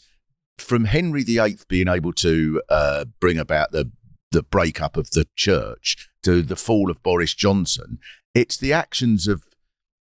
from 0.59 0.87
Henry 0.87 1.22
VIII 1.22 1.59
being 1.68 1.88
able 1.88 2.12
to 2.14 2.62
uh, 2.68 3.05
bring 3.20 3.38
about 3.38 3.72
the 3.72 3.90
the 4.31 4.42
breakup 4.42 4.96
of 4.96 5.11
the 5.11 5.27
church 5.37 6.09
to 6.22 6.42
the 6.42 6.57
fall 6.57 6.90
of 6.90 7.03
Boris 7.03 7.35
Johnson, 7.35 7.98
it's 8.35 8.57
the 8.57 8.72
actions 8.72 9.27
of 9.27 9.42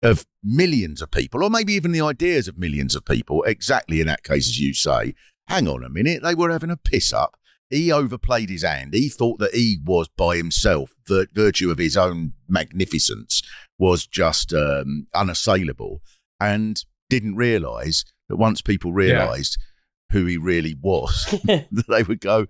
of 0.03 0.25
millions 0.43 1.01
of 1.01 1.11
people, 1.11 1.43
or 1.43 1.49
maybe 1.49 1.73
even 1.73 1.91
the 1.91 2.01
ideas 2.01 2.47
of 2.47 2.57
millions 2.57 2.95
of 2.95 3.05
people, 3.05 3.43
exactly 3.43 3.99
in 3.99 4.07
that 4.07 4.23
case, 4.23 4.47
as 4.47 4.59
you 4.59 4.73
say. 4.73 5.13
Hang 5.47 5.67
on 5.67 5.83
a 5.83 5.89
minute, 5.89 6.23
they 6.23 6.35
were 6.35 6.51
having 6.51 6.69
a 6.69 6.77
piss 6.77 7.13
up. 7.13 7.37
He 7.69 7.91
overplayed 7.91 8.49
his 8.49 8.63
hand. 8.63 8.93
He 8.93 9.09
thought 9.09 9.39
that 9.39 9.53
he 9.53 9.79
was 9.83 10.07
by 10.09 10.37
himself, 10.37 10.93
virtue 11.07 11.71
of 11.71 11.77
his 11.77 11.97
own 11.97 12.33
magnificence 12.47 13.41
was 13.77 14.07
just 14.07 14.53
um, 14.53 15.07
unassailable, 15.13 16.01
and 16.39 16.83
didn't 17.09 17.35
realise 17.35 18.03
that 18.29 18.37
once 18.37 18.61
people 18.61 18.91
realised 18.91 19.57
who 20.11 20.25
he 20.25 20.37
really 20.37 20.75
was, 20.81 21.25
that 21.45 21.85
they 21.87 22.03
would 22.03 22.21
go, 22.21 22.47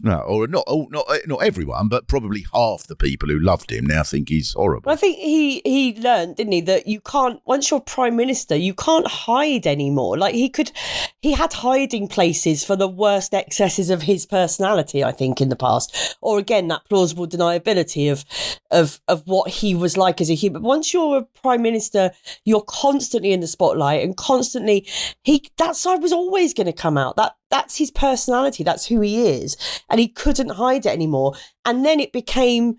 no, 0.00 0.18
or 0.20 0.46
not, 0.46 0.64
not, 0.90 1.04
eh, 1.10 1.18
not 1.26 1.42
everyone, 1.42 1.88
but 1.88 2.08
probably 2.08 2.44
half 2.52 2.86
the 2.86 2.96
people 2.96 3.28
who 3.28 3.38
loved 3.38 3.70
him 3.70 3.86
now 3.86 4.02
think 4.02 4.28
he's 4.28 4.52
horrible. 4.52 4.86
Well, 4.86 4.94
I 4.94 4.96
think 4.96 5.18
he 5.18 5.60
he 5.64 5.94
learned, 6.00 6.36
didn't 6.36 6.52
he, 6.52 6.60
that 6.62 6.86
you 6.86 7.00
can't 7.00 7.40
once 7.44 7.70
you're 7.70 7.80
prime 7.80 8.16
minister, 8.16 8.56
you 8.56 8.74
can't 8.74 9.06
hide 9.06 9.66
anymore. 9.66 10.16
Like 10.16 10.34
he 10.34 10.48
could, 10.48 10.72
he 11.20 11.32
had 11.32 11.52
hiding 11.52 12.08
places 12.08 12.64
for 12.64 12.76
the 12.76 12.88
worst 12.88 13.34
excesses 13.34 13.90
of 13.90 14.02
his 14.02 14.26
personality. 14.26 15.02
I 15.02 15.12
think 15.12 15.40
in 15.40 15.48
the 15.48 15.56
past, 15.56 16.16
or 16.20 16.38
again 16.38 16.68
that 16.68 16.88
plausible 16.88 17.26
deniability 17.26 18.10
of 18.10 18.24
of 18.70 19.00
of 19.08 19.22
what 19.26 19.50
he 19.50 19.74
was 19.74 19.96
like 19.96 20.20
as 20.20 20.30
a 20.30 20.34
human. 20.34 20.62
Once 20.62 20.92
you're 20.92 21.18
a 21.18 21.24
prime 21.40 21.62
minister, 21.62 22.12
you're 22.44 22.62
constantly 22.62 23.32
in 23.32 23.40
the 23.40 23.46
spotlight 23.46 24.02
and 24.02 24.16
constantly 24.16 24.86
he 25.22 25.42
that 25.56 25.76
side 25.76 26.02
was 26.02 26.12
always 26.12 26.54
going 26.54 26.66
to 26.66 26.72
come 26.72 26.98
out. 26.98 27.16
That 27.16 27.34
that's 27.50 27.76
his 27.78 27.90
personality. 27.90 28.62
That's 28.64 28.86
who 28.86 29.00
he 29.00 29.26
is, 29.28 29.56
and 29.88 29.98
he 30.00 30.08
couldn't 30.08 30.50
hide 30.50 30.86
it 30.86 30.90
anymore. 30.92 31.34
And 31.64 31.84
then 31.84 32.00
it 32.00 32.12
became 32.12 32.78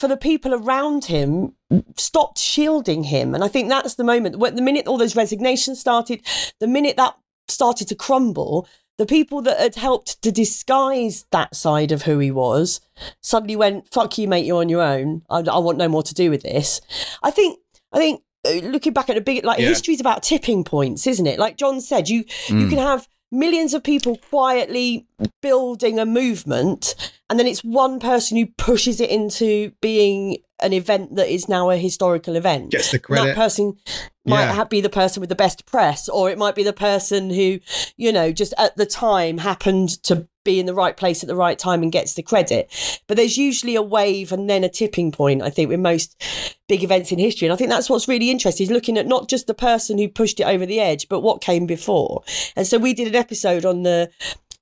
for 0.00 0.08
the 0.08 0.16
people 0.16 0.52
around 0.52 1.04
him 1.04 1.54
stopped 1.96 2.36
shielding 2.38 3.04
him 3.04 3.32
and 3.32 3.44
i 3.44 3.48
think 3.48 3.68
that's 3.68 3.94
the 3.94 4.02
moment 4.02 4.38
the 4.56 4.60
minute 4.62 4.88
all 4.88 4.98
those 4.98 5.14
resignations 5.14 5.78
started 5.78 6.20
the 6.58 6.66
minute 6.66 6.96
that 6.96 7.14
started 7.46 7.86
to 7.86 7.94
crumble 7.94 8.66
the 8.98 9.06
people 9.06 9.40
that 9.42 9.58
had 9.60 9.76
helped 9.76 10.20
to 10.20 10.32
disguise 10.32 11.26
that 11.30 11.54
side 11.54 11.92
of 11.92 12.02
who 12.02 12.18
he 12.18 12.30
was 12.32 12.80
suddenly 13.20 13.54
went 13.54 13.86
fuck 13.92 14.18
you 14.18 14.26
mate 14.26 14.44
you're 14.44 14.60
on 14.60 14.68
your 14.68 14.82
own 14.82 15.22
i, 15.30 15.38
I 15.38 15.58
want 15.58 15.78
no 15.78 15.88
more 15.88 16.02
to 16.02 16.14
do 16.14 16.28
with 16.28 16.42
this 16.42 16.80
i 17.22 17.30
think 17.30 17.60
i 17.92 17.98
think 17.98 18.22
uh, 18.48 18.50
looking 18.66 18.92
back 18.92 19.08
at 19.10 19.16
a 19.16 19.20
big 19.20 19.44
like 19.44 19.60
Yeah. 19.60 19.68
history's 19.68 20.00
about 20.00 20.24
tipping 20.24 20.64
points 20.64 21.06
isn't 21.06 21.26
it 21.26 21.38
like 21.38 21.56
john 21.56 21.80
said 21.80 22.08
you 22.08 22.24
you 22.48 22.54
Mm. 22.66 22.68
can 22.70 22.78
have 22.78 23.06
millions 23.38 23.74
of 23.74 23.82
people 23.82 24.16
quietly 24.30 25.06
building 25.42 25.98
a 25.98 26.06
movement 26.06 26.94
and 27.28 27.38
then 27.38 27.46
it's 27.46 27.62
one 27.64 27.98
person 28.00 28.36
who 28.36 28.46
pushes 28.46 29.00
it 29.00 29.10
into 29.10 29.72
being 29.80 30.38
an 30.62 30.72
event 30.72 31.14
that 31.16 31.28
is 31.28 31.48
now 31.48 31.70
a 31.70 31.76
historical 31.76 32.34
event 32.36 32.70
Gets 32.70 32.90
the 32.90 32.96
And 32.96 33.02
credit. 33.04 33.26
that 33.26 33.36
person 33.36 33.76
might 34.26 34.44
Yeah. 34.44 34.52
ha- 34.54 34.64
be 34.64 34.80
the 34.80 34.88
person 34.88 35.20
with 35.20 35.28
the 35.28 35.34
best 35.34 35.66
press 35.66 36.08
or 36.08 36.30
it 36.30 36.38
might 36.38 36.54
be 36.54 36.62
the 36.62 36.72
person 36.72 37.30
who 37.30 37.58
you 37.96 38.12
know 38.12 38.32
just 38.32 38.52
at 38.58 38.76
the 38.76 38.86
time 38.86 39.38
happened 39.38 40.02
to 40.04 40.26
be 40.44 40.60
in 40.60 40.66
the 40.66 40.74
right 40.74 40.96
place 40.96 41.24
at 41.24 41.26
the 41.26 41.34
right 41.34 41.58
time 41.58 41.82
and 41.82 41.90
gets 41.90 42.14
the 42.14 42.22
credit. 42.22 42.70
But 43.08 43.16
there's 43.16 43.36
usually 43.36 43.74
a 43.74 43.82
wave 43.82 44.30
and 44.30 44.48
then 44.48 44.62
a 44.62 44.68
tipping 44.68 45.10
point 45.10 45.42
i 45.42 45.50
think 45.50 45.68
with 45.68 45.80
most 45.80 46.22
big 46.68 46.84
events 46.84 47.10
in 47.10 47.18
history. 47.18 47.46
And 47.48 47.52
i 47.52 47.56
think 47.56 47.70
that's 47.70 47.90
what's 47.90 48.06
really 48.08 48.30
interesting 48.30 48.64
is 48.64 48.70
looking 48.70 48.96
at 48.96 49.06
not 49.06 49.28
just 49.28 49.46
the 49.48 49.54
person 49.54 49.98
who 49.98 50.08
pushed 50.08 50.38
it 50.40 50.44
over 50.44 50.64
the 50.64 50.78
edge 50.80 51.08
but 51.08 51.20
what 51.20 51.40
came 51.40 51.66
before. 51.66 52.22
And 52.54 52.66
so 52.66 52.78
we 52.78 52.94
did 52.94 53.08
an 53.08 53.16
episode 53.16 53.64
on 53.64 53.82
the 53.82 54.08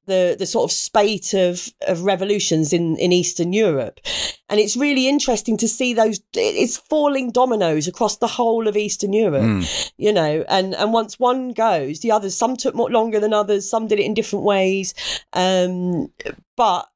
the 0.07 0.37
the 0.38 0.47
sort 0.47 0.64
of 0.64 0.73
spate 0.73 1.35
of 1.35 1.69
of 1.87 2.05
revolutions 2.05 2.73
in 2.73 2.97
in 2.97 3.12
Eastern 3.12 3.53
Europe, 3.53 4.01
and 4.49 4.61
it's 4.61 4.77
really 4.77 5.09
interesting 5.09 5.57
to 5.59 5.69
see 5.69 5.95
those. 5.95 6.21
It's 6.35 6.77
falling 6.77 7.31
dominoes 7.31 7.88
across 7.88 8.17
the 8.17 8.27
whole 8.27 8.69
of 8.69 8.77
Eastern 8.77 9.12
Europe, 9.12 9.64
you 9.97 10.12
know. 10.12 10.45
And 10.49 10.75
and 10.75 10.93
once 10.93 11.19
one 11.19 11.53
goes, 11.53 12.01
the 12.01 12.12
others. 12.12 12.37
Some 12.37 12.57
took 12.57 12.75
more 12.75 12.90
longer 12.90 13.21
than 13.21 13.33
others. 13.33 13.69
Some 13.69 13.87
did 13.87 13.99
it 13.99 14.07
in 14.07 14.14
different 14.14 14.45
ways, 14.45 14.95
um, 15.33 16.12
but 16.57 16.88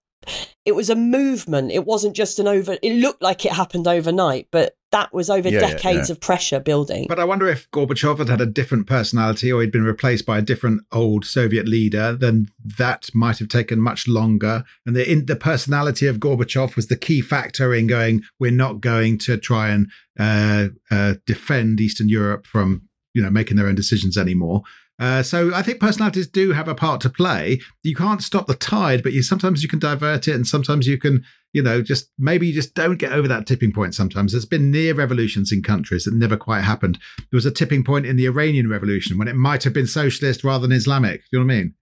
it 0.64 0.72
was 0.72 0.90
a 0.90 0.96
movement. 0.96 1.72
It 1.72 1.84
wasn't 1.84 2.16
just 2.16 2.38
an 2.38 2.46
over. 2.46 2.76
It 2.82 3.00
looked 3.00 3.22
like 3.22 3.44
it 3.44 3.52
happened 3.52 3.88
overnight, 3.88 4.48
but 4.50 4.77
that 4.90 5.12
was 5.12 5.28
over 5.28 5.48
Yeah, 5.48 5.60
yeah, 5.60 5.70
decades 5.70 6.08
yeah. 6.08 6.14
of 6.14 6.20
pressure 6.20 6.60
building. 6.60 7.06
But 7.08 7.18
I 7.18 7.24
wonder 7.24 7.48
if 7.48 7.70
Gorbachev 7.70 8.18
had 8.18 8.28
had 8.28 8.40
a 8.40 8.46
different 8.46 8.86
personality 8.86 9.52
or 9.52 9.60
he'd 9.60 9.72
been 9.72 9.84
replaced 9.84 10.26
by 10.26 10.38
a 10.38 10.42
different 10.42 10.82
old 10.92 11.24
Soviet 11.24 11.68
leader, 11.68 12.14
then 12.14 12.48
that 12.78 13.10
might 13.14 13.38
have 13.38 13.48
taken 13.48 13.80
much 13.80 14.08
longer. 14.08 14.64
And 14.86 14.96
the 14.96 15.10
in, 15.10 15.26
the 15.26 15.36
personality 15.36 16.06
of 16.06 16.18
Gorbachev 16.18 16.76
was 16.76 16.88
the 16.88 16.96
key 16.96 17.20
factor 17.20 17.74
in 17.74 17.86
going, 17.86 18.22
we're 18.38 18.50
not 18.50 18.80
going 18.80 19.18
to 19.18 19.36
try 19.36 19.68
and 19.68 19.90
uh, 20.18 20.68
uh, 20.90 21.14
defend 21.26 21.80
Eastern 21.80 22.08
Europe 22.08 22.46
from 22.46 22.88
you 23.14 23.22
know 23.22 23.30
making 23.30 23.56
their 23.56 23.66
own 23.66 23.74
decisions 23.74 24.16
anymore. 24.16 24.62
Uh, 24.98 25.22
so 25.22 25.54
I 25.54 25.62
think 25.62 25.78
personalities 25.78 26.26
do 26.26 26.52
have 26.52 26.66
a 26.66 26.74
part 26.74 27.00
to 27.02 27.10
play. 27.10 27.60
You 27.84 27.94
can't 27.94 28.22
stop 28.22 28.46
the 28.46 28.54
tide, 28.54 29.02
but 29.02 29.12
you 29.12 29.22
sometimes 29.22 29.62
you 29.62 29.68
can 29.68 29.78
divert 29.78 30.26
it, 30.26 30.34
and 30.34 30.46
sometimes 30.46 30.88
you 30.88 30.98
can, 30.98 31.24
you 31.52 31.62
know, 31.62 31.82
just 31.82 32.10
maybe 32.18 32.48
you 32.48 32.52
just 32.52 32.74
don't 32.74 32.96
get 32.96 33.12
over 33.12 33.28
that 33.28 33.46
tipping 33.46 33.72
point. 33.72 33.94
Sometimes 33.94 34.32
there's 34.32 34.44
been 34.44 34.70
near 34.70 34.94
revolutions 34.94 35.52
in 35.52 35.62
countries 35.62 36.04
that 36.04 36.14
never 36.14 36.36
quite 36.36 36.62
happened. 36.62 36.98
There 37.18 37.36
was 37.36 37.46
a 37.46 37.52
tipping 37.52 37.84
point 37.84 38.06
in 38.06 38.16
the 38.16 38.26
Iranian 38.26 38.68
Revolution 38.68 39.18
when 39.18 39.28
it 39.28 39.36
might 39.36 39.62
have 39.62 39.72
been 39.72 39.86
socialist 39.86 40.42
rather 40.42 40.66
than 40.66 40.76
Islamic. 40.76 41.20
Do 41.20 41.26
you 41.32 41.38
know 41.38 41.46
what 41.46 41.52
I 41.52 41.56
mean? 41.56 41.74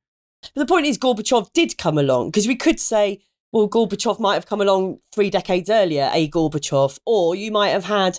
But 0.55 0.61
the 0.61 0.67
point 0.67 0.87
is, 0.87 0.99
Gorbachev 0.99 1.53
did 1.55 1.79
come 1.79 1.97
along 1.97 2.29
because 2.29 2.47
we 2.47 2.57
could 2.57 2.79
say, 2.79 3.23
well, 3.53 3.69
Gorbachev 3.69 4.21
might 4.21 4.35
have 4.35 4.47
come 4.47 4.61
along 4.61 4.99
three 5.15 5.31
decades 5.31 5.71
earlier, 5.71 6.11
a 6.13 6.29
Gorbachev, 6.29 6.99
or 7.07 7.35
you 7.35 7.51
might 7.51 7.71
have 7.71 7.85
had, 7.85 8.19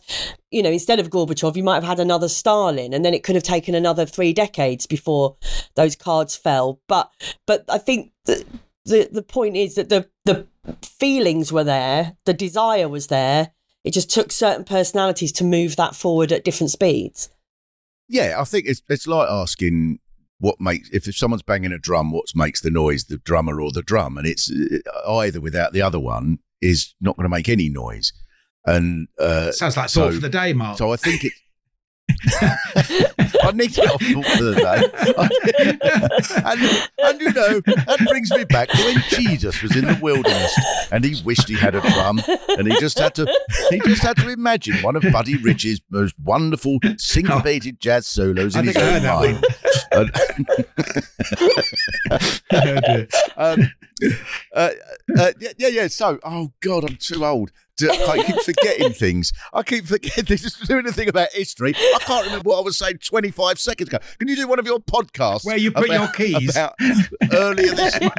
you 0.52 0.64
know, 0.64 0.72
instead 0.72 1.00
of 1.00 1.10
Gorbachev, 1.10 1.56
you 1.56 1.64
might 1.64 1.76
have 1.76 1.84
had 1.84 2.00
another 2.00 2.30
Stalin, 2.30 2.94
and 2.94 3.04
then 3.04 3.14
it 3.14 3.24
could 3.24 3.36
have 3.36 3.44
taken 3.44 3.76
another 3.76 4.06
three 4.06 4.34
decades 4.34 4.88
before 4.88 5.38
those 5.76 5.96
cards 5.96 6.36
fell. 6.36 6.80
But, 6.88 7.12
but 7.46 7.66
I 7.70 7.78
think 7.78 8.12
the 8.26 8.46
the 8.86 9.10
the 9.12 9.22
point 9.22 9.56
is 9.56 9.76
that 9.76 9.90
the 9.90 10.10
the 10.26 10.48
feelings 10.82 11.52
were 11.52 11.64
there, 11.64 12.18
the 12.26 12.34
desire 12.34 12.90
was 12.90 13.08
there. 13.08 13.52
It 13.84 13.94
just 13.94 14.10
took 14.10 14.32
certain 14.32 14.64
personalities 14.64 15.32
to 15.34 15.44
move 15.44 15.76
that 15.76 15.96
forward 15.96 16.32
at 16.32 16.44
different 16.44 16.72
speeds. 16.72 17.30
Yeah, 18.10 18.36
I 18.40 18.44
think 18.44 18.66
it's 18.68 18.82
it's 18.90 19.08
like 19.08 19.30
asking 19.30 20.00
what 20.40 20.60
makes 20.60 20.90
if, 20.90 21.08
if 21.08 21.16
someone's 21.18 21.44
banging 21.44 21.72
a 21.72 21.78
drum, 21.80 22.12
what 22.12 22.26
makes 22.36 22.62
the 22.62 22.70
noise, 22.72 23.06
the 23.06 23.18
drummer 23.18 23.62
or 23.62 23.72
the 23.72 23.82
drum, 23.82 24.18
and 24.18 24.28
it's 24.28 24.52
uh, 24.52 25.16
either 25.18 25.42
without 25.42 25.74
the 25.74 25.82
other 25.82 26.00
one 26.00 26.40
is 26.62 26.94
not 27.02 27.16
going 27.16 27.26
to 27.26 27.30
make 27.30 27.50
any 27.50 27.70
noise. 27.70 28.12
And 28.66 29.08
uh, 29.20 29.52
Sounds 29.52 29.78
like 29.78 29.90
so- 29.90 30.06
thought 30.06 30.16
for 30.16 30.20
the 30.22 30.30
day, 30.30 30.54
Mark. 30.54 30.78
So 30.78 30.92
I 30.92 30.98
think 30.98 31.24
it. 31.24 31.34
I 33.44 33.52
need 33.54 33.74
to 33.74 33.82
get 33.82 33.92
off 33.92 34.02
thought 34.02 34.26
for 34.26 34.44
the 34.44 34.56
day. 34.56 34.82
and, 36.46 36.62
and 37.00 37.22
you 37.22 37.32
know, 37.34 37.62
that 37.86 38.06
brings 38.08 38.32
me 38.32 38.44
back 38.46 38.70
to 38.70 38.84
when 38.84 39.02
Jesus 39.10 39.62
was 39.62 39.76
in 39.76 39.86
the 39.86 39.98
wilderness 40.02 40.58
and 40.92 41.04
he 41.04 41.22
wished 41.24 41.48
he 41.48 41.56
had 41.56 41.76
a 41.76 41.82
drum 41.82 42.20
and 42.50 42.68
he 42.72 42.78
just 42.80 42.98
had 43.00 43.16
to 43.16 43.28
he 43.70 43.80
just 43.80 44.02
had 44.02 44.18
to 44.18 44.30
imagine 44.30 44.82
one 44.82 44.96
of 44.96 45.04
Buddy 45.12 45.38
Rich's 45.38 45.82
most 45.90 46.16
wonderful 46.24 46.80
syncopated 46.98 47.80
jazz 47.80 48.08
solos 48.08 48.56
I 48.56 48.60
in 48.60 48.66
his 48.68 48.76
think 48.76 49.04
own 49.04 49.04
mind. 49.04 49.46
Um, 53.38 53.70
uh, 54.54 54.70
uh, 55.18 55.32
yeah, 55.40 55.68
yeah. 55.68 55.88
So, 55.88 56.20
oh 56.24 56.52
God, 56.62 56.90
I'm 56.90 56.96
too 56.98 57.24
old. 57.26 57.52
To, 57.78 57.92
I 57.92 58.24
keep 58.24 58.36
forgetting 58.42 58.94
things. 58.94 59.32
I 59.54 59.62
keep 59.64 59.86
forgetting 59.86 60.26
this 60.26 60.44
is 60.44 60.54
doing 60.68 60.88
a 60.88 60.92
thing 60.92 61.10
about 61.10 61.30
history. 61.32 61.74
I 61.76 62.00
can't 62.00 62.26
remember 62.26 62.50
what 62.50 62.58
I 62.58 62.62
was 62.62 62.78
saying 62.78 62.98
25 63.04 63.60
seconds 63.60 63.90
ago. 63.90 64.00
Can 64.18 64.28
you 64.28 64.36
do 64.36 64.48
one 64.48 64.58
of 64.58 64.66
your 64.66 64.80
podcasts 64.80 65.46
Where 65.46 65.58
you 65.58 65.72
put 65.72 65.90
your 65.90 66.08
keys? 66.08 66.50
about 66.56 66.74
earlier 67.34 67.76
this 67.76 68.02
month? 68.02 68.16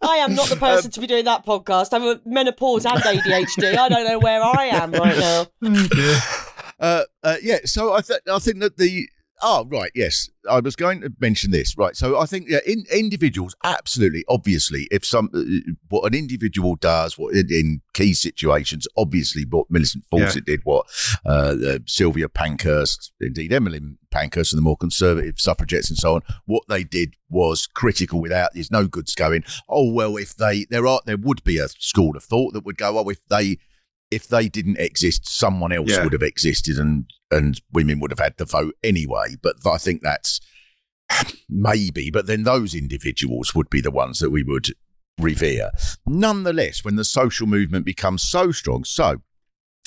I 0.00 0.16
am 0.16 0.34
not 0.34 0.48
the 0.48 0.56
person 0.56 0.90
to 0.92 1.00
be 1.00 1.06
doing 1.06 1.24
that 1.26 1.44
podcast. 1.44 1.88
I'm 1.92 2.02
a 2.02 2.20
menopause 2.24 2.86
and 2.86 2.98
ADHD. 3.02 3.76
I 3.76 3.88
don't 3.88 4.04
know 4.06 4.18
where 4.18 4.42
I 4.42 4.64
am 4.66 4.92
right 4.92 5.18
now. 5.18 5.46
Uh, 6.80 7.04
uh, 7.22 7.36
yeah, 7.40 7.58
so 7.64 7.94
I, 7.94 8.00
th- 8.00 8.18
I 8.30 8.38
think 8.40 8.58
that 8.58 8.76
the 8.76 9.08
oh 9.42 9.66
right 9.70 9.90
yes. 9.94 10.28
I 10.48 10.60
was 10.60 10.76
going 10.76 11.00
to 11.00 11.10
mention 11.20 11.50
this 11.50 11.76
right 11.78 11.96
so 11.96 12.20
I 12.20 12.26
think 12.26 12.48
yeah 12.48 12.58
in, 12.66 12.84
individuals 12.94 13.56
absolutely 13.64 14.24
obviously 14.28 14.86
if 14.90 15.04
some 15.04 15.30
uh, 15.34 15.72
what 15.88 16.04
an 16.04 16.18
individual 16.18 16.76
does 16.76 17.16
what 17.16 17.34
in, 17.34 17.46
in 17.50 17.80
key 17.94 18.12
situations 18.12 18.86
obviously 18.96 19.44
what 19.48 19.70
Millicent 19.70 20.04
Fawcett 20.10 20.44
did 20.44 20.60
what 20.64 20.86
uh, 21.24 21.54
uh, 21.66 21.78
Sylvia 21.86 22.28
Pankhurst 22.28 23.12
indeed 23.20 23.52
Emmeline 23.52 23.98
Pankhurst 24.10 24.52
and 24.52 24.58
the 24.58 24.62
more 24.62 24.76
conservative 24.76 25.38
suffragettes 25.38 25.88
and 25.88 25.98
so 25.98 26.16
on 26.16 26.22
what 26.44 26.64
they 26.68 26.84
did 26.84 27.14
was 27.30 27.66
critical 27.66 28.20
without 28.20 28.50
there's 28.52 28.70
no 28.70 28.86
goods 28.86 29.14
going 29.14 29.44
oh 29.68 29.90
well 29.90 30.16
if 30.16 30.36
they 30.36 30.66
there 30.68 30.86
are 30.86 31.00
there 31.06 31.16
would 31.16 31.42
be 31.42 31.58
a 31.58 31.68
school 31.68 32.16
of 32.16 32.22
thought 32.22 32.52
that 32.52 32.64
would 32.66 32.76
go 32.76 32.98
oh 32.98 33.08
if 33.08 33.26
they 33.28 33.58
if 34.10 34.28
they 34.28 34.48
didn't 34.48 34.78
exist, 34.78 35.26
someone 35.28 35.72
else 35.72 35.90
Yeah. 35.90 36.04
would 36.04 36.12
have 36.12 36.22
existed, 36.22 36.78
and 36.78 37.06
and 37.30 37.60
women 37.72 37.98
would 38.00 38.10
have 38.12 38.20
had 38.20 38.36
the 38.36 38.44
vote 38.44 38.74
anyway. 38.84 39.36
But 39.42 39.56
I 39.66 39.78
think 39.78 40.02
that's 40.02 40.40
maybe. 41.48 42.10
But 42.10 42.26
then 42.26 42.44
those 42.44 42.74
individuals 42.74 43.54
would 43.54 43.70
be 43.70 43.80
the 43.80 43.90
ones 43.90 44.18
that 44.20 44.30
we 44.30 44.42
would 44.42 44.68
revere. 45.18 45.70
Nonetheless, 46.06 46.84
when 46.84 46.96
the 46.96 47.04
social 47.04 47.46
movement 47.46 47.86
becomes 47.86 48.22
so 48.22 48.52
strong, 48.52 48.84
so. 48.84 49.22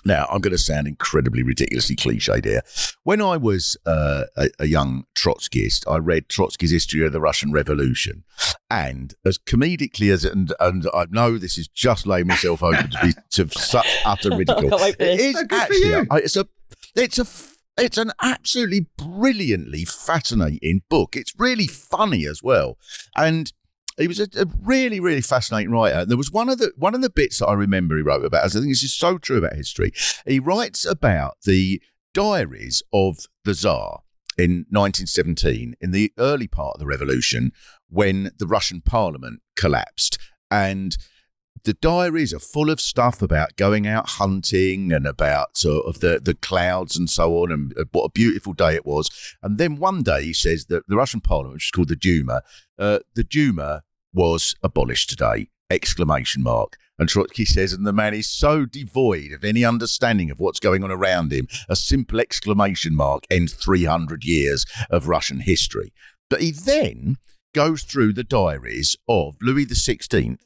Now, 0.06 0.27
I'm 0.32 0.41
going 0.41 0.51
to 0.51 0.58
sound 0.60 0.88
incredibly 0.88 1.41
ridiculously 1.43 1.95
cliched 1.95 2.45
here. 2.45 2.62
When 3.03 3.19
I 3.19 3.36
was 3.36 3.75
uh, 3.86 4.25
a, 4.38 4.47
a 4.60 4.65
young 4.67 5.06
Trotskyist, 5.17 5.91
I 5.91 5.97
read 5.97 6.30
Trotsky's 6.30 6.71
History 6.71 7.06
of 7.06 7.12
the 7.12 7.19
Russian 7.19 7.51
Revolution. 7.51 8.23
And 8.69 9.13
as 9.25 9.38
comedically 9.38 10.12
as, 10.12 10.25
and, 10.25 10.53
and 10.60 10.86
I 10.93 11.06
know 11.10 11.38
this 11.38 11.58
is 11.58 11.67
just 11.69 12.06
laying 12.06 12.27
myself 12.27 12.62
open 12.62 12.89
to 12.91 12.99
be 13.01 13.13
to 13.32 13.47
such 13.58 13.88
utter 14.06 14.30
ridicule. 14.38 14.69
can't 14.69 14.82
wait 14.82 14.95
for 14.97 15.03
It 15.03 15.17
this. 15.17 15.36
is 15.38 15.43
good 15.43 15.49
for 15.49 15.56
actually, 15.56 15.89
you. 15.89 16.08
It's 16.12 16.36
a, 16.36 16.47
it's 16.95 17.17
a, 17.17 17.21
f- 17.21 17.58
it's 17.77 17.97
an 17.97 18.12
absolutely 18.21 18.88
brilliantly 18.97 19.86
fascinating 19.86 20.82
book. 20.89 21.15
It's 21.15 21.34
really 21.38 21.67
funny 21.67 22.25
as 22.25 22.43
well, 22.43 22.77
and 23.15 23.53
he 23.97 24.08
was 24.08 24.19
a, 24.19 24.27
a 24.36 24.45
really, 24.63 24.99
really 24.99 25.21
fascinating 25.21 25.71
writer. 25.71 26.03
There 26.03 26.17
was 26.17 26.32
one 26.32 26.49
of 26.49 26.58
the 26.58 26.73
one 26.75 26.93
of 26.95 27.01
the 27.01 27.10
bits 27.10 27.39
that 27.39 27.47
I 27.47 27.53
remember 27.53 27.95
he 27.95 28.01
wrote 28.03 28.25
about. 28.25 28.43
As 28.45 28.56
I 28.56 28.60
think 28.60 28.71
this 28.71 28.84
is 28.84 28.93
so 28.93 29.17
true 29.17 29.38
about 29.38 29.53
history. 29.56 29.93
He 30.25 30.39
writes 30.39 30.86
about 30.86 31.38
the 31.45 31.82
diaries 32.13 32.82
of 32.91 33.19
the 33.45 33.53
Tsar 33.53 34.01
in 34.39 34.65
1917, 34.69 35.75
in 35.82 35.91
the 35.91 36.12
early 36.17 36.47
part 36.47 36.75
of 36.75 36.80
the 36.80 36.86
revolution, 36.86 37.51
when 37.89 38.32
the 38.38 38.47
Russian 38.47 38.82
Parliament 38.82 39.41
collapsed, 39.56 40.17
and 40.50 40.97
the 41.63 41.73
diaries 41.73 42.34
are 42.34 42.39
full 42.39 42.69
of 42.69 42.80
stuff 42.80 43.21
about 43.21 43.58
going 43.58 43.86
out 43.86 44.10
hunting 44.12 44.93
and 44.93 45.06
about 45.06 45.58
sort 45.58 45.86
of 45.86 46.00
the, 46.00 46.19
the 46.23 46.34
clouds 46.34 46.97
and 46.97 47.10
so 47.10 47.43
on 47.43 47.52
and 47.52 47.78
uh, 47.78 47.84
what 47.91 48.06
a 48.06 48.12
beautiful 48.12 48.54
day 48.54 48.76
it 48.76 48.86
was. 48.86 49.10
And 49.43 49.58
then 49.58 49.76
one 49.78 50.02
day 50.02 50.23
he 50.23 50.34
says 50.34 50.65
that 50.67 50.88
the 50.88 50.95
Russian 50.95 51.19
parliament, 51.19 51.56
which 51.56 51.65
is 51.65 51.71
called 51.71 51.89
the 51.89 51.95
Duma, 51.97 52.41
uh, 52.80 53.00
the 53.15 53.23
Duma 53.23 53.84
was 54.13 54.56
abolished 54.63 55.10
today, 55.10 55.50
exclamation 55.69 56.41
mark. 56.41 56.78
And 57.00 57.10
Trotsky 57.10 57.45
says, 57.45 57.73
and 57.73 57.86
the 57.86 57.93
man 57.93 58.13
is 58.13 58.30
so 58.30 58.65
devoid 58.65 59.32
of 59.32 59.43
any 59.43 59.63
understanding 59.63 60.32
of 60.32 60.39
what's 60.39 60.60
going 60.60 60.84
on 60.84 60.91
around 60.91 61.32
him, 61.32 61.47
a 61.69 61.76
simple 61.76 62.19
exclamation 62.19 62.95
mark 62.95 63.26
ends 63.30 63.54
300 63.54 64.23
years 64.23 64.65
of 64.89 65.08
Russian 65.08 65.41
history. 65.41 65.91
But 66.30 66.41
he 66.41 66.52
then 66.52 67.17
goes 67.58 67.82
through 67.82 68.13
the 68.13 68.24
diaries 68.24 68.96
of 69.10 69.36
Louis 69.41 69.65
XVI 69.65 70.38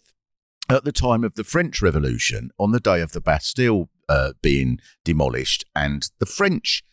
at 0.69 0.85
the 0.85 0.93
time 0.93 1.25
of 1.25 1.35
the 1.35 1.43
French 1.43 1.81
Revolution, 1.81 2.51
on 2.57 2.71
the 2.71 2.79
day 2.79 3.01
of 3.01 3.11
the 3.11 3.19
Bastille 3.19 3.89
uh, 4.07 4.31
being 4.41 4.79
demolished, 5.03 5.65
and 5.75 6.09
the 6.19 6.25
French, 6.25 6.85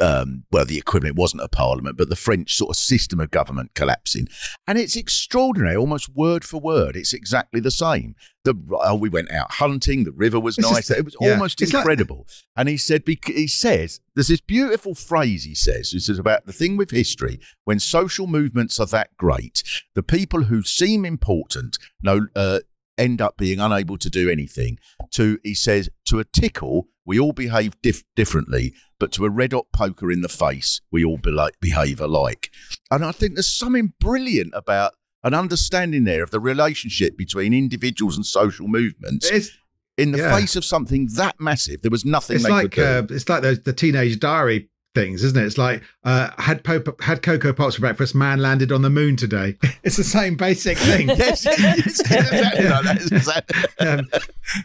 um, 0.00 0.44
well, 0.50 0.64
the 0.64 0.76
equivalent 0.78 1.16
wasn't 1.16 1.42
a 1.42 1.48
parliament, 1.48 1.96
but 1.96 2.08
the 2.08 2.16
French 2.16 2.54
sort 2.54 2.70
of 2.70 2.76
system 2.76 3.20
of 3.20 3.30
government 3.30 3.70
collapsing. 3.74 4.26
And 4.66 4.76
it's 4.78 4.96
extraordinary, 4.96 5.76
almost 5.76 6.08
word 6.14 6.44
for 6.44 6.60
word. 6.60 6.96
It's 6.96 7.12
exactly 7.14 7.60
the 7.60 7.70
same. 7.70 8.16
The 8.44 8.54
oh, 8.72 8.96
we 8.96 9.08
went 9.08 9.30
out 9.30 9.52
hunting. 9.52 10.04
The 10.04 10.12
river 10.12 10.40
was 10.40 10.58
It's 10.58 10.68
nice. 10.70 10.88
just- 10.88 10.98
it 10.98 11.04
was 11.04 11.16
yeah. 11.20 11.32
almost 11.32 11.62
It's 11.62 11.72
like- 11.72 11.82
incredible. 11.82 12.26
and 12.56 12.68
he 12.68 12.76
said, 12.76 13.04
he 13.06 13.46
says, 13.46 14.00
there's 14.14 14.28
this 14.28 14.40
beautiful 14.40 14.94
phrase 14.94 15.44
he 15.44 15.54
says. 15.54 15.92
This 15.92 16.08
is 16.08 16.18
about 16.18 16.46
the 16.46 16.52
thing 16.52 16.76
with 16.76 16.90
history. 16.90 17.38
When 17.64 17.78
social 17.78 18.26
movements 18.26 18.80
are 18.80 18.86
that 18.86 19.16
great, 19.16 19.62
the 19.94 20.02
people 20.02 20.44
who 20.44 20.62
seem 20.62 21.04
important 21.04 21.78
no, 22.02 22.26
uh, 22.34 22.60
end 22.98 23.20
up 23.20 23.36
being 23.36 23.58
unable 23.60 23.96
to 23.98 24.10
do 24.10 24.28
anything. 24.28 24.78
To 25.12 25.38
he 25.42 25.54
says, 25.54 25.88
to 26.06 26.18
a 26.20 26.24
tickle, 26.24 26.88
we 27.06 27.18
all 27.18 27.32
behave 27.32 27.80
dif- 27.82 28.04
differently, 28.16 28.72
but 28.98 29.12
to 29.12 29.24
a 29.24 29.30
red 29.30 29.52
hot 29.52 29.66
poker 29.72 30.10
in 30.10 30.22
the 30.22 30.28
face, 30.28 30.80
we 30.90 31.04
all 31.04 31.18
be- 31.18 31.36
behave 31.60 32.00
alike. 32.00 32.50
And 32.90 33.04
I 33.04 33.12
think 33.12 33.34
there's 33.34 33.50
something 33.50 33.92
brilliant 34.00 34.52
about 34.54 34.94
an 35.22 35.34
understanding 35.34 36.04
there 36.04 36.22
of 36.22 36.30
the 36.30 36.40
relationship 36.40 37.16
between 37.16 37.54
individuals 37.54 38.16
and 38.16 38.26
social 38.26 38.68
movements. 38.68 39.30
It's, 39.30 39.50
in 39.96 40.10
the 40.10 40.18
yeah. 40.18 40.36
face 40.36 40.56
of 40.56 40.64
something 40.64 41.08
that 41.14 41.38
massive, 41.38 41.82
there 41.82 41.90
was 41.90 42.04
nothing 42.04 42.36
it's 42.36 42.48
like 42.48 42.76
uh, 42.76 43.04
it's 43.10 43.28
like 43.28 43.42
those 43.42 43.60
the 43.60 43.72
teenage 43.72 44.18
diary 44.18 44.68
things, 44.94 45.24
isn't 45.24 45.36
it? 45.38 45.44
It's 45.44 45.58
like 45.58 45.82
uh, 46.04 46.30
had 46.38 46.64
Pope, 46.64 47.00
had 47.02 47.22
cocoa 47.22 47.52
pops 47.52 47.74
for 47.74 47.80
breakfast. 47.82 48.14
Man 48.14 48.38
landed 48.40 48.72
on 48.72 48.82
the 48.82 48.90
moon 48.90 49.16
today. 49.16 49.56
It's 49.84 49.96
the 49.96 50.04
same 50.04 50.36
basic 50.36 50.78
thing. 50.78 51.08
yes, 51.16 51.44
it's 51.48 52.00
exactly 52.00 52.64
like 52.64 52.84
that. 52.84 53.12
Exactly- 53.12 53.86
Um, 53.86 54.08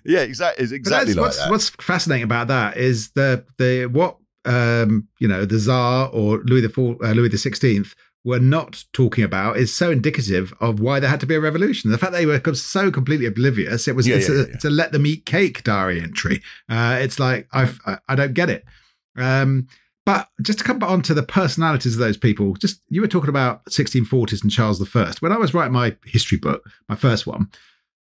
yeah, 0.05 0.21
exactly. 0.21 0.63
It's 0.63 0.71
exactly 0.71 1.13
like 1.13 1.23
what's, 1.23 1.38
that. 1.39 1.51
What's 1.51 1.69
fascinating 1.71 2.23
about 2.23 2.47
that 2.47 2.77
is 2.77 3.11
the 3.11 3.45
the 3.57 3.88
what 3.88 4.17
um, 4.45 5.07
you 5.19 5.27
know 5.27 5.45
the 5.45 5.59
Tsar 5.59 6.09
or 6.13 6.38
Louis 6.45 6.61
the 6.61 6.69
Four, 6.69 6.95
uh, 7.03 7.11
Louis 7.11 7.30
the 7.30 7.38
Sixteenth 7.38 7.95
were 8.25 8.39
not 8.39 8.84
talking 8.93 9.23
about 9.23 9.57
is 9.57 9.73
so 9.73 9.91
indicative 9.91 10.53
of 10.59 10.80
why 10.80 10.99
there 10.99 11.09
had 11.09 11.19
to 11.21 11.25
be 11.25 11.36
a 11.36 11.39
revolution. 11.39 11.89
The 11.89 11.97
fact 11.97 12.11
they 12.11 12.25
were 12.25 12.41
so 12.53 12.91
completely 12.91 13.25
oblivious, 13.25 13.88
it 13.88 13.95
was 13.95 14.07
Yeah, 14.07 14.17
it's, 14.17 14.30
yeah, 14.30 14.36
a, 14.36 14.38
yeah. 14.39 14.45
it's 14.53 14.65
a 14.65 14.69
let 14.69 14.91
them 14.91 15.05
eat 15.05 15.25
cake 15.25 15.63
diary 15.63 16.01
entry. 16.01 16.41
Uh, 16.69 16.97
it's 17.01 17.17
like 17.19 17.47
I've, 17.51 17.80
I 17.86 17.97
I 18.07 18.15
don't 18.15 18.34
get 18.34 18.49
it. 18.49 18.65
Um, 19.17 19.67
but 20.10 20.28
just 20.41 20.57
to 20.57 20.66
come 20.66 20.80
back 20.80 20.89
onto 20.89 21.14
the 21.14 21.22
personalities 21.22 21.93
of 21.93 21.99
those 21.99 22.18
people, 22.18 22.55
just 22.55 22.82
you 22.89 22.99
were 22.99 23.07
talking 23.07 23.30
about 23.30 23.64
1640s 23.66 24.41
and 24.41 24.49
Charles 24.49 24.82
I. 24.95 25.14
When 25.20 25.32
I 25.32 25.38
was 25.38 25.53
writing 25.53 25.74
my 25.74 25.95
history 26.03 26.39
book, 26.39 26.68
my 26.88 26.95
first 26.95 27.28
one, 27.28 27.51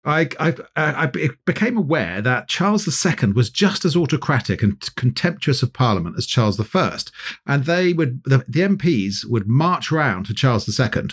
I, 0.04 0.28
I, 0.38 0.56
I 0.76 1.06
became 1.46 1.78
aware 1.78 2.22
that 2.22 2.50
Charles 2.50 2.86
II 2.86 3.32
was 3.32 3.50
just 3.50 3.86
as 3.86 3.96
autocratic 3.96 4.62
and 4.62 4.78
contemptuous 4.98 5.64
of 5.64 5.72
Parliament 5.72 6.18
as 6.18 6.26
Charles 6.26 6.60
I, 6.60 7.00
and 7.48 7.64
they 7.64 7.94
would 7.94 8.22
the, 8.26 8.40
the 8.46 8.60
MPs 8.60 9.24
would 9.24 9.48
march 9.48 9.90
round 9.90 10.26
to 10.26 10.34
Charles 10.34 10.68
II 10.78 11.08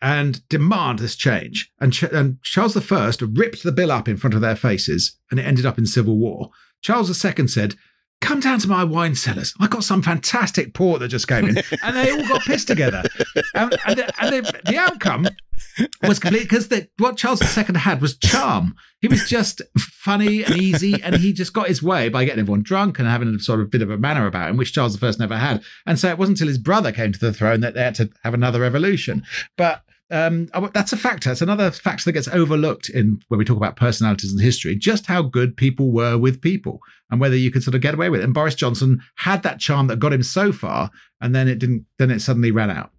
and 0.00 0.48
demand 0.48 0.98
this 0.98 1.14
change. 1.14 1.70
And, 1.78 1.92
Ch- 1.92 2.04
and 2.04 2.42
Charles 2.42 2.74
I 2.74 3.12
ripped 3.20 3.64
the 3.64 3.70
bill 3.70 3.92
up 3.92 4.08
in 4.08 4.16
front 4.16 4.32
of 4.32 4.40
their 4.40 4.56
faces, 4.56 5.18
and 5.30 5.38
it 5.38 5.44
ended 5.44 5.66
up 5.66 5.76
in 5.76 5.84
civil 5.84 6.16
war. 6.16 6.52
Charles 6.80 7.10
II 7.22 7.48
said. 7.48 7.74
Come 8.20 8.40
down 8.40 8.58
to 8.60 8.68
my 8.68 8.82
wine 8.82 9.14
cellars. 9.14 9.54
I 9.60 9.66
got 9.66 9.84
some 9.84 10.02
fantastic 10.02 10.74
port 10.74 11.00
that 11.00 11.08
just 11.08 11.28
came 11.28 11.48
in, 11.48 11.58
and 11.82 11.96
they 11.96 12.10
all 12.10 12.26
got 12.26 12.42
pissed 12.42 12.66
together. 12.66 13.04
And, 13.54 13.76
and, 13.86 13.98
the, 13.98 14.12
and 14.20 14.34
the, 14.34 14.60
the 14.64 14.78
outcome 14.78 15.28
was 16.02 16.18
complete 16.18 16.48
because 16.48 16.72
what 16.98 17.16
Charles 17.16 17.42
II 17.56 17.64
had 17.76 18.00
was 18.00 18.16
charm. 18.16 18.74
He 19.00 19.08
was 19.08 19.28
just 19.28 19.60
funny 19.78 20.42
and 20.42 20.56
easy, 20.56 21.00
and 21.02 21.16
he 21.16 21.32
just 21.32 21.52
got 21.52 21.68
his 21.68 21.82
way 21.82 22.08
by 22.08 22.24
getting 22.24 22.40
everyone 22.40 22.62
drunk 22.62 22.98
and 22.98 23.06
having 23.06 23.34
a 23.34 23.38
sort 23.38 23.60
of 23.60 23.70
bit 23.70 23.82
of 23.82 23.90
a 23.90 23.98
manner 23.98 24.26
about 24.26 24.50
him, 24.50 24.56
which 24.56 24.72
Charles 24.72 25.00
I 25.02 25.12
never 25.18 25.36
had. 25.36 25.62
And 25.84 25.98
so 25.98 26.08
it 26.08 26.18
wasn't 26.18 26.38
until 26.38 26.48
his 26.48 26.58
brother 26.58 26.92
came 26.92 27.12
to 27.12 27.18
the 27.18 27.32
throne 27.32 27.60
that 27.60 27.74
they 27.74 27.82
had 27.82 27.94
to 27.96 28.10
have 28.24 28.34
another 28.34 28.60
revolution. 28.60 29.22
But 29.56 29.82
um, 30.10 30.48
that's 30.72 30.92
a 30.92 30.96
factor. 30.96 31.32
It's 31.32 31.42
another 31.42 31.70
factor 31.70 32.04
that 32.04 32.12
gets 32.12 32.28
overlooked 32.28 32.88
in 32.88 33.20
when 33.28 33.38
we 33.38 33.44
talk 33.44 33.56
about 33.56 33.76
personalities 33.76 34.32
and 34.32 34.40
history. 34.40 34.76
Just 34.76 35.06
how 35.06 35.22
good 35.22 35.56
people 35.56 35.92
were 35.92 36.16
with 36.16 36.40
people, 36.40 36.80
and 37.10 37.20
whether 37.20 37.36
you 37.36 37.50
could 37.50 37.62
sort 37.62 37.74
of 37.74 37.80
get 37.80 37.94
away 37.94 38.08
with 38.08 38.20
it. 38.20 38.24
And 38.24 38.34
Boris 38.34 38.54
Johnson 38.54 39.00
had 39.16 39.42
that 39.42 39.58
charm 39.58 39.88
that 39.88 39.98
got 39.98 40.12
him 40.12 40.22
so 40.22 40.52
far, 40.52 40.90
and 41.20 41.34
then 41.34 41.48
it 41.48 41.58
didn't. 41.58 41.86
Then 41.98 42.10
it 42.10 42.20
suddenly 42.20 42.50
ran 42.50 42.70
out. 42.70 42.90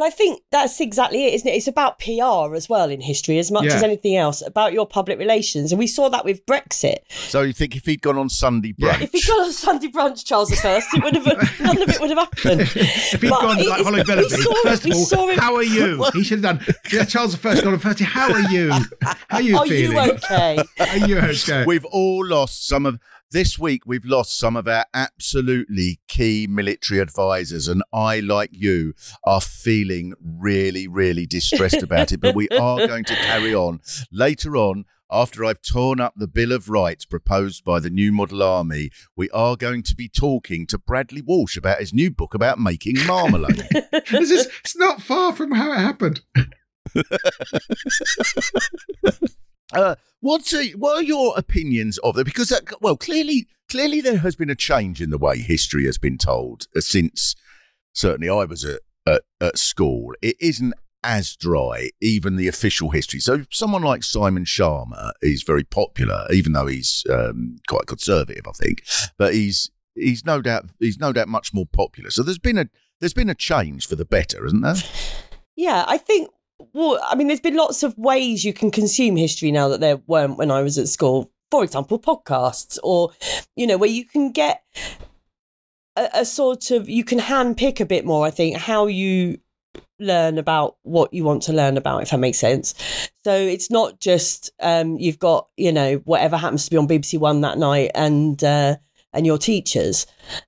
Well, 0.00 0.08
I 0.08 0.10
think 0.10 0.40
that's 0.50 0.80
exactly 0.80 1.26
it, 1.26 1.34
isn't 1.34 1.46
it? 1.46 1.52
It's 1.52 1.68
about 1.68 1.98
PR 1.98 2.54
as 2.54 2.70
well 2.70 2.88
in 2.88 3.02
history, 3.02 3.38
as 3.38 3.50
much 3.50 3.66
Yeah. 3.66 3.74
as 3.74 3.82
anything 3.82 4.16
else, 4.16 4.40
about 4.40 4.72
your 4.72 4.86
public 4.86 5.18
relations. 5.18 5.72
And 5.72 5.78
we 5.78 5.86
saw 5.86 6.08
that 6.08 6.24
with 6.24 6.46
Brexit. 6.46 7.00
So 7.28 7.42
you 7.42 7.52
think 7.52 7.76
if 7.76 7.84
he'd 7.84 8.00
gone 8.00 8.16
on 8.16 8.30
Sunday 8.30 8.72
brunch, 8.72 9.02
If 9.02 9.12
he'd 9.12 9.26
gone 9.26 9.40
on 9.42 9.52
Sunday 9.52 9.88
brunch, 9.88 10.24
Charles 10.24 10.50
I, 10.52 10.86
it 10.94 11.04
would 11.04 11.14
have 11.16 11.26
none 11.60 11.82
of 11.82 11.88
it 11.90 12.00
would 12.00 12.08
have 12.08 12.18
happened. 12.18 12.62
If 12.62 13.20
he'd 13.20 13.28
But 13.28 13.42
gone 13.42 13.58
it- 13.58 13.68
like 13.68 13.82
Holly 13.84 14.02
we 14.02 14.14
Willoughby, 14.14 14.42
saw 14.42 14.50
it- 14.52 14.62
first 14.68 14.86
of 14.86 14.92
all, 14.94 15.04
saw 15.04 15.28
it- 15.28 15.38
how 15.38 15.54
are 15.56 15.62
you? 15.62 16.02
He 16.14 16.24
should 16.24 16.42
have 16.42 16.58
done. 16.58 16.74
Yeah, 16.90 17.04
Charles 17.04 17.34
I 17.34 17.60
gone 17.60 17.74
on 17.74 17.78
first. 17.78 18.00
How 18.00 18.32
are 18.32 18.40
you? 18.50 18.70
How 19.02 19.14
are 19.32 19.42
you 19.42 19.58
Are 19.58 19.66
feeling? 19.66 19.92
you 19.92 20.00
okay? 20.14 20.58
Are 20.80 20.96
you 20.96 21.18
okay? 21.18 21.64
We've 21.66 21.84
all 21.84 22.24
lost 22.26 22.66
some 22.66 22.86
of 22.86 22.98
this 23.30 23.58
week. 23.58 23.82
We've 23.86 24.04
lost 24.04 24.38
some 24.38 24.56
of 24.56 24.68
our 24.68 24.84
absolutely 24.92 26.00
key 26.08 26.46
military 26.48 27.00
advisors, 27.00 27.68
and 27.68 27.82
I, 27.92 28.20
like 28.20 28.50
you, 28.52 28.94
are 29.24 29.40
feeling 29.40 30.14
really, 30.22 30.88
really 30.88 31.26
distressed 31.26 31.82
about 31.82 32.12
it. 32.12 32.20
But 32.20 32.34
we 32.34 32.48
are 32.50 32.78
going 32.86 33.04
to 33.04 33.14
carry 33.14 33.54
on 33.54 33.80
later 34.10 34.56
on. 34.56 34.84
After 35.12 35.44
I've 35.44 35.60
torn 35.60 35.98
up 35.98 36.14
the 36.14 36.28
Bill 36.28 36.52
of 36.52 36.68
Rights 36.68 37.04
proposed 37.04 37.64
by 37.64 37.80
the 37.80 37.90
New 37.90 38.12
Model 38.12 38.44
Army, 38.44 38.92
we 39.16 39.28
are 39.30 39.56
going 39.56 39.82
to 39.82 39.96
be 39.96 40.08
talking 40.08 40.68
to 40.68 40.78
Bradley 40.78 41.20
Walsh 41.20 41.56
about 41.56 41.80
his 41.80 41.92
new 41.92 42.12
book 42.12 42.32
about 42.32 42.60
making 42.60 42.94
marmalade. 43.06 43.66
this 44.12 44.30
is 44.30 44.46
it's 44.60 44.76
not 44.76 45.02
far 45.02 45.32
from 45.32 45.50
how 45.50 45.72
it 45.72 45.78
happened. 45.78 46.20
Uh, 49.72 49.94
what's 50.20 50.52
a, 50.54 50.70
what 50.72 50.96
are 50.96 51.02
your 51.02 51.34
opinions 51.36 51.98
of 51.98 52.18
it? 52.18 52.24
Because 52.24 52.52
uh, 52.52 52.60
well, 52.80 52.96
clearly, 52.96 53.46
clearly 53.68 54.00
there 54.00 54.18
has 54.18 54.36
been 54.36 54.50
a 54.50 54.54
change 54.54 55.00
in 55.00 55.10
the 55.10 55.18
way 55.18 55.38
history 55.38 55.84
has 55.86 55.98
been 55.98 56.18
told 56.18 56.66
uh, 56.76 56.80
since 56.80 57.34
certainly 57.92 58.28
I 58.28 58.44
was 58.44 58.64
at, 58.64 58.80
at 59.06 59.22
at 59.40 59.58
school. 59.58 60.14
It 60.22 60.36
isn't 60.40 60.74
as 61.02 61.36
dry, 61.36 61.90
even 62.00 62.36
the 62.36 62.48
official 62.48 62.90
history. 62.90 63.20
So 63.20 63.44
someone 63.50 63.82
like 63.82 64.02
Simon 64.02 64.44
Schama 64.44 65.12
is 65.22 65.42
very 65.42 65.64
popular, 65.64 66.26
even 66.32 66.52
though 66.52 66.66
he's 66.66 67.04
um, 67.10 67.56
quite 67.68 67.86
conservative, 67.86 68.46
I 68.46 68.52
think. 68.52 68.82
But 69.16 69.34
he's 69.34 69.70
he's 69.94 70.24
no 70.24 70.40
doubt 70.40 70.66
he's 70.78 70.98
no 70.98 71.12
doubt 71.12 71.28
much 71.28 71.54
more 71.54 71.66
popular. 71.66 72.10
So 72.10 72.22
there's 72.22 72.38
been 72.38 72.58
a 72.58 72.66
there's 73.00 73.14
been 73.14 73.30
a 73.30 73.34
change 73.34 73.86
for 73.86 73.96
the 73.96 74.04
better, 74.04 74.44
isn't 74.46 74.60
there? 74.60 74.76
Yeah, 75.56 75.84
I 75.86 75.98
think. 75.98 76.30
Well, 76.72 77.00
I 77.08 77.14
mean, 77.14 77.26
there's 77.26 77.40
been 77.40 77.56
lots 77.56 77.82
of 77.82 77.96
ways 77.96 78.44
you 78.44 78.52
can 78.52 78.70
consume 78.70 79.16
history 79.16 79.50
now 79.50 79.68
that 79.68 79.80
there 79.80 80.00
weren't 80.06 80.38
when 80.38 80.50
I 80.50 80.62
was 80.62 80.78
at 80.78 80.88
school. 80.88 81.30
For 81.50 81.64
example, 81.64 81.98
podcasts, 81.98 82.78
or 82.82 83.10
you 83.56 83.66
know, 83.66 83.76
where 83.76 83.90
you 83.90 84.04
can 84.04 84.30
get 84.30 84.62
a, 85.96 86.08
a 86.14 86.24
sort 86.24 86.70
of 86.70 86.88
you 86.88 87.04
can 87.04 87.18
handpick 87.18 87.80
a 87.80 87.86
bit 87.86 88.04
more. 88.04 88.24
I 88.24 88.30
think 88.30 88.56
how 88.56 88.86
you 88.86 89.38
learn 89.98 90.38
about 90.38 90.76
what 90.82 91.12
you 91.12 91.24
want 91.24 91.42
to 91.42 91.52
learn 91.52 91.76
about, 91.76 92.02
if 92.02 92.10
that 92.10 92.18
makes 92.18 92.38
sense. 92.38 92.74
So 93.24 93.34
it's 93.34 93.70
not 93.70 94.00
just 94.00 94.50
um, 94.60 94.96
you've 94.98 95.18
got 95.18 95.48
you 95.56 95.72
know 95.72 95.96
whatever 96.04 96.36
happens 96.36 96.64
to 96.64 96.70
be 96.70 96.76
on 96.76 96.88
BBC 96.88 97.18
One 97.18 97.40
that 97.40 97.58
night 97.58 97.90
and. 97.94 98.42
Uh, 98.42 98.76
and 99.12 99.26
your 99.26 99.38
teachers 99.38 100.06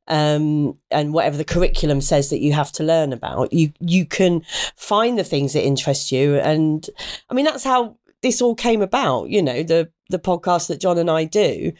um, 0.08 0.78
and 0.90 1.12
whatever 1.12 1.36
the 1.36 1.44
curriculum 1.44 2.00
says 2.00 2.30
that 2.30 2.40
you 2.40 2.52
have 2.52 2.72
to 2.72 2.84
learn 2.84 3.12
about 3.12 3.52
you 3.52 3.72
you 3.80 4.06
can 4.06 4.42
find 4.76 5.18
the 5.18 5.24
things 5.24 5.52
that 5.52 5.64
interest 5.64 6.12
you. 6.12 6.36
And 6.36 6.88
i 7.30 7.34
mean 7.34 7.44
that's 7.44 7.64
how 7.64 7.96
this 8.22 8.40
all 8.40 8.54
came 8.54 8.82
about 8.82 9.30
you 9.30 9.42
know 9.42 9.62
the 9.62 9.90
the 10.10 10.18
podcast 10.18 10.68
that 10.68 10.80
john 10.80 10.98
and 10.98 11.10
i 11.10 11.24
do 11.24 11.72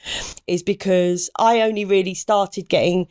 is 0.46 0.62
because 0.62 1.30
i 1.38 1.60
only 1.60 1.84
really 1.84 2.14
started 2.14 2.68
getting 2.68 3.06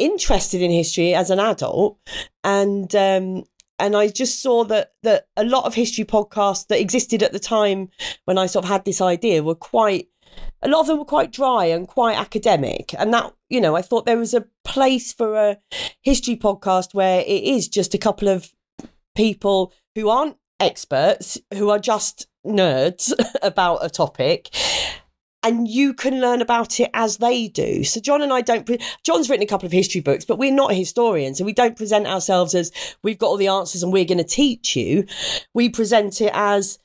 interested 0.00 0.62
in 0.62 0.70
history 0.70 1.14
as 1.14 1.30
an 1.30 1.38
adult. 1.38 1.98
And 2.42 2.92
um 2.96 3.44
and 3.78 3.96
I 3.96 4.08
just 4.08 4.42
saw 4.42 4.64
that 4.64 4.92
that 5.02 5.28
a 5.36 5.44
lot 5.44 5.64
of 5.64 5.74
history 5.74 6.04
podcasts 6.04 6.66
that 6.68 6.80
existed 6.80 7.22
at 7.22 7.32
the 7.32 7.38
time 7.38 7.88
when 8.24 8.38
I 8.38 8.46
sort 8.46 8.64
of 8.64 8.70
had 8.70 8.84
this 8.84 9.00
idea 9.00 9.42
were 9.42 9.54
quite 9.54 10.08
a 10.62 10.68
lot 10.68 10.80
of 10.80 10.86
them 10.86 10.98
were 10.98 11.04
quite 11.04 11.32
dry 11.32 11.64
and 11.66 11.88
quite 11.88 12.18
academic 12.18 12.94
and 12.98 13.12
that 13.12 13.32
you 13.48 13.60
know 13.60 13.76
i 13.76 13.82
thought 13.82 14.06
there 14.06 14.18
was 14.18 14.34
a 14.34 14.46
place 14.64 15.12
for 15.12 15.34
a 15.34 15.58
history 16.02 16.36
podcast 16.36 16.94
where 16.94 17.20
it 17.20 17.42
is 17.42 17.68
just 17.68 17.94
a 17.94 17.98
couple 17.98 18.28
of 18.28 18.52
people 19.14 19.72
who 19.94 20.08
aren't 20.08 20.36
experts 20.58 21.38
who 21.54 21.70
are 21.70 21.78
just 21.78 22.26
nerds 22.46 23.12
about 23.42 23.84
a 23.84 23.90
topic 23.90 24.50
and 25.42 25.68
you 25.68 25.94
can 25.94 26.20
learn 26.20 26.42
about 26.42 26.80
it 26.80 26.90
as 26.94 27.18
they 27.18 27.48
do. 27.48 27.84
So 27.84 28.00
John 28.00 28.22
and 28.22 28.32
I 28.32 28.40
don't. 28.42 28.66
Pre- 28.66 28.78
John's 29.04 29.30
written 29.30 29.42
a 29.42 29.48
couple 29.48 29.66
of 29.66 29.72
history 29.72 30.00
books, 30.00 30.24
but 30.24 30.38
we're 30.38 30.52
not 30.52 30.74
historians, 30.74 31.38
so 31.38 31.44
we 31.44 31.52
don't 31.52 31.76
present 31.76 32.06
ourselves 32.06 32.54
as 32.54 32.70
we've 33.02 33.18
got 33.18 33.28
all 33.28 33.36
the 33.36 33.48
answers 33.48 33.82
and 33.82 33.92
we're 33.92 34.04
going 34.04 34.18
to 34.18 34.24
teach 34.24 34.76
you. 34.76 35.06
We 35.54 35.68
present 35.68 36.20
it 36.20 36.32
as 36.34 36.78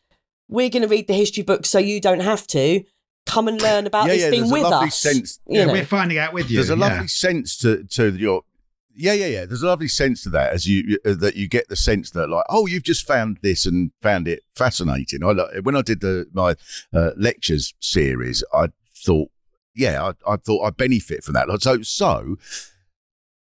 we're 0.47 0.69
going 0.69 0.83
to 0.83 0.87
read 0.87 1.07
the 1.07 1.13
history 1.13 1.43
book, 1.43 1.65
so 1.65 1.79
you 1.79 1.99
don't 1.99 2.21
have 2.21 2.47
to. 2.47 2.83
Come 3.25 3.47
and 3.47 3.61
learn 3.61 3.87
about 3.87 4.05
Yeah, 4.07 4.13
this 4.13 4.21
yeah, 4.23 4.29
thing 4.29 4.39
there's 4.41 4.51
a 4.51 4.53
with 4.53 4.63
us. 4.65 4.97
sense- 4.97 5.39
you 5.47 5.59
Yeah, 5.59 5.65
know. 5.65 5.73
we're 5.73 5.85
finding 5.85 6.17
out 6.17 6.33
with 6.33 6.49
you. 6.49 6.57
There's 6.57 6.69
a 6.69 6.75
yeah. 6.75 6.87
lovely 6.87 7.07
sense 7.07 7.57
to 7.59 7.83
to 7.83 8.13
your 8.15 8.43
yeah 8.95 9.13
yeah 9.13 9.25
yeah. 9.25 9.45
There's 9.45 9.63
a 9.63 9.67
lovely 9.67 9.87
sense 9.87 10.23
to 10.23 10.29
that 10.29 10.53
as 10.53 10.67
you 10.67 10.99
uh, 11.05 11.15
that 11.15 11.35
you 11.35 11.47
get 11.47 11.67
the 11.67 11.75
sense 11.75 12.11
that 12.11 12.29
like 12.29 12.45
oh 12.49 12.65
you've 12.67 12.83
just 12.83 13.05
found 13.07 13.39
this 13.41 13.65
and 13.65 13.91
found 14.01 14.27
it 14.27 14.43
fascinating. 14.55 15.23
I 15.23 15.31
like- 15.31 15.55
when 15.63 15.75
I 15.75 15.81
did 15.81 16.01
the 16.01 16.27
my 16.33 16.55
uh, 16.93 17.11
lectures 17.17 17.73
series, 17.79 18.43
I 18.53 18.67
thought 18.95 19.31
yeah 19.75 20.03
I, 20.27 20.33
I 20.33 20.35
thought 20.37 20.63
I'd 20.65 20.77
benefit 20.77 21.23
from 21.23 21.33
that. 21.33 21.49
Like, 21.49 21.61
So 21.61 21.81
so 21.81 22.37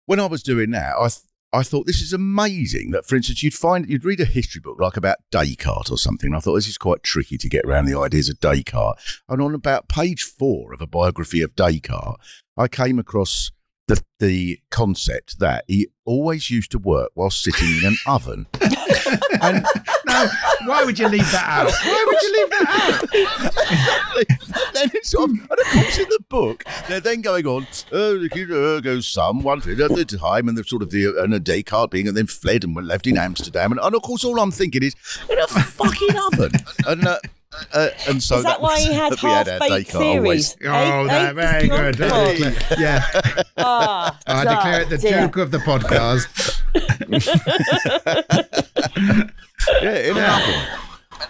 when 0.06 0.20
I 0.20 0.28
was 0.28 0.44
doing 0.44 0.72
that, 0.72 0.96
I 0.98 1.08
th- 1.10 1.22
I 1.54 1.62
thought 1.62 1.86
this 1.86 2.02
is 2.02 2.14
amazing 2.14 2.92
that, 2.92 3.06
for 3.06 3.16
instance, 3.16 3.44
you'd 3.44 3.54
find 3.54 3.88
you'd 3.88 4.04
read 4.04 4.20
a 4.20 4.26
history 4.26 4.60
book 4.60 4.80
like 4.80 4.98
about 4.98 5.18
Descartes 5.32 5.92
or 5.92 6.00
something. 6.00 6.30
And 6.30 6.36
I 6.36 6.40
thought 6.40 6.56
this 6.56 6.68
is 6.68 6.80
quite 6.80 7.04
tricky 7.04 7.38
to 7.38 7.48
get 7.48 7.64
around 7.64 7.86
the 7.86 7.98
ideas 7.98 8.28
of 8.28 8.40
Descartes. 8.40 9.22
And 9.30 9.40
on 9.40 9.54
about 9.54 9.88
page 9.88 10.24
four 10.24 10.74
of 10.74 10.82
a 10.82 10.88
biography 10.88 11.44
of 11.44 11.56
Descartes, 11.56 12.18
I 12.58 12.68
came 12.68 12.98
across 12.98 13.52
the 13.88 14.02
the 14.20 14.60
concept 14.72 15.40
that 15.40 15.66
he 15.68 15.90
always 16.06 16.50
used 16.50 16.72
to 16.72 16.80
work 16.80 17.12
while 17.14 17.30
sitting 17.30 17.68
in 17.78 17.86
an 17.86 17.98
oven. 18.08 18.48
and 19.42 19.66
no, 20.14 20.30
why 20.68 20.84
would 20.84 20.98
you 21.00 21.08
leave 21.08 21.30
that 21.32 21.46
out? 21.48 21.72
Why 21.72 22.06
would 22.08 22.22
you 22.22 22.34
leave 22.38 22.50
that 22.50 22.68
out? 24.18 24.74
then 24.74 24.92
it's 24.94 25.10
sort 25.10 25.32
of, 25.32 25.38
and 25.38 25.52
of 25.52 25.68
course 25.72 25.98
in 25.98 26.06
the 26.10 26.20
book 26.30 26.64
they're 26.88 27.00
then 27.00 27.22
going 27.22 27.46
on. 27.48 27.68
Oh, 27.92 28.24
uh, 28.24 28.80
goes 28.80 29.08
some 29.08 29.44
one 29.44 29.62
foot 29.62 29.80
at 29.80 29.96
the 29.96 30.06
time, 30.06 30.48
and 30.48 30.58
the 30.58 30.64
sort 30.64 30.82
of 30.82 30.92
the 30.92 31.18
and 31.22 31.34
a 31.34 31.40
Descartes 31.40 31.92
being, 31.92 32.08
and 32.08 32.16
then 32.16 32.28
fled 32.28 32.64
and 32.64 32.76
were 32.76 32.82
left 32.82 33.08
in 33.08 33.18
Amsterdam, 33.18 33.72
and, 33.72 33.82
and 33.82 33.96
of 33.96 34.02
course 34.02 34.24
all 34.24 34.40
I'm 34.40 34.52
thinking 34.52 34.84
is 34.84 34.96
in 35.30 35.40
a 35.40 35.48
fucking 35.48 36.16
oven. 36.32 36.52
And 36.88 37.08
uh, 37.08 37.18
uh, 37.74 37.90
and 38.08 38.22
so 38.22 38.38
Is 38.38 38.44
that, 38.44 38.62
why 38.62 38.80
he 38.80 38.94
had 38.94 39.16
half 39.16 39.60
baked 39.60 39.92
theories? 39.92 40.56
Oh, 40.64 41.08
that, 41.08 41.36
very 41.36 41.68
good. 41.68 42.00
yeah. 42.80 43.04
Ah, 43.56 44.20
I 44.26 44.44
declare 44.44 44.82
it 44.82 44.90
the 44.90 44.98
dear. 44.98 45.22
joke 45.22 45.38
of 45.38 45.52
the 45.52 45.60
podcast. 45.60 46.60
yeah, 49.82 49.98
in 49.98 50.18
an 50.18 50.24
oven. 50.24 50.80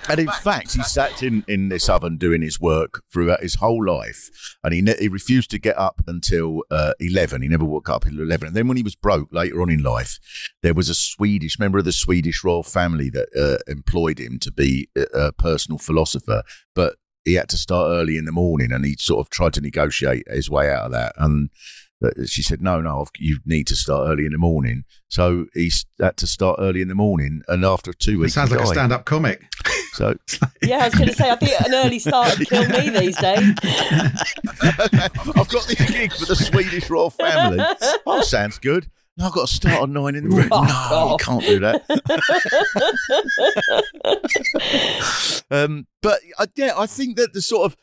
And 0.10 0.20
in 0.20 0.28
fact, 0.28 0.74
he 0.74 0.82
sat 0.82 1.22
in, 1.22 1.46
in 1.48 1.70
this 1.70 1.88
oven 1.88 2.18
doing 2.18 2.42
his 2.42 2.60
work 2.60 3.04
throughout 3.12 3.42
his 3.42 3.56
whole 3.56 3.86
life, 3.86 4.30
and 4.64 4.74
he 4.74 4.82
ne- 4.82 4.98
he 4.98 5.08
refused 5.08 5.52
to 5.52 5.60
get 5.60 5.78
up 5.78 6.02
until 6.08 6.64
uh, 6.72 6.94
eleven. 7.00 7.42
He 7.42 7.48
never 7.48 7.66
woke 7.66 7.90
up 7.90 8.06
until 8.06 8.24
eleven. 8.24 8.48
And 8.48 8.56
then 8.56 8.68
when 8.68 8.78
he 8.78 8.84
was 8.84 8.96
broke 8.96 9.32
later 9.32 9.62
on 9.62 9.70
in 9.70 9.84
life, 9.84 10.20
there 10.64 10.74
was 10.74 10.90
a 10.90 10.96
Swedish 10.96 11.60
member 11.60 11.78
of 11.78 11.86
the 11.86 11.92
Swedish 11.92 12.44
royal 12.44 12.64
family 12.64 13.10
that 13.12 13.30
uh, 13.38 13.72
employed 13.72 14.20
him 14.20 14.40
to 14.40 14.52
be 14.52 14.90
a, 14.98 15.04
a 15.14 15.32
personal 15.32 15.78
philosopher, 15.78 16.42
but 16.74 16.96
he 17.24 17.36
had 17.36 17.50
to 17.50 17.58
start 17.58 17.90
early 17.90 18.18
in 18.18 18.26
the 18.26 18.32
morning, 18.32 18.72
and 18.72 18.84
he 18.86 18.96
sort 18.98 19.26
of 19.26 19.30
tried 19.30 19.54
to 19.54 19.62
negotiate 19.62 20.24
his 20.28 20.50
way 20.50 20.72
out 20.72 20.86
of 20.86 20.92
that. 20.92 21.14
And 21.18 21.50
she 22.26 22.42
said, 22.44 22.62
"No, 22.62 22.82
no, 22.82 23.06
you 23.18 23.40
need 23.46 23.68
to 23.68 23.76
start 23.76 24.08
early 24.10 24.26
in 24.26 24.32
the 24.34 24.38
morning." 24.38 24.84
So 25.10 25.46
he 25.54 25.72
had 26.00 26.18
to 26.18 26.28
start 26.28 26.58
early 26.60 26.82
in 26.82 26.88
the 26.90 26.96
morning, 26.96 27.42
and 27.48 27.64
after 27.64 27.94
two 27.94 28.14
It 28.14 28.18
weeks, 28.18 28.34
sounds 28.34 28.50
he 28.50 28.56
like 28.58 28.66
a 28.66 28.68
stand-up 28.68 29.06
comic. 29.06 29.44
So 29.94 30.16
Yeah, 30.64 30.78
I 30.80 30.86
was 30.86 30.96
going 30.96 31.08
to 31.10 31.14
say, 31.14 31.30
I 31.30 31.36
think 31.36 31.52
an 31.68 31.72
early 31.76 32.00
start 32.00 32.40
would 32.40 32.50
kill 32.50 32.68
me 32.68 32.90
these 32.90 33.16
days. 33.16 33.54
I've 34.64 35.48
got 35.50 35.68
this 35.68 35.76
gig 35.92 36.12
for 36.14 36.26
the 36.26 36.36
Swedish 36.36 36.90
royal 36.90 37.12
family. 37.12 37.64
Oh, 38.08 38.22
sounds 38.24 38.58
good. 38.58 38.88
No, 39.18 39.28
I've 39.28 39.34
got 39.34 39.48
to 39.50 39.54
start 39.54 39.84
at 39.84 39.90
nine 39.90 40.16
in 40.16 40.24
the 40.24 40.30
morning. 40.32 40.50
Fuck 40.50 40.64
No, 40.68 40.70
you 40.70 41.14
off. 41.14 41.22
can't 41.22 41.44
do 41.44 41.60
that. 41.60 41.84
um, 45.52 45.86
but 46.02 46.20
uh, 46.40 46.48
yeah, 46.56 46.74
I 46.76 46.88
think 46.88 47.18
that 47.18 47.34
the 47.34 47.42
sort 47.42 47.66
of 47.72 47.78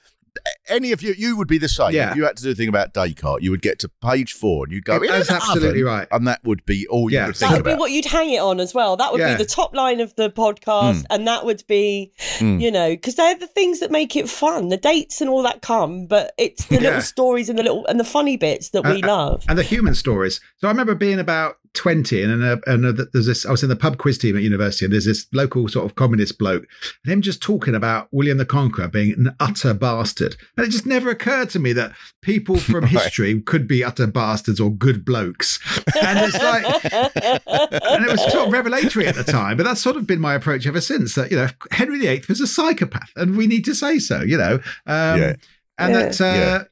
any 0.68 0.92
of 0.92 1.02
you, 1.02 1.14
you 1.16 1.36
would 1.36 1.48
be 1.48 1.58
the 1.58 1.68
same. 1.68 1.92
Yeah. 1.92 2.10
If 2.10 2.16
you 2.16 2.24
had 2.24 2.36
to 2.36 2.42
do 2.42 2.50
a 2.50 2.54
thing 2.54 2.68
about 2.68 2.92
Descartes, 2.94 3.42
you 3.42 3.50
would 3.50 3.62
get 3.62 3.78
to 3.80 3.88
page 4.02 4.32
four 4.32 4.64
and 4.64 4.72
you'd 4.72 4.84
go, 4.84 4.98
That's 4.98 5.30
absolutely 5.30 5.80
oven," 5.82 5.84
right. 5.84 6.08
and 6.12 6.26
that 6.26 6.42
would 6.44 6.64
be 6.66 6.86
all 6.88 7.10
Yeah. 7.10 7.20
you 7.22 7.26
would 7.28 7.34
That 7.36 7.38
think 7.38 7.64
would 7.64 7.74
be 7.74 7.78
what 7.78 7.90
you'd 7.90 8.04
hang 8.06 8.30
it 8.30 8.38
on 8.40 8.60
as 8.60 8.74
well. 8.74 8.96
That 8.96 9.12
would 9.12 9.20
Yeah. 9.20 9.36
be 9.36 9.42
the 9.42 9.48
top 9.48 9.74
line 9.74 10.00
of 10.00 10.14
the 10.16 10.30
podcast, 10.30 11.00
Mm. 11.02 11.04
and 11.10 11.26
that 11.26 11.44
would 11.44 11.64
be, 11.66 12.12
Mm. 12.38 12.60
you 12.60 12.70
know, 12.70 12.90
because 12.90 13.14
they're 13.16 13.36
the 13.38 13.46
things 13.46 13.80
that 13.80 13.90
make 13.90 14.16
it 14.16 14.28
fun. 14.28 14.68
The 14.68 14.76
dates 14.76 15.20
and 15.20 15.28
all 15.30 15.42
that 15.42 15.62
come, 15.62 16.06
but 16.06 16.32
it's 16.38 16.64
the 16.66 16.74
Yeah. 16.80 16.80
little 16.80 17.02
stories 17.02 17.48
and 17.48 17.58
the 17.58 17.62
little 17.62 17.86
and 17.86 17.98
the 18.00 18.04
funny 18.04 18.36
bits 18.36 18.70
that 18.70 18.84
we 18.84 19.02
Uh, 19.02 19.06
love. 19.06 19.44
and 19.48 19.58
the 19.58 19.62
human 19.62 19.94
stories. 19.94 20.40
So 20.60 20.68
I 20.68 20.70
remember 20.70 20.94
being 20.94 21.18
about 21.18 21.56
20 21.74 22.22
and, 22.24 22.42
uh, 22.42 22.56
and 22.66 22.84
uh, 22.84 23.04
there's 23.12 23.26
this, 23.26 23.46
I 23.46 23.50
was 23.52 23.62
in 23.62 23.68
the 23.68 23.76
pub 23.76 23.96
quiz 23.98 24.18
team 24.18 24.36
at 24.36 24.42
university 24.42 24.84
and 24.84 24.92
there's 24.92 25.04
this 25.04 25.26
local 25.32 25.68
sort 25.68 25.86
of 25.86 25.94
communist 25.94 26.36
bloke 26.36 26.66
and 27.04 27.12
him 27.12 27.22
just 27.22 27.40
talking 27.40 27.74
about 27.76 28.08
William 28.10 28.38
the 28.38 28.44
Conqueror 28.44 28.88
being 28.88 29.12
an 29.12 29.36
utter 29.38 29.72
bastard. 29.72 30.36
And 30.56 30.66
it 30.66 30.70
just 30.70 30.84
never 30.86 31.10
occurred 31.10 31.48
to 31.50 31.58
me 31.60 31.72
that 31.74 31.92
people 32.22 32.56
from 32.58 32.80
Right. 32.84 32.90
history 32.92 33.40
could 33.42 33.68
be 33.68 33.84
utter 33.84 34.06
bastards 34.08 34.58
or 34.58 34.70
good 34.74 35.04
blokes. 35.04 35.58
And 36.02 36.18
it's 36.24 36.42
like, 36.42 36.64
and 37.46 38.04
it 38.04 38.10
was 38.10 38.22
sort 38.32 38.46
of 38.48 38.52
revelatory 38.52 39.06
at 39.06 39.14
the 39.14 39.24
time, 39.24 39.56
but 39.56 39.62
that's 39.64 39.80
sort 39.80 39.96
of 39.96 40.06
been 40.06 40.20
my 40.20 40.34
approach 40.34 40.66
ever 40.66 40.80
since 40.80 41.14
that, 41.14 41.30
you 41.30 41.36
know, 41.36 41.48
Henry 41.70 41.98
VIII 42.00 42.24
was 42.28 42.40
a 42.40 42.46
psychopath 42.46 43.10
and 43.16 43.36
we 43.36 43.46
need 43.46 43.64
to 43.66 43.74
say 43.74 43.98
so, 43.98 44.22
you 44.22 44.36
know. 44.36 44.54
Um, 44.86 45.18
Yeah. 45.18 45.32
And 45.78 45.94
Yeah. 45.94 46.00
that 46.08 46.20
uh, 46.20 46.34
Yeah. 46.34 46.62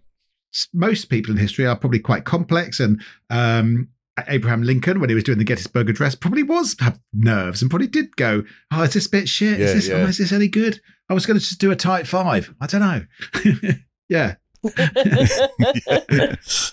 most 0.75 1.05
people 1.05 1.31
in 1.33 1.39
history 1.39 1.67
are 1.67 1.77
probably 1.77 2.01
quite 2.01 2.25
complex 2.25 2.81
and 2.81 3.01
um, 3.31 3.89
Abraham 4.29 4.63
Lincoln, 4.63 5.01
when 5.01 5.09
he 5.09 5.15
was 5.15 5.25
doing 5.25 5.39
the 5.39 5.45
Gettysburg 5.45 5.89
Address, 5.91 6.15
probably 6.15 6.43
was 6.43 6.75
have 6.81 6.99
nerves 7.13 7.63
and 7.63 7.71
probably 7.71 7.87
did 7.89 8.17
go, 8.17 8.43
"Oh, 8.73 8.83
is 8.83 8.93
this 8.95 9.07
bit 9.07 9.29
shit? 9.29 9.59
Yeah, 9.59 9.67
is 9.67 9.75
this? 9.75 9.89
yeah. 9.89 9.95
Oh, 9.97 10.07
is 10.07 10.19
this 10.19 10.33
any 10.33 10.49
good? 10.49 10.81
I 11.11 11.15
was 11.15 11.25
going 11.27 11.39
to 11.39 11.45
just 11.45 11.61
do 11.61 11.71
a 11.71 11.77
tight 11.77 12.07
five. 12.07 12.55
I 12.61 12.67
don't 12.67 12.81
know." 12.81 13.03
yeah, 14.09 14.35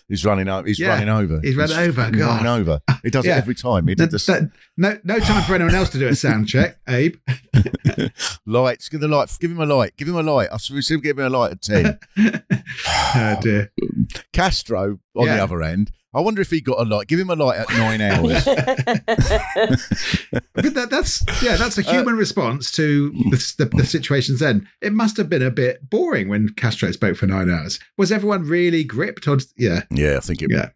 he's 0.07 0.25
running 0.25 0.47
over. 0.47 0.67
He's 0.67 0.79
Yeah. 0.79 0.89
running 0.89 1.09
over. 1.09 1.39
He's 1.43 1.55
running 1.55 1.77
over, 1.77 2.11
God. 2.11 2.19
running 2.45 2.47
over. 2.47 2.79
He 3.03 3.09
does 3.09 3.25
Yeah. 3.25 3.35
it 3.35 3.39
every 3.39 3.55
time. 3.55 3.87
He 3.87 3.95
did 3.95 4.11
the, 4.11 4.19
th- 4.19 4.43
no, 4.77 4.97
no 5.03 5.19
time 5.19 5.43
for 5.43 5.55
anyone 5.55 5.75
else 5.75 5.89
to 5.91 5.99
do 5.99 6.07
a 6.07 6.15
sound 6.15 6.47
check, 6.49 6.77
Abe. 6.87 7.15
Lights. 8.45 8.89
Give 8.89 8.99
the 9.01 9.07
light. 9.07 9.35
Give 9.39 9.51
him 9.51 9.59
a 9.59 9.65
light. 9.65 9.95
Give 9.97 10.07
him 10.07 10.15
a 10.15 10.23
light. 10.23 10.49
I 10.51 10.57
should 10.57 11.03
give 11.03 11.19
him 11.19 11.25
a 11.25 11.29
light 11.29 11.51
at 11.51 11.61
ten. 11.61 11.99
oh 13.15 13.37
dear. 13.41 13.71
Castro, 14.33 14.99
on 15.15 15.25
Yeah. 15.27 15.37
the 15.37 15.43
other 15.43 15.61
end, 15.63 15.91
I 16.15 16.21
wonder 16.21 16.41
if 16.41 16.49
he 16.49 16.61
got 16.61 16.79
a 16.79 16.83
light. 16.83 17.07
Give 17.07 17.19
him 17.19 17.29
a 17.29 17.35
light 17.35 17.59
at 17.59 17.69
nine 17.71 18.01
hours. 18.01 18.45
But 20.53 20.73
that, 20.73 20.89
that's 20.89 21.23
yeah, 21.43 21.57
that's 21.57 21.77
a 21.77 21.87
uh, 21.87 21.91
human 21.91 22.15
response 22.15 22.71
to 22.71 23.11
the, 23.29 23.53
the, 23.57 23.65
the 23.77 23.85
situations. 23.85 24.39
Then 24.39 24.67
it 24.81 24.93
must 24.93 25.17
have 25.17 25.29
been 25.29 25.41
a 25.41 25.51
bit 25.51 25.89
boring 25.89 26.29
when 26.29 26.49
Castro 26.49 26.91
spoke 26.91 27.17
for 27.17 27.27
nine 27.27 27.49
hours. 27.49 27.79
Was 27.97 28.11
everyone 28.11 28.43
really 28.43 28.85
gripped? 28.85 29.27
Or 29.27 29.37
yeah, 29.57 29.81
yeah, 29.91 30.15
I 30.17 30.21
think 30.21 30.41
it. 30.41 30.49
yeah. 30.49 30.69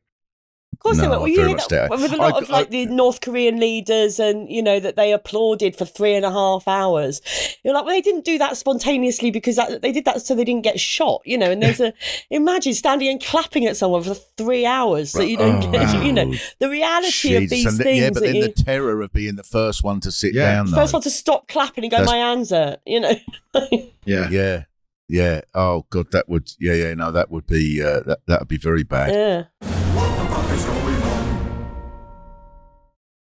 Of 0.72 0.80
course, 0.80 0.98
they 1.00 1.08
were. 1.10 1.18
Well, 1.20 1.28
you 1.28 1.46
hear 1.46 1.58
that 1.58 1.68
doubt 1.68 1.90
with 1.90 2.14
a 2.14 2.16
lot 2.16 2.36
I- 2.36 2.38
of 2.38 2.50
like 2.50 2.68
I- 2.68 2.70
the 2.70 2.86
North 2.86 3.20
Korean 3.20 3.60
leaders, 3.60 4.18
and 4.18 4.50
you 4.50 4.62
know 4.64 4.80
that 4.80 4.96
they 4.96 5.12
applauded 5.12 5.76
for 5.76 5.84
three 5.84 6.14
and 6.14 6.24
a 6.24 6.32
half 6.32 6.70
hours. 6.70 7.22
You're 7.66 7.74
like, 7.74 7.84
well, 7.84 7.94
they 7.94 8.00
didn't 8.02 8.24
do 8.24 8.38
that 8.38 8.56
spontaneously 8.56 9.30
because 9.30 9.58
that, 9.58 9.82
they 9.82 9.92
did 9.92 10.06
that 10.06 10.22
so 10.22 10.36
they 10.36 10.46
didn't 10.46 10.64
get 10.64 10.80
shot, 10.80 11.22
you 11.26 11.38
know. 11.38 11.52
And 11.52 11.62
there's 11.62 11.82
a 11.82 11.92
imagine 12.30 12.74
standing 12.74 13.10
and 13.10 13.22
clapping 13.22 13.66
at 13.66 13.76
someone 13.76 14.04
for 14.04 14.14
three 14.38 14.66
hours 14.66 15.12
so 15.12 15.22
you 15.22 15.36
don't 15.36 15.62
Oh, 15.66 15.72
get, 15.72 16.04
you 16.06 16.14
know, 16.14 16.34
the 16.60 16.70
reality 16.70 17.36
of 17.36 17.50
these 17.50 17.66
And 17.66 17.78
things. 17.78 18.00
yeah, 18.00 18.10
but 18.12 18.24
then 18.24 18.36
you, 18.36 18.44
the 18.44 18.50
terror 18.54 19.02
of 19.02 19.12
being 19.12 19.36
the 19.36 19.44
first 19.44 19.84
one 19.84 20.00
to 20.02 20.12
sit 20.14 20.34
Yeah. 20.34 20.50
down. 20.54 20.68
first 20.68 20.94
though. 20.94 20.98
one 20.98 21.04
to 21.04 21.10
stop 21.10 21.50
clapping 21.50 21.84
and 21.84 21.92
go, 21.92 21.98
That's- 21.98 22.10
my 22.10 22.18
hands 22.20 22.52
hurt, 22.52 22.80
you 22.86 23.02
know. 23.02 23.16
Yeah. 24.06 24.30
Yeah, 24.32 24.64
yeah. 25.10 25.42
Oh 25.54 25.86
God, 25.90 26.12
that 26.14 26.30
would. 26.30 26.54
Yeah, 26.60 26.74
yeah. 26.74 26.94
No, 26.94 27.12
that 27.12 27.30
would 27.30 27.46
be. 27.48 27.84
Uh, 27.84 28.00
that 28.06 28.20
that 28.28 28.40
would 28.40 28.48
be 28.48 28.58
very 28.58 28.84
bad. 28.84 29.14
yeah. 29.62 29.99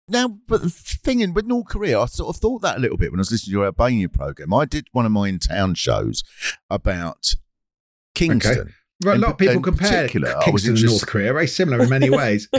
Now, 0.07 0.27
but 0.47 0.61
the 0.61 0.69
thing 0.69 1.21
in 1.21 1.33
with 1.33 1.45
North 1.45 1.67
Korea, 1.67 2.01
I 2.01 2.05
sort 2.05 2.35
of 2.35 2.41
thought 2.41 2.61
that 2.63 2.77
a 2.77 2.79
little 2.79 2.97
bit 2.97 3.11
when 3.11 3.19
I 3.19 3.21
was 3.21 3.31
listening 3.31 3.53
to 3.53 3.59
your 3.59 3.65
Albania 3.65 4.09
program. 4.09 4.53
I 4.53 4.65
did 4.65 4.87
one 4.91 5.05
of 5.05 5.11
my 5.13 5.29
in 5.29 5.39
town 5.39 5.75
shows 5.75 6.23
about 6.69 7.33
Kingston. 8.13 8.73
Right, 9.03 9.17
a 9.17 9.19
lot 9.19 9.31
of 9.31 9.37
people 9.37 9.55
in 9.55 9.61
compare 9.63 9.89
particular, 10.03 10.31
I 10.31 10.49
was 10.49 10.63
Kingston 10.63 10.75
and 10.75 10.85
North 10.85 11.07
Korea, 11.07 11.33
very 11.33 11.47
similar 11.47 11.83
in 11.83 11.89
many 11.89 12.09
ways. 12.09 12.47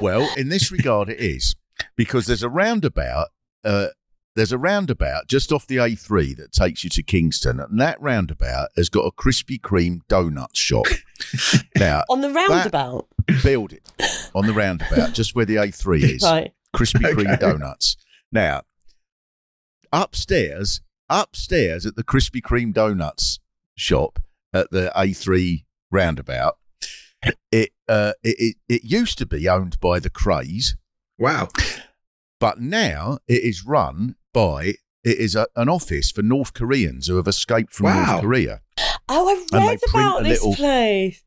Well, 0.00 0.28
in 0.36 0.48
this 0.50 0.70
regard, 0.70 1.08
it 1.08 1.18
is 1.18 1.56
because 1.96 2.26
there's 2.26 2.42
a 2.42 2.48
roundabout. 2.48 3.28
Uh, 3.64 3.88
there's 4.36 4.52
a 4.52 4.58
roundabout 4.58 5.28
just 5.28 5.52
off 5.52 5.66
the 5.66 5.76
A3 5.76 6.36
that 6.36 6.52
takes 6.52 6.82
you 6.84 6.90
to 6.90 7.02
Kingston, 7.02 7.60
and 7.60 7.80
that 7.80 8.00
roundabout 8.00 8.70
has 8.76 8.88
got 8.88 9.02
a 9.02 9.12
Krispy 9.12 9.60
Kreme 9.60 10.00
donut 10.08 10.54
shop. 10.54 10.86
now, 11.76 12.02
On 12.08 12.20
the 12.20 12.30
roundabout, 12.30 13.06
build 13.42 13.72
it 13.72 13.88
on 14.34 14.46
the 14.46 14.52
roundabout, 14.52 15.12
just 15.12 15.34
where 15.34 15.44
the 15.44 15.56
A3 15.56 16.02
is. 16.02 16.22
right? 16.24 16.52
Krispy 16.74 17.12
Kreme 17.14 17.38
donuts. 17.38 17.96
Now, 18.32 18.62
upstairs, 19.92 20.80
upstairs 21.08 21.86
at 21.86 21.96
the 21.96 22.04
Krispy 22.04 22.40
Kreme 22.40 22.72
donuts 22.74 23.38
shop 23.76 24.18
at 24.52 24.70
the 24.70 24.90
A3 24.96 25.64
roundabout, 25.90 26.58
it 27.52 27.70
uh, 27.88 28.12
it, 28.22 28.36
it 28.38 28.56
it 28.68 28.84
used 28.84 29.16
to 29.18 29.26
be 29.26 29.48
owned 29.48 29.78
by 29.80 29.98
the 30.00 30.10
Craze, 30.10 30.76
Wow. 31.18 31.48
but 32.40 32.60
now 32.60 33.18
it 33.28 33.42
is 33.42 33.64
run 33.64 34.16
by 34.34 34.74
it 35.02 35.18
is 35.18 35.34
a, 35.34 35.46
an 35.56 35.70
office 35.70 36.10
for 36.10 36.20
North 36.22 36.52
Koreans 36.52 37.06
who 37.06 37.16
have 37.16 37.26
escaped 37.28 37.72
from 37.72 37.86
Wow. 37.86 38.06
North 38.06 38.20
Korea. 38.22 38.60
Oh, 39.08 39.28
I 39.28 39.32
And 39.32 39.62
they 39.62 39.68
read 39.72 39.80
about 39.90 40.22
this 40.22 40.40
little- 40.42 40.54
place. 40.54 41.22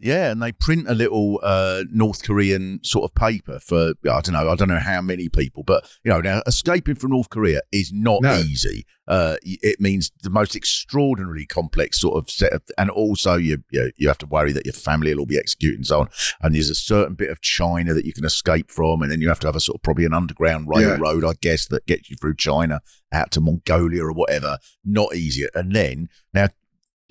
Yeah, 0.00 0.30
and 0.32 0.42
they 0.42 0.52
print 0.52 0.88
a 0.88 0.94
little 0.94 1.38
uh, 1.42 1.84
North 1.92 2.22
Korean 2.24 2.80
sort 2.82 3.04
of 3.10 3.14
paper 3.14 3.58
for 3.60 3.90
I 4.10 4.20
don't 4.20 4.32
know, 4.32 4.48
I 4.50 4.54
don't 4.56 4.68
know 4.68 4.78
how 4.78 5.00
many 5.02 5.28
people, 5.28 5.62
but 5.62 5.88
you 6.04 6.10
know, 6.10 6.20
now 6.20 6.42
escaping 6.46 6.94
from 6.96 7.10
North 7.12 7.30
Korea 7.30 7.60
is 7.72 7.92
not 7.92 8.22
No. 8.22 8.38
easy. 8.38 8.86
Uh, 9.08 9.36
it 9.42 9.80
means 9.80 10.10
the 10.22 10.30
most 10.30 10.56
extraordinarily 10.56 11.46
complex 11.46 12.00
sort 12.00 12.16
of 12.16 12.28
set, 12.30 12.52
of, 12.52 12.62
and 12.76 12.90
also 12.90 13.36
you, 13.36 13.62
you 13.70 13.92
you 13.96 14.08
have 14.08 14.18
to 14.18 14.26
worry 14.26 14.52
that 14.52 14.66
your 14.66 14.72
family 14.72 15.12
will 15.14 15.20
all 15.20 15.26
be 15.26 15.38
executed 15.38 15.76
and 15.76 15.86
so 15.86 16.00
on. 16.00 16.08
And 16.40 16.54
there's 16.54 16.70
a 16.70 16.74
certain 16.74 17.14
bit 17.14 17.30
of 17.30 17.40
China 17.40 17.94
that 17.94 18.04
you 18.04 18.12
can 18.12 18.24
escape 18.24 18.70
from, 18.70 19.02
and 19.02 19.12
then 19.12 19.20
you 19.20 19.28
have 19.28 19.40
to 19.40 19.46
have 19.46 19.56
a 19.56 19.60
sort 19.60 19.76
of 19.76 19.82
probably 19.82 20.06
an 20.06 20.14
underground 20.14 20.66
Yeah. 20.74 20.96
railroad, 20.98 21.24
I 21.24 21.34
guess, 21.40 21.66
that 21.68 21.86
gets 21.86 22.10
you 22.10 22.16
through 22.20 22.34
China 22.36 22.80
out 23.12 23.30
to 23.32 23.40
Mongolia 23.40 24.02
or 24.04 24.12
whatever. 24.12 24.58
Not 24.84 25.14
easier. 25.14 25.48
And 25.54 25.74
then 25.74 26.08
now 26.34 26.48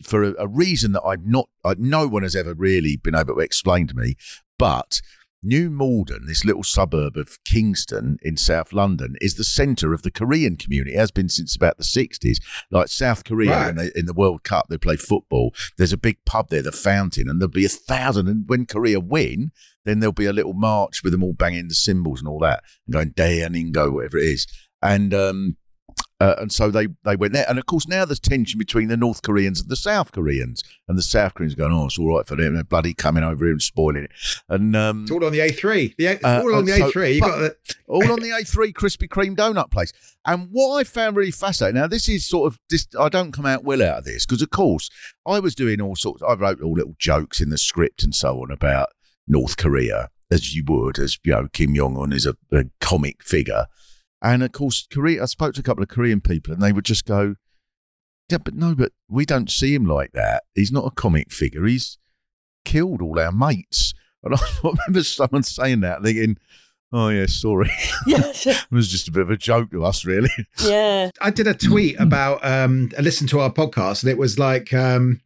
for 0.03 0.23
a, 0.23 0.33
a 0.39 0.47
reason 0.47 0.91
that 0.93 1.03
I've 1.03 1.25
not, 1.25 1.49
I, 1.63 1.75
no 1.77 2.07
one 2.07 2.23
has 2.23 2.35
ever 2.35 2.53
really 2.53 2.97
been 2.97 3.15
able 3.15 3.35
to 3.35 3.39
explain 3.41 3.87
to 3.87 3.95
me. 3.95 4.15
But 4.57 5.01
New 5.43 5.69
Malden, 5.69 6.25
this 6.25 6.43
little 6.43 6.63
suburb 6.63 7.15
of 7.17 7.37
Kingston 7.45 8.17
in 8.23 8.35
South 8.35 8.73
London, 8.73 9.15
is 9.21 9.35
the 9.35 9.43
centre 9.43 9.93
of 9.93 10.01
the 10.01 10.09
Korean 10.09 10.55
community. 10.55 10.95
It 10.95 10.99
has 10.99 11.11
been 11.11 11.29
since 11.29 11.55
about 11.55 11.77
the 11.77 11.83
60s. 11.83 12.37
Like 12.71 12.87
South 12.87 13.23
Korea, 13.23 13.51
Right. 13.51 13.65
when 13.67 13.75
they, 13.75 13.91
in 13.95 14.05
the 14.07 14.13
World 14.13 14.43
Cup, 14.43 14.67
they 14.69 14.77
play 14.77 14.95
football. 14.95 15.53
There's 15.77 15.93
a 15.93 15.97
big 15.97 16.17
pub 16.25 16.49
there, 16.49 16.63
the 16.63 16.71
Fountain, 16.71 17.29
and 17.29 17.39
there'll 17.39 17.51
be 17.51 17.65
a 17.65 17.69
thousand. 17.69 18.27
And 18.27 18.43
when 18.47 18.65
Korea 18.65 18.99
win, 18.99 19.51
then 19.83 19.99
there'll 19.99 20.13
be 20.13 20.25
a 20.25 20.33
little 20.33 20.53
march 20.53 21.03
with 21.03 21.11
them 21.13 21.23
all 21.23 21.33
banging 21.33 21.67
the 21.67 21.75
cymbals 21.75 22.19
and 22.21 22.27
all 22.27 22.39
that, 22.39 22.63
and 22.87 22.93
going 22.93 23.11
Daeningo, 23.11 23.93
whatever 23.93 24.17
it 24.17 24.25
is. 24.25 24.47
And 24.81 25.13
um, 25.13 25.57
uh, 26.19 26.35
and 26.39 26.51
so 26.51 26.71
they, 26.71 26.87
they 27.03 27.15
went 27.15 27.33
there. 27.33 27.45
And 27.49 27.59
of 27.59 27.65
course, 27.65 27.87
now 27.87 28.05
there's 28.05 28.19
tension 28.19 28.57
between 28.57 28.87
the 28.87 28.95
North 28.97 29.21
Koreans 29.21 29.59
and 29.59 29.69
the 29.69 29.75
South 29.75 30.11
Koreans. 30.13 30.63
And 30.87 30.97
the 30.97 31.01
South 31.01 31.33
Koreans 31.33 31.55
going, 31.55 31.73
oh, 31.73 31.85
it's 31.85 31.99
all 31.99 32.15
right 32.15 32.25
for 32.25 32.35
them. 32.35 32.53
They're 32.53 32.63
bloody 32.63 32.93
coming 32.93 33.23
over 33.23 33.45
here 33.45 33.51
and 33.51 33.61
spoiling 33.61 34.05
it. 34.05 34.11
And 34.47 34.75
um, 34.75 35.03
It's 35.03 35.11
all 35.11 35.25
on 35.25 35.31
the 35.33 35.39
A3. 35.39 35.95
The 35.97 36.05
A- 36.05 36.19
Uh, 36.23 36.41
all 36.41 36.55
on 36.55 36.65
the 36.65 36.71
uh, 36.73 36.77
so- 36.77 36.91
A3. 36.91 37.15
You 37.15 37.21
got 37.21 37.39
the, 37.39 37.55
all 37.87 38.11
on 38.11 38.19
the 38.21 38.29
A3 38.29 38.71
Krispy 38.73 39.07
Kreme 39.09 39.35
donut 39.35 39.71
place. 39.71 39.91
And 40.25 40.47
what 40.51 40.77
I 40.77 40.83
found 40.85 41.15
really 41.17 41.31
fascinating, 41.31 41.79
now 41.81 41.87
this 41.87 42.07
is 42.07 42.25
sort 42.25 42.51
of 42.51 42.59
this, 42.69 42.87
I 42.99 43.09
don't 43.09 43.31
come 43.31 43.45
out 43.45 43.63
well 43.63 43.83
out 43.83 43.99
of 43.99 44.03
this 44.05 44.25
because, 44.25 44.41
of 44.41 44.49
course, 44.51 44.89
I 45.25 45.39
was 45.39 45.53
doing 45.53 45.81
all 45.81 45.95
sorts. 45.95 46.23
I 46.23 46.33
wrote 46.33 46.61
all 46.61 46.73
little 46.73 46.95
jokes 46.97 47.41
in 47.41 47.49
the 47.49 47.57
script 47.57 48.03
and 48.03 48.15
so 48.15 48.41
on 48.41 48.51
about 48.51 48.89
North 49.27 49.57
Korea, 49.57 50.09
as 50.31 50.55
you 50.55 50.63
would, 50.67 50.97
as 50.97 51.17
you 51.23 51.31
know, 51.33 51.47
Kim 51.51 51.75
Jong 51.75 51.97
Un 51.97 52.13
is 52.13 52.25
a, 52.25 52.35
a 52.51 52.65
comic 52.79 53.21
figure, 53.23 53.65
and 54.21 54.43
of 54.43 54.51
course, 54.51 54.87
Korea. 54.91 55.23
I 55.23 55.25
spoke 55.25 55.53
to 55.55 55.59
a 55.59 55.63
couple 55.63 55.83
of 55.83 55.89
Korean 55.89 56.21
people, 56.21 56.53
and 56.53 56.61
they 56.61 56.73
would 56.73 56.85
just 56.85 57.05
go, 57.05 57.35
"Yeah, 58.29 58.39
but 58.39 58.55
no, 58.55 58.75
but 58.75 58.91
we 59.09 59.25
don't 59.25 59.49
see 59.49 59.73
him 59.73 59.85
like 59.85 60.11
that. 60.13 60.43
He's 60.53 60.71
not 60.71 60.85
a 60.85 60.91
comic 60.91 61.31
figure. 61.31 61.65
He's 61.65 61.97
killed 62.63 63.01
all 63.01 63.19
our 63.19 63.31
mates." 63.31 63.93
And 64.23 64.35
I 64.35 64.39
remember 64.63 65.03
someone 65.03 65.43
saying 65.43 65.81
that, 65.81 66.03
thinking. 66.03 66.37
Oh 66.93 67.09
yeah, 67.09 67.25
sorry. 67.25 67.71
Yeah, 68.07 68.19
It 68.45 68.65
was 68.71 68.87
just 68.87 69.07
a 69.07 69.11
bit 69.11 69.23
of 69.23 69.29
a 69.31 69.35
joke 69.37 69.71
to 69.71 69.83
us, 69.83 70.05
really. 70.05 70.29
yeah. 70.63 71.09
I 71.19 71.29
did 71.31 71.47
a 71.47 71.53
tweet 71.53 71.99
about 71.99 72.45
um, 72.45 72.91
a 72.97 73.01
listen 73.01 73.27
to 73.27 73.39
our 73.39 73.51
podcast, 73.51 74.03
and 74.03 74.11
it 74.11 74.17
was 74.17 74.39
like, 74.39 74.71
um, 74.73 75.19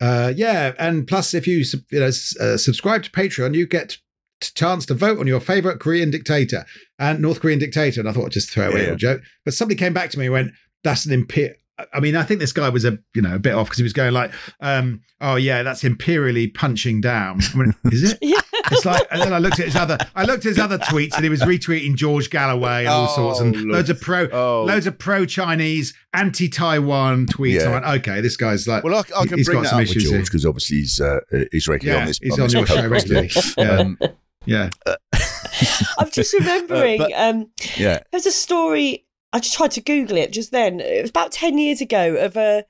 uh, 0.00 0.32
yeah, 0.34 0.72
and 0.78 1.06
plus, 1.06 1.34
if 1.34 1.46
you 1.46 1.64
you 1.90 2.00
know 2.00 2.06
uh, 2.06 2.56
subscribe 2.56 3.02
to 3.02 3.10
Patreon, 3.10 3.54
you 3.54 3.66
get 3.66 3.90
t- 3.90 3.96
chance 4.40 4.86
to 4.86 4.94
vote 4.94 5.18
on 5.18 5.26
your 5.26 5.40
favorite 5.40 5.80
Korean 5.80 6.10
dictator 6.10 6.64
and 6.98 7.20
North 7.20 7.40
Korean 7.40 7.58
dictator. 7.58 8.00
And 8.00 8.08
I 8.08 8.12
thought 8.12 8.26
I'd 8.26 8.32
just 8.32 8.50
throw 8.50 8.66
away 8.68 8.74
a 8.74 8.78
Yeah. 8.78 8.82
little 8.82 8.96
joke, 8.96 9.22
but 9.44 9.54
somebody 9.54 9.76
came 9.78 9.92
back 9.92 10.10
to 10.10 10.18
me 10.18 10.26
and 10.26 10.32
went, 10.32 10.52
"That's 10.84 11.04
an 11.06 11.12
imperial. 11.12 11.54
I 11.94 12.00
mean, 12.00 12.14
I 12.14 12.24
think 12.24 12.40
this 12.40 12.52
guy 12.52 12.68
was 12.68 12.84
a 12.84 12.98
you 13.14 13.22
know 13.22 13.34
a 13.36 13.38
bit 13.38 13.54
off 13.54 13.66
because 13.68 13.78
he 13.78 13.82
was 13.82 13.94
going 13.94 14.12
like, 14.12 14.30
um, 14.60 15.00
"Oh 15.20 15.36
yeah, 15.36 15.62
that's 15.62 15.82
imperially 15.82 16.46
punching 16.48 17.00
down." 17.00 17.40
I 17.54 17.58
went, 17.58 17.74
"Is 17.92 18.12
it?" 18.12 18.18
Yeah. 18.22 18.40
It's 18.72 18.84
like, 18.84 19.04
and 19.10 19.22
then 19.22 19.32
I 19.32 19.38
looked 19.38 19.58
at 19.58 19.64
his 19.64 19.74
other, 19.74 19.96
I 20.14 20.24
looked 20.24 20.44
at 20.44 20.50
his 20.50 20.58
other 20.58 20.78
tweets, 20.78 21.14
and 21.14 21.24
he 21.24 21.30
was 21.30 21.40
retweeting 21.40 21.96
George 21.96 22.28
Galloway 22.30 22.80
and 22.80 22.88
all 22.88 23.08
Oh, 23.10 23.16
sorts, 23.16 23.40
and 23.40 23.56
look. 23.56 23.72
loads 23.76 23.90
of 23.90 24.00
pro, 24.00 24.28
Oh. 24.30 24.64
loads 24.64 24.86
of 24.86 24.96
pro-Chinese, 24.98 25.92
anti-Taiwan 26.12 27.26
tweets. 27.26 27.60
Yeah. 27.60 27.68
I 27.68 27.72
went, 27.72 27.84
okay, 28.06 28.20
this 28.20 28.36
guy's 28.36 28.68
like, 28.68 28.84
Well, 28.84 28.94
I, 28.94 29.20
I 29.20 29.26
can 29.26 29.38
he's 29.38 29.46
bring 29.46 29.56
got 29.58 29.62
that 29.64 29.68
some 29.70 29.78
up 29.80 29.88
with 29.88 29.96
issues 29.96 30.10
George 30.10 30.24
because 30.26 30.46
obviously 30.46 30.76
he's 30.78 31.00
uh, 31.00 31.20
he's 31.50 31.66
regularly 31.68 31.96
Yeah, 31.96 32.02
on 32.02 32.06
this. 32.08 32.18
he's 32.18 32.32
on, 32.34 32.40
on 32.40 32.46
this 32.46 32.52
your 32.54 32.66
show 32.66 32.76
podcast. 32.76 32.90
regularly. 32.90 33.30
Yeah. 33.58 33.76
Um, 33.78 33.98
yeah, 34.46 34.70
I'm 35.98 36.10
just 36.10 36.32
remembering. 36.38 37.00
Uh, 37.00 37.04
but- 37.08 37.12
um, 37.14 37.50
yeah. 37.76 38.00
there's 38.10 38.26
a 38.26 38.32
story. 38.32 39.06
I 39.32 39.38
just 39.38 39.54
tried 39.54 39.70
to 39.72 39.80
Google 39.80 40.16
it 40.16 40.32
just 40.32 40.50
then. 40.50 40.80
It 40.80 41.02
was 41.02 41.10
about 41.10 41.32
ten 41.32 41.56
years 41.58 41.80
ago 41.80 42.16
of 42.16 42.36
a 42.36 42.64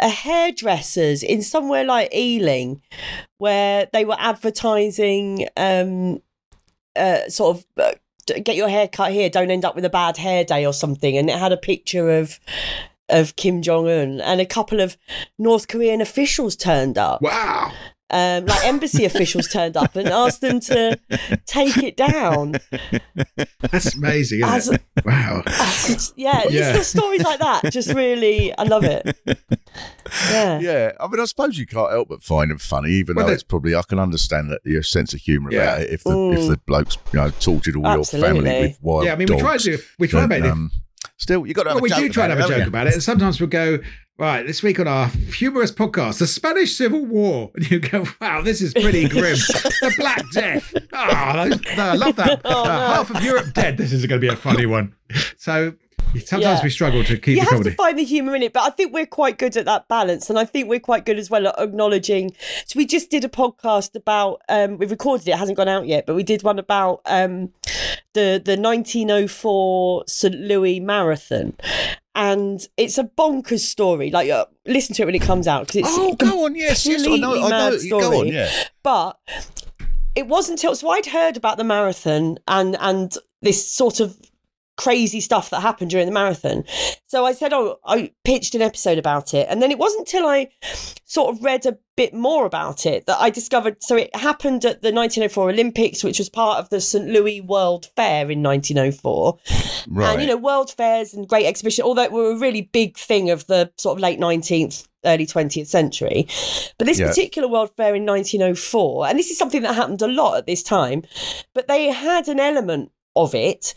a 0.00 0.08
hairdressers 0.08 1.22
in 1.22 1.42
somewhere 1.42 1.84
like 1.84 2.12
Ealing, 2.12 2.82
where 3.38 3.88
they 3.92 4.04
were 4.04 4.16
advertising, 4.18 5.48
um, 5.56 6.20
uh, 6.96 7.28
sort 7.28 7.56
of. 7.58 7.66
Uh, 7.76 7.92
Get 8.44 8.54
your 8.54 8.68
hair 8.68 8.86
cut 8.86 9.10
here. 9.10 9.28
Don't 9.28 9.50
end 9.50 9.64
up 9.64 9.74
with 9.74 9.84
a 9.84 9.90
bad 9.90 10.16
hair 10.16 10.44
day 10.44 10.64
or 10.64 10.72
something. 10.72 11.16
And 11.18 11.28
it 11.28 11.36
had 11.36 11.50
a 11.50 11.56
picture 11.56 12.08
of 12.08 12.38
of 13.08 13.34
Kim 13.34 13.62
Jong 13.62 13.88
Un, 13.88 14.20
and 14.20 14.40
a 14.40 14.46
couple 14.46 14.78
of 14.80 14.96
North 15.40 15.66
Korean 15.66 16.00
officials 16.00 16.54
turned 16.54 16.96
up. 16.96 17.20
wow. 17.20 17.72
Um, 18.12 18.46
like 18.46 18.64
embassy 18.66 19.04
officials 19.04 19.48
turned 19.48 19.76
up 19.76 19.96
and 19.96 20.08
asked 20.08 20.40
them 20.42 20.60
to 20.60 20.98
take 21.46 21.76
it 21.78 21.96
down. 21.96 22.56
That's 23.60 23.94
amazing. 23.94 24.40
Isn't 24.40 24.48
As, 24.54 24.68
it? 24.68 24.82
Wow. 25.04 25.42
as- 25.46 26.12
yeah, 26.16 26.42
Yeah. 26.50 26.70
it's 26.70 26.78
the 26.78 26.98
stories 26.98 27.22
like 27.22 27.38
that. 27.40 27.72
Just 27.72 27.92
really, 27.94 28.56
I 28.56 28.64
love 28.64 28.84
it. 28.84 29.16
Yeah. 30.30 30.60
Yeah, 30.60 30.92
I 31.00 31.08
mean, 31.08 31.20
I 31.20 31.24
suppose 31.24 31.58
you 31.58 31.66
can't 31.66 31.90
help 31.90 32.08
but 32.08 32.22
find 32.22 32.50
them 32.50 32.58
funny, 32.58 32.90
even 32.90 33.16
Well, 33.16 33.24
though 33.24 33.30
they- 33.30 33.34
it's 33.34 33.42
probably 33.42 33.74
I 33.74 33.82
can 33.82 33.98
understand 33.98 34.50
that 34.50 34.60
your 34.64 34.82
sense 34.82 35.14
of 35.14 35.20
humour 35.20 35.50
Yeah. 35.52 35.62
about 35.62 35.80
it. 35.82 35.90
If 35.90 36.04
the 36.04 36.10
Mm. 36.10 36.38
if 36.38 36.48
the 36.48 36.56
blokes 36.66 36.98
you 37.12 37.18
know 37.18 37.30
tortured 37.40 37.76
all 37.76 37.82
your 37.94 38.04
family 38.04 38.42
with 38.60 38.78
wild 38.82 39.04
Yeah, 39.06 39.12
I 39.14 39.16
mean, 39.16 39.28
we 39.30 39.38
try 39.38 39.56
to 39.56 39.78
we 39.98 40.08
try 40.08 40.22
and 40.24 40.30
then, 40.32 40.42
make 40.42 40.52
it. 40.52 40.56
Still, 41.22 41.46
you 41.46 41.54
got 41.54 41.62
to 41.62 41.68
have 41.70 41.74
Well, 41.76 41.78
a 41.78 41.82
we 41.84 41.88
joke 41.90 41.98
do 42.00 42.08
try 42.08 42.24
and 42.24 42.32
about 42.32 42.42
have 42.50 42.50
a 42.50 42.58
joke 42.58 42.68
about 42.68 42.86
it, 42.88 42.94
and 42.94 43.02
sometimes 43.02 43.38
we'll 43.40 43.48
go 43.48 43.78
right 44.18 44.44
this 44.44 44.60
week 44.60 44.80
on 44.80 44.88
our 44.88 45.06
humorous 45.06 45.70
podcast, 45.70 46.18
the 46.18 46.26
Spanish 46.26 46.76
Civil 46.76 47.06
War, 47.06 47.52
and 47.54 47.70
you 47.70 47.78
go, 47.78 48.04
"Wow, 48.20 48.42
this 48.42 48.60
is 48.60 48.74
pretty 48.74 49.08
grim." 49.08 49.36
the 49.36 49.94
Black 49.98 50.24
Death. 50.32 50.74
Oh, 50.92 50.96
I 50.98 51.94
love 51.94 52.16
that. 52.16 52.40
Oh, 52.44 52.64
Uh. 52.64 52.94
Half 52.96 53.10
of 53.14 53.22
Europe 53.22 53.54
dead. 53.54 53.76
This 53.76 53.92
is 53.92 54.04
going 54.06 54.20
to 54.20 54.26
be 54.26 54.32
a 54.32 54.36
funny 54.36 54.66
one. 54.66 54.94
So 55.36 55.74
sometimes 56.20 56.42
Yeah. 56.58 56.62
we 56.62 56.70
struggle 56.70 57.02
to 57.04 57.16
keep 57.16 57.34
you 57.36 57.40
have 57.40 57.48
comedy. 57.50 57.70
to 57.70 57.76
find 57.76 57.98
the 57.98 58.04
humour 58.04 58.34
in 58.36 58.42
it, 58.42 58.52
but 58.52 58.62
I 58.62 58.70
think 58.70 58.92
we're 58.92 59.06
quite 59.06 59.38
good 59.38 59.56
at 59.56 59.64
that 59.64 59.88
balance, 59.88 60.28
and 60.30 60.38
I 60.38 60.44
think 60.44 60.68
we're 60.68 60.80
quite 60.80 61.04
good 61.04 61.18
as 61.18 61.30
well 61.30 61.46
at 61.48 61.54
acknowledging. 61.58 62.32
So 62.66 62.76
we 62.78 62.86
just 62.86 63.10
did 63.10 63.24
a 63.24 63.28
podcast 63.28 63.94
about. 63.96 64.42
Um, 64.48 64.78
we 64.78 64.86
recorded 64.86 65.26
it; 65.28 65.32
it 65.32 65.38
hasn't 65.38 65.56
gone 65.56 65.68
out 65.68 65.86
yet, 65.86 66.06
but 66.06 66.14
we 66.14 66.22
did 66.22 66.42
one 66.42 66.58
about 66.58 67.00
um, 67.06 67.50
the 68.14 68.40
the 68.44 68.56
1904 68.56 70.04
St 70.06 70.34
Louis 70.34 70.80
Marathon, 70.80 71.54
and 72.14 72.66
it's 72.76 72.98
a 72.98 73.04
bonkers 73.04 73.60
story. 73.60 74.10
Like, 74.10 74.30
uh, 74.30 74.46
listen 74.66 74.94
to 74.96 75.02
it 75.02 75.06
when 75.06 75.14
it 75.14 75.22
comes 75.22 75.46
out 75.48 75.66
because 75.66 75.76
it's 75.76 75.88
Oh, 75.98 76.14
go 76.14 76.44
on, 76.44 76.54
yes, 76.54 76.86
yes, 76.86 77.06
I 77.06 77.16
know, 77.16 77.34
I 77.44 77.48
know. 77.48 77.70
you 77.70 77.90
Go 77.90 78.20
on, 78.20 78.28
yeah. 78.28 78.50
but 78.82 79.18
it 80.14 80.26
wasn't 80.26 80.58
until 80.58 80.74
so 80.76 80.90
I'd 80.90 81.06
heard 81.06 81.36
about 81.36 81.56
the 81.56 81.64
marathon 81.64 82.38
and 82.46 82.76
and 82.80 83.14
this 83.40 83.66
sort 83.66 83.98
of 84.00 84.16
crazy 84.76 85.20
stuff 85.20 85.50
that 85.50 85.60
happened 85.60 85.90
during 85.90 86.06
the 86.06 86.12
marathon. 86.12 86.64
So 87.06 87.26
I 87.26 87.32
said, 87.32 87.52
oh, 87.52 87.76
I 87.84 88.12
pitched 88.24 88.54
an 88.54 88.62
episode 88.62 88.98
about 88.98 89.34
it, 89.34 89.46
and 89.50 89.60
then 89.62 89.70
it 89.70 89.78
wasn't 89.78 90.08
until 90.08 90.26
I 90.26 90.48
sort 91.04 91.34
of 91.34 91.44
read 91.44 91.66
a 91.66 91.78
bit 91.96 92.14
more 92.14 92.46
about 92.46 92.86
it 92.86 93.04
that 93.06 93.20
I 93.20 93.28
discovered. 93.28 93.76
So 93.82 93.96
it 93.96 94.14
happened 94.16 94.64
at 94.64 94.80
the 94.80 94.92
1904 94.92 95.50
Olympics, 95.50 96.02
which 96.02 96.18
was 96.18 96.30
part 96.30 96.58
of 96.58 96.70
the 96.70 96.80
St 96.80 97.06
Louis 97.06 97.40
World 97.42 97.90
Fair 97.96 98.30
in 98.30 98.42
1904. 98.42 99.38
Right. 99.88 100.12
And 100.12 100.22
you 100.22 100.28
know, 100.28 100.36
world 100.38 100.70
fairs 100.70 101.12
and 101.12 101.28
great 101.28 101.46
exhibition, 101.46 101.84
although 101.84 102.04
it 102.04 102.12
were 102.12 102.32
a 102.32 102.38
really 102.38 102.62
big 102.62 102.96
thing 102.96 103.30
of 103.30 103.46
the 103.46 103.70
sort 103.76 103.98
of 103.98 104.00
late 104.00 104.18
19th, 104.18 104.88
early 105.04 105.26
20th 105.26 105.66
century. 105.66 106.26
But 106.78 106.86
this 106.86 106.98
Yeah. 106.98 107.08
particular 107.08 107.46
world 107.46 107.70
fair 107.76 107.94
in 107.94 108.06
1904, 108.06 109.06
and 109.08 109.18
this 109.18 109.30
is 109.30 109.36
something 109.36 109.60
that 109.62 109.74
happened 109.74 110.00
a 110.00 110.08
lot 110.08 110.38
at 110.38 110.46
this 110.46 110.62
time, 110.62 111.02
but 111.54 111.68
they 111.68 111.88
had 111.88 112.28
an 112.28 112.40
element 112.40 112.90
of 113.14 113.34
it 113.34 113.74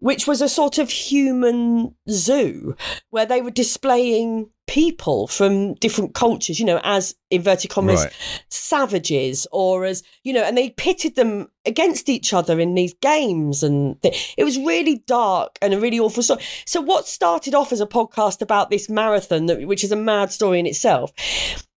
which 0.00 0.26
was 0.26 0.42
a 0.42 0.48
sort 0.48 0.76
of 0.78 0.90
human 0.90 1.94
zoo 2.10 2.74
where 3.10 3.24
they 3.26 3.40
were 3.40 3.50
displaying 3.50 4.50
people 4.66 5.26
from 5.26 5.74
different 5.74 6.14
cultures, 6.14 6.60
you 6.60 6.66
know, 6.66 6.80
as 6.84 7.14
inverted 7.30 7.70
commas 7.70 8.04
Right. 8.04 8.12
savages 8.48 9.46
or 9.50 9.84
as, 9.84 10.02
you 10.22 10.32
know, 10.32 10.42
and 10.42 10.56
they 10.56 10.70
pitted 10.70 11.16
them 11.16 11.48
against 11.66 12.08
each 12.08 12.32
other 12.32 12.60
in 12.60 12.74
these 12.74 12.94
games. 13.02 13.62
And 13.62 14.00
th- 14.02 14.34
it 14.36 14.44
was 14.44 14.58
really 14.58 15.02
dark 15.06 15.58
and 15.60 15.74
a 15.74 15.80
really 15.80 15.98
awful 15.98 16.22
story. 16.22 16.42
So, 16.66 16.80
what 16.80 17.08
started 17.08 17.54
off 17.54 17.72
as 17.72 17.80
a 17.80 17.86
podcast 17.86 18.40
about 18.42 18.70
this 18.70 18.88
marathon, 18.88 19.46
that, 19.46 19.66
which 19.66 19.82
is 19.84 19.92
a 19.92 19.96
mad 19.96 20.30
story 20.32 20.60
in 20.60 20.66
itself, 20.66 21.12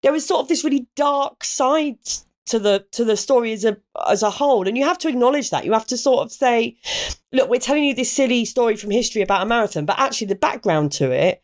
there 0.03 0.11
was 0.11 0.25
sort 0.25 0.41
of 0.41 0.47
this 0.47 0.63
really 0.63 0.85
dark 0.95 1.43
side 1.43 1.97
to 2.45 2.59
the 2.59 2.85
to 2.91 3.05
the 3.05 3.17
story 3.17 3.53
as 3.53 3.65
a 3.65 3.77
as 4.07 4.23
a 4.23 4.29
whole. 4.29 4.67
And 4.67 4.77
you 4.77 4.83
have 4.83 4.97
to 4.99 5.07
acknowledge 5.07 5.49
that. 5.49 5.65
You 5.65 5.73
have 5.73 5.87
to 5.87 5.97
sort 5.97 6.25
of 6.25 6.31
say 6.31 6.77
look 7.33 7.49
we're 7.49 7.59
telling 7.59 7.83
you 7.83 7.95
this 7.95 8.11
silly 8.11 8.45
story 8.45 8.75
from 8.75 8.91
history 8.91 9.21
about 9.21 9.41
a 9.41 9.45
marathon 9.45 9.85
but 9.85 9.99
actually 9.99 10.27
the 10.27 10.35
background 10.35 10.91
to 10.93 11.11
it 11.11 11.43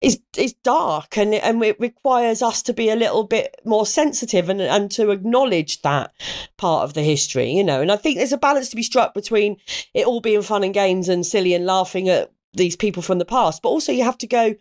is 0.00 0.20
is 0.36 0.54
dark 0.64 1.18
and 1.18 1.34
and 1.34 1.62
it 1.62 1.78
requires 1.80 2.40
us 2.40 2.62
to 2.62 2.72
be 2.72 2.88
a 2.88 2.96
little 2.96 3.24
bit 3.24 3.56
more 3.64 3.84
sensitive 3.84 4.48
and 4.48 4.60
and 4.60 4.90
to 4.90 5.10
acknowledge 5.10 5.82
that 5.82 6.12
part 6.56 6.84
of 6.84 6.94
the 6.94 7.02
history 7.02 7.50
you 7.50 7.64
know. 7.64 7.80
And 7.80 7.92
i 7.92 7.96
think 7.96 8.16
there's 8.16 8.32
a 8.32 8.38
balance 8.38 8.68
to 8.70 8.76
be 8.76 8.82
struck 8.82 9.14
between 9.14 9.56
it 9.94 10.06
all 10.06 10.20
being 10.20 10.42
fun 10.42 10.64
and 10.64 10.74
games 10.74 11.08
and 11.08 11.26
silly 11.26 11.54
and 11.54 11.66
laughing 11.66 12.08
at 12.08 12.32
these 12.54 12.76
people 12.76 13.02
from 13.02 13.18
the 13.18 13.24
past 13.24 13.62
but 13.62 13.68
also 13.68 13.92
you 13.92 14.04
have 14.04 14.18
to 14.18 14.26
go 14.26 14.54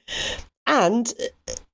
and 0.65 1.13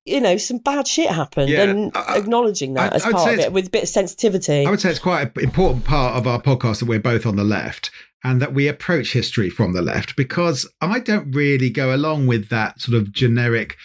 you 0.05 0.19
know 0.19 0.37
some 0.37 0.57
bad 0.57 0.87
shit 0.87 1.09
happened 1.09 1.49
Yeah, 1.49 1.63
and 1.63 1.91
I- 1.95 2.17
acknowledging 2.17 2.73
that 2.75 2.93
I- 2.93 2.95
as 2.95 3.05
I'd 3.05 3.13
part 3.13 3.33
of 3.33 3.39
it 3.39 3.53
with 3.53 3.67
a 3.67 3.69
bit 3.69 3.83
of 3.83 3.89
sensitivity 3.89 4.65
I 4.65 4.69
would 4.69 4.81
say 4.81 4.89
it's 4.89 4.99
quite 4.99 5.35
an 5.37 5.43
important 5.43 5.85
part 5.85 6.15
of 6.17 6.27
our 6.27 6.41
podcast 6.41 6.79
that 6.79 6.85
we're 6.87 6.99
both 6.99 7.25
on 7.25 7.35
the 7.35 7.43
left 7.43 7.89
and 8.23 8.41
that 8.41 8.53
we 8.53 8.67
approach 8.67 9.13
history 9.13 9.49
from 9.49 9.73
the 9.73 9.81
left 9.81 10.15
because 10.15 10.69
I 10.81 10.99
don't 10.99 11.31
really 11.31 11.69
go 11.69 11.93
along 11.95 12.27
with 12.27 12.49
that 12.49 12.79
sort 12.81 12.97
of 12.97 13.11
generic. 13.11 13.75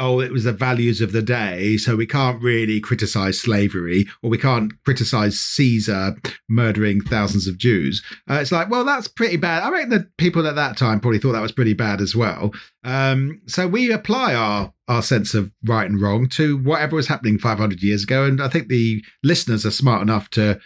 Oh, 0.00 0.20
it 0.20 0.30
was 0.30 0.44
the 0.44 0.52
values 0.52 1.00
of 1.00 1.10
the 1.10 1.22
day, 1.22 1.76
so 1.76 1.96
we 1.96 2.06
can't 2.06 2.40
really 2.40 2.78
criticize 2.78 3.40
slavery, 3.40 4.06
or 4.22 4.30
we 4.30 4.38
can't 4.38 4.72
criticize 4.84 5.40
Caesar 5.40 6.14
murdering 6.48 7.00
thousands 7.00 7.48
of 7.48 7.58
Jews. 7.58 8.00
Uh, 8.30 8.34
it's 8.34 8.52
like, 8.52 8.70
well, 8.70 8.84
that's 8.84 9.08
pretty 9.08 9.36
bad. 9.36 9.64
I 9.64 9.70
reckon 9.70 9.90
the 9.90 10.08
people 10.16 10.46
at 10.46 10.54
that 10.54 10.76
time 10.76 11.00
probably 11.00 11.18
thought 11.18 11.32
that 11.32 11.42
was 11.42 11.50
pretty 11.50 11.74
bad 11.74 12.00
as 12.00 12.14
well. 12.14 12.52
Um, 12.84 13.40
so 13.48 13.66
we 13.66 13.90
apply 13.90 14.36
our 14.36 14.72
our 14.88 15.02
sense 15.02 15.34
of 15.34 15.52
right 15.64 15.88
and 15.88 16.00
wrong 16.00 16.28
to 16.30 16.56
whatever 16.58 16.96
was 16.96 17.08
happening 17.08 17.38
500 17.38 17.82
years 17.82 18.04
ago, 18.04 18.24
and 18.24 18.42
I 18.42 18.48
think 18.48 18.68
the 18.68 19.04
listeners 19.22 19.64
are 19.66 19.70
smart 19.70 20.02
enough 20.02 20.30
to 20.30 20.58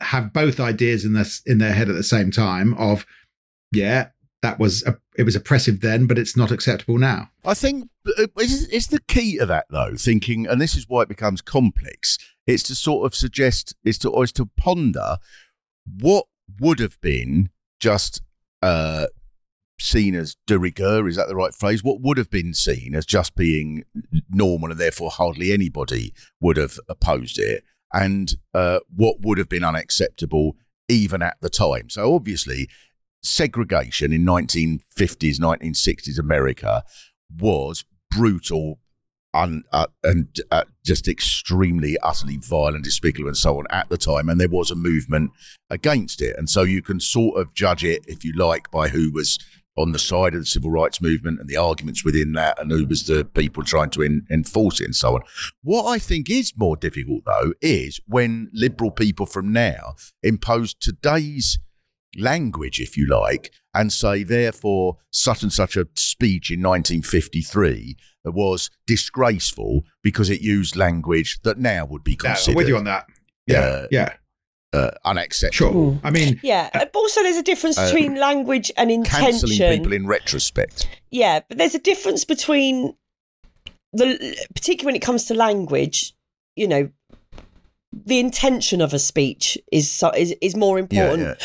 have 0.00 0.32
both 0.32 0.60
ideas 0.60 1.04
in 1.04 1.14
this 1.14 1.42
in 1.46 1.58
their 1.58 1.72
head 1.72 1.88
at 1.88 1.94
the 1.94 2.02
same 2.02 2.30
time. 2.30 2.74
Of 2.74 3.06
yeah, 3.72 4.08
that 4.42 4.58
was 4.58 4.84
a, 4.84 4.96
it 5.16 5.24
was 5.24 5.36
oppressive 5.36 5.80
then, 5.80 6.06
but 6.06 6.18
it's 6.18 6.36
not 6.36 6.50
acceptable 6.50 6.98
now. 6.98 7.30
I 7.44 7.54
think 7.54 7.88
uh, 8.06 8.26
it's, 8.36 8.86
the 8.88 9.00
key 9.08 9.38
to 9.38 9.46
that 9.46 9.66
though. 9.70 9.94
Thinking, 9.96 10.46
and 10.46 10.60
this 10.60 10.76
is 10.76 10.88
why 10.88 11.02
it 11.02 11.08
becomes 11.08 11.40
complex. 11.40 12.18
It's 12.46 12.62
to 12.64 12.74
sort 12.74 13.06
of 13.06 13.14
suggest, 13.14 13.74
is 13.84 13.98
to, 13.98 14.22
is 14.22 14.32
to 14.32 14.46
ponder 14.56 15.18
what 16.00 16.26
would 16.60 16.78
have 16.78 17.00
been 17.00 17.50
just 17.80 18.22
uh, 18.62 19.06
seen 19.78 20.14
as 20.14 20.36
de 20.46 20.58
rigueur. 20.58 21.06
Is 21.06 21.16
that 21.16 21.28
the 21.28 21.36
right 21.36 21.54
phrase? 21.54 21.84
What 21.84 22.00
would 22.00 22.18
have 22.18 22.30
been 22.30 22.54
seen 22.54 22.94
as 22.94 23.06
just 23.06 23.34
being 23.34 23.84
normal, 24.30 24.70
and 24.70 24.80
therefore 24.80 25.10
hardly 25.10 25.52
anybody 25.52 26.12
would 26.40 26.56
have 26.56 26.78
opposed 26.88 27.38
it, 27.38 27.64
and 27.92 28.34
uh, 28.54 28.80
what 28.94 29.20
would 29.20 29.38
have 29.38 29.48
been 29.48 29.64
unacceptable 29.64 30.56
even 30.88 31.22
at 31.22 31.36
the 31.40 31.50
time. 31.50 31.90
So 31.90 32.14
obviously, 32.14 32.68
segregation 33.22 34.12
in 34.12 34.24
1950s, 34.24 35.40
1960s 35.40 36.18
America 36.18 36.84
was 37.38 37.84
brutal 38.10 38.78
uh, 39.72 39.86
and 40.02 40.40
uh, 40.50 40.64
just 40.84 41.08
extremely, 41.08 41.98
utterly 42.02 42.38
violent, 42.38 42.84
despicable, 42.84 43.28
and 43.28 43.36
so 43.36 43.58
on 43.58 43.66
at 43.70 43.88
the 43.90 43.98
time. 43.98 44.30
And 44.30 44.40
there 44.40 44.48
was 44.48 44.70
a 44.70 44.74
movement 44.74 45.32
against 45.68 46.22
it. 46.22 46.36
And 46.38 46.48
so 46.48 46.62
you 46.62 46.80
can 46.80 47.00
sort 47.00 47.38
of 47.38 47.52
judge 47.52 47.84
it, 47.84 48.02
if 48.06 48.24
you 48.24 48.32
like, 48.32 48.70
by 48.70 48.88
who 48.88 49.12
was 49.12 49.38
on 49.76 49.92
the 49.92 49.98
side 49.98 50.34
of 50.34 50.40
the 50.40 50.46
civil 50.46 50.70
rights 50.70 51.00
movement 51.00 51.38
and 51.38 51.48
the 51.48 51.56
arguments 51.56 52.04
within 52.04 52.32
that, 52.32 52.60
and 52.60 52.70
who 52.70 52.86
was 52.86 53.06
the 53.06 53.24
people 53.24 53.62
trying 53.62 53.90
to 53.90 54.02
en- 54.02 54.26
enforce 54.30 54.80
it 54.80 54.84
and 54.84 54.96
so 54.96 55.14
on. 55.16 55.20
What 55.62 55.84
I 55.84 55.98
think 55.98 56.30
is 56.30 56.52
more 56.56 56.76
difficult, 56.76 57.24
though, 57.26 57.52
is 57.60 58.00
when 58.06 58.50
liberal 58.52 58.90
people 58.90 59.26
from 59.26 59.52
now 59.52 59.96
impose 60.22 60.74
today's 60.74 61.58
language, 62.18 62.80
if 62.80 62.96
you 62.96 63.06
like, 63.06 63.52
and 63.74 63.92
say, 63.92 64.22
therefore, 64.22 64.96
such 65.10 65.42
and 65.42 65.52
such 65.52 65.76
a 65.76 65.86
speech 65.94 66.50
in 66.50 66.60
1953 66.62 67.96
was 68.24 68.70
disgraceful 68.86 69.82
because 70.02 70.30
it 70.30 70.40
used 70.40 70.76
language 70.76 71.38
that 71.42 71.58
now 71.58 71.84
would 71.84 72.02
be 72.02 72.16
considered. 72.16 72.46
Yeah, 72.48 72.52
I'm 72.52 72.56
with 72.56 72.68
you 72.68 72.76
on 72.78 72.84
that. 72.84 73.06
Yeah, 73.46 73.60
Uh, 73.60 73.86
yeah, 73.90 74.14
uh, 74.72 74.90
unacceptable. 75.04 75.92
sure. 75.92 76.00
I 76.02 76.10
mean, 76.10 76.40
yeah 76.42 76.70
but 76.72 76.90
also 76.94 77.22
there's 77.22 77.36
a 77.36 77.42
difference 77.42 77.78
uh, 77.78 77.86
between 77.86 78.16
language 78.16 78.70
and 78.76 78.90
Cancelling 79.04 79.52
intention 79.52 79.78
people 79.78 79.92
in 79.92 80.06
retrospect. 80.06 80.88
Yeah, 81.10 81.40
but 81.48 81.58
there's 81.58 81.74
a 81.74 81.80
difference 81.80 82.24
between 82.24 82.94
the, 83.92 84.36
particularly 84.54 84.86
when 84.86 84.96
it 84.96 85.02
comes 85.02 85.24
to 85.24 85.34
language, 85.34 86.14
you 86.54 86.68
know, 86.68 86.90
the 88.04 88.18
intention 88.18 88.80
of 88.82 88.92
a 88.92 88.98
speech 88.98 89.56
is 89.72 89.90
so, 89.90 90.10
is 90.10 90.34
is 90.42 90.54
more 90.54 90.78
important 90.78 91.38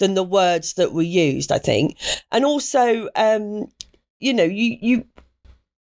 than 0.00 0.14
the 0.14 0.24
words 0.24 0.74
that 0.74 0.92
were 0.92 1.02
used. 1.02 1.52
I 1.52 1.58
think, 1.58 1.96
and 2.32 2.44
also, 2.44 3.08
um, 3.14 3.70
you 4.18 4.32
know, 4.34 4.42
you 4.44 4.78
you 4.80 5.04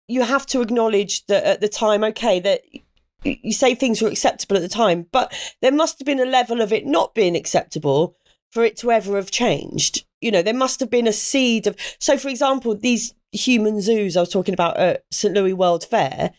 you 0.08 0.22
have 0.22 0.46
to 0.48 0.62
acknowledge 0.62 1.26
that 1.26 1.44
at 1.44 1.62
the 1.62 1.70
time, 1.70 2.04
okay, 2.04 2.40
that 2.40 2.62
y- 2.72 2.82
you 3.24 3.54
say 3.54 3.76
things 3.76 4.02
were 4.02 4.08
acceptable 4.10 4.56
at 4.56 4.62
the 4.62 4.70
time, 4.70 5.08
but 5.12 5.34
there 5.62 5.72
must 5.72 6.00
have 6.00 6.06
been 6.06 6.20
a 6.20 6.26
level 6.26 6.62
of 6.62 6.72
it 6.74 6.86
not 6.86 7.14
being 7.14 7.36
acceptable 7.36 8.16
for 8.52 8.64
it 8.64 8.78
to 8.78 8.92
ever 8.92 9.16
have 9.16 9.32
changed. 9.32 10.06
You 10.22 10.32
know, 10.32 10.42
there 10.42 10.54
must 10.54 10.80
have 10.80 10.90
been 10.90 11.08
a 11.08 11.14
seed 11.14 11.68
of. 11.68 11.76
So, 12.00 12.18
for 12.18 12.30
example, 12.30 12.76
these 12.76 13.14
human 13.32 13.82
zoos 13.82 14.18
I 14.18 14.20
was 14.22 14.30
talking 14.30 14.54
about 14.54 14.78
at 14.78 15.04
St. 15.12 15.34
Louis 15.34 15.54
World 15.54 15.84
Fair, 15.86 16.32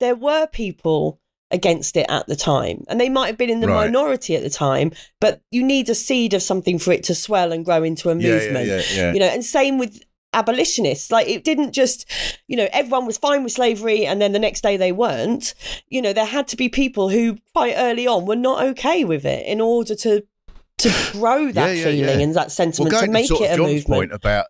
there 0.00 0.14
were 0.16 0.46
people 0.46 1.20
against 1.52 1.96
it 1.96 2.06
at 2.08 2.26
the 2.28 2.36
time, 2.36 2.84
and 2.88 3.00
they 3.00 3.08
might 3.08 3.26
have 3.26 3.38
been 3.38 3.50
in 3.50 3.60
the 3.60 3.66
Right. 3.68 3.86
minority 3.86 4.36
at 4.36 4.42
the 4.42 4.50
time, 4.50 4.92
but 5.20 5.40
you 5.50 5.64
need 5.64 5.88
a 5.88 5.94
seed 5.96 6.32
of 6.32 6.42
something 6.42 6.78
for 6.78 6.92
it 6.92 7.02
to 7.04 7.14
swell 7.14 7.50
and 7.52 7.64
grow 7.64 7.82
into 7.82 8.08
a 8.08 8.14
Yeah, 8.16 8.28
yeah, 8.28 8.34
movement. 8.34 8.68
yeah, 8.68 8.82
yeah. 8.94 9.12
You 9.12 9.18
know, 9.20 9.26
and 9.26 9.44
same 9.44 9.76
with 9.78 10.02
abolitionists. 10.32 11.10
Like 11.10 11.28
it 11.28 11.44
didn't 11.44 11.72
just, 11.72 12.10
you 12.46 12.56
know, 12.56 12.68
everyone 12.72 13.06
was 13.06 13.18
fine 13.18 13.42
with 13.42 13.52
slavery 13.52 14.06
and 14.06 14.20
then 14.20 14.32
the 14.32 14.38
next 14.38 14.62
day 14.62 14.76
they 14.76 14.92
weren't. 14.92 15.54
You 15.88 16.02
know, 16.02 16.12
there 16.12 16.24
had 16.24 16.48
to 16.48 16.56
be 16.56 16.68
people 16.68 17.08
who 17.08 17.38
quite 17.52 17.74
early 17.76 18.06
on 18.06 18.26
were 18.26 18.36
not 18.36 18.64
okay 18.64 19.04
with 19.04 19.24
it 19.24 19.46
in 19.46 19.60
order 19.60 19.94
to 19.96 20.24
to 20.78 21.10
grow 21.12 21.52
that 21.52 21.68
Yeah, 21.68 21.72
yeah, 21.72 21.84
feeling 21.84 22.20
yeah. 22.20 22.24
and 22.24 22.34
that 22.34 22.52
sentiment 22.52 22.92
well, 22.92 23.02
to 23.02 23.10
make 23.10 23.26
sort 23.26 23.42
it 23.42 23.52
a 23.52 23.56
John's 23.56 23.72
movement. 23.72 23.86
point 23.88 24.12
about 24.12 24.46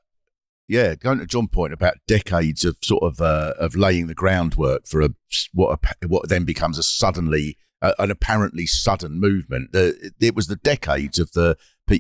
yeah, 0.69 0.95
going 0.95 1.19
to 1.19 1.27
John's 1.27 1.49
point 1.51 1.73
about 1.73 1.95
decades 2.07 2.65
of 2.65 2.77
sort 2.81 3.03
of 3.03 3.21
uh, 3.21 3.55
of 3.59 3.75
laying 3.75 4.07
the 4.07 4.15
groundwork 4.15 4.87
for 4.87 5.01
a 5.01 5.11
what 5.53 5.81
a, 6.03 6.07
what 6.07 6.29
then 6.29 6.45
becomes 6.45 6.79
a 6.79 6.85
suddenly 6.85 7.59
uh, 7.83 7.95
an 7.99 8.13
apparently 8.13 8.67
sudden 8.67 9.19
movement. 9.19 9.73
The, 9.73 10.13
it 10.21 10.37
was 10.37 10.47
the 10.47 10.57
decades 10.57 11.19
of 11.19 11.33
the 11.33 11.57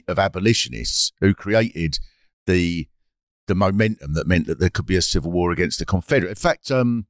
of 0.06 0.20
abolitionists 0.20 1.10
who 1.20 1.34
created 1.34 1.98
the 2.46 2.86
the 3.50 3.54
momentum 3.56 4.12
that 4.14 4.28
meant 4.28 4.46
that 4.46 4.60
there 4.60 4.70
could 4.70 4.86
be 4.86 4.94
a 4.94 5.02
civil 5.02 5.32
war 5.32 5.50
against 5.50 5.80
the 5.80 5.84
Confederate. 5.84 6.30
In 6.30 6.36
fact, 6.36 6.70
um, 6.70 7.06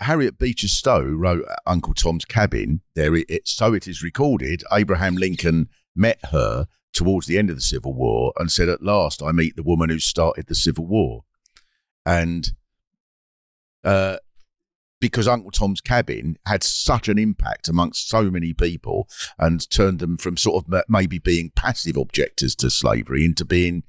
Harriet 0.00 0.38
Beecher 0.38 0.68
Stowe 0.68 1.04
wrote 1.04 1.44
Uncle 1.66 1.92
Tom's 1.92 2.24
Cabin. 2.24 2.80
There, 2.94 3.14
it, 3.14 3.26
it, 3.28 3.46
so 3.46 3.74
it 3.74 3.86
is 3.86 4.02
recorded. 4.02 4.64
Abraham 4.72 5.16
Lincoln 5.16 5.68
met 5.94 6.18
her 6.32 6.66
towards 6.94 7.26
the 7.26 7.36
end 7.36 7.50
of 7.50 7.56
the 7.56 7.62
Civil 7.62 7.92
War 7.92 8.32
and 8.38 8.50
said, 8.50 8.70
"At 8.70 8.82
last, 8.82 9.22
I 9.22 9.32
meet 9.32 9.54
the 9.54 9.62
woman 9.62 9.90
who 9.90 9.98
started 9.98 10.46
the 10.46 10.54
Civil 10.54 10.86
War," 10.86 11.24
and 12.06 12.52
uh, 13.84 14.16
because 14.98 15.28
Uncle 15.28 15.50
Tom's 15.50 15.82
Cabin 15.82 16.38
had 16.46 16.62
such 16.62 17.06
an 17.06 17.18
impact 17.18 17.68
amongst 17.68 18.08
so 18.08 18.30
many 18.30 18.54
people 18.54 19.08
and 19.38 19.68
turned 19.68 19.98
them 19.98 20.16
from 20.16 20.38
sort 20.38 20.64
of 20.64 20.82
maybe 20.88 21.18
being 21.18 21.52
passive 21.54 21.98
objectors 21.98 22.54
to 22.56 22.70
slavery 22.70 23.26
into 23.26 23.44
being 23.44 23.82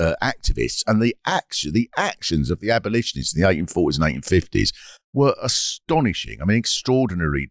uh, 0.00 0.14
activists, 0.22 0.82
and 0.86 1.00
the 1.00 1.16
action, 1.26 1.72
the 1.72 1.90
actions 1.96 2.50
of 2.50 2.60
the 2.60 2.70
abolitionists 2.70 3.34
in 3.34 3.42
the 3.42 3.48
1840s 3.48 4.00
and 4.00 4.22
1850s 4.22 4.72
were 5.12 5.34
astonishing. 5.42 6.40
I 6.40 6.44
mean, 6.44 6.56
extraordinary, 6.56 7.48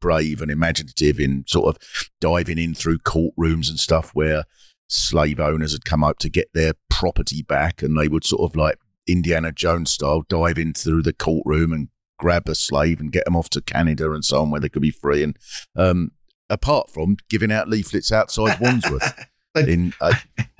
brave 0.00 0.42
and 0.42 0.50
imaginative 0.50 1.20
in 1.20 1.44
sort 1.46 1.74
of 1.74 2.08
diving 2.20 2.58
in 2.58 2.74
through 2.74 2.98
courtrooms 2.98 3.68
and 3.68 3.78
stuff 3.78 4.10
where 4.14 4.44
slave 4.88 5.40
owners 5.40 5.72
had 5.72 5.84
come 5.84 6.02
up 6.02 6.18
to 6.18 6.28
get 6.28 6.48
their 6.54 6.72
property 6.88 7.42
back, 7.42 7.82
and 7.82 7.98
they 7.98 8.08
would 8.08 8.24
sort 8.24 8.50
of 8.50 8.56
like 8.56 8.78
Indiana 9.06 9.52
Jones 9.52 9.90
style 9.90 10.24
dive 10.28 10.58
in 10.58 10.72
through 10.72 11.02
the 11.02 11.12
courtroom 11.12 11.72
and 11.72 11.88
grab 12.18 12.48
a 12.48 12.54
slave 12.54 13.00
and 13.00 13.12
get 13.12 13.24
them 13.24 13.36
off 13.36 13.50
to 13.50 13.62
Canada 13.62 14.12
and 14.12 14.24
so 14.24 14.40
on, 14.40 14.50
where 14.50 14.60
they 14.60 14.68
could 14.68 14.82
be 14.82 14.90
free. 14.90 15.22
And 15.22 15.36
um, 15.76 16.12
apart 16.48 16.90
from 16.90 17.16
giving 17.28 17.50
out 17.50 17.68
leaflets 17.68 18.12
outside 18.12 18.60
Wandsworth 18.60 19.26
in 19.56 19.94
uh, 20.00 20.14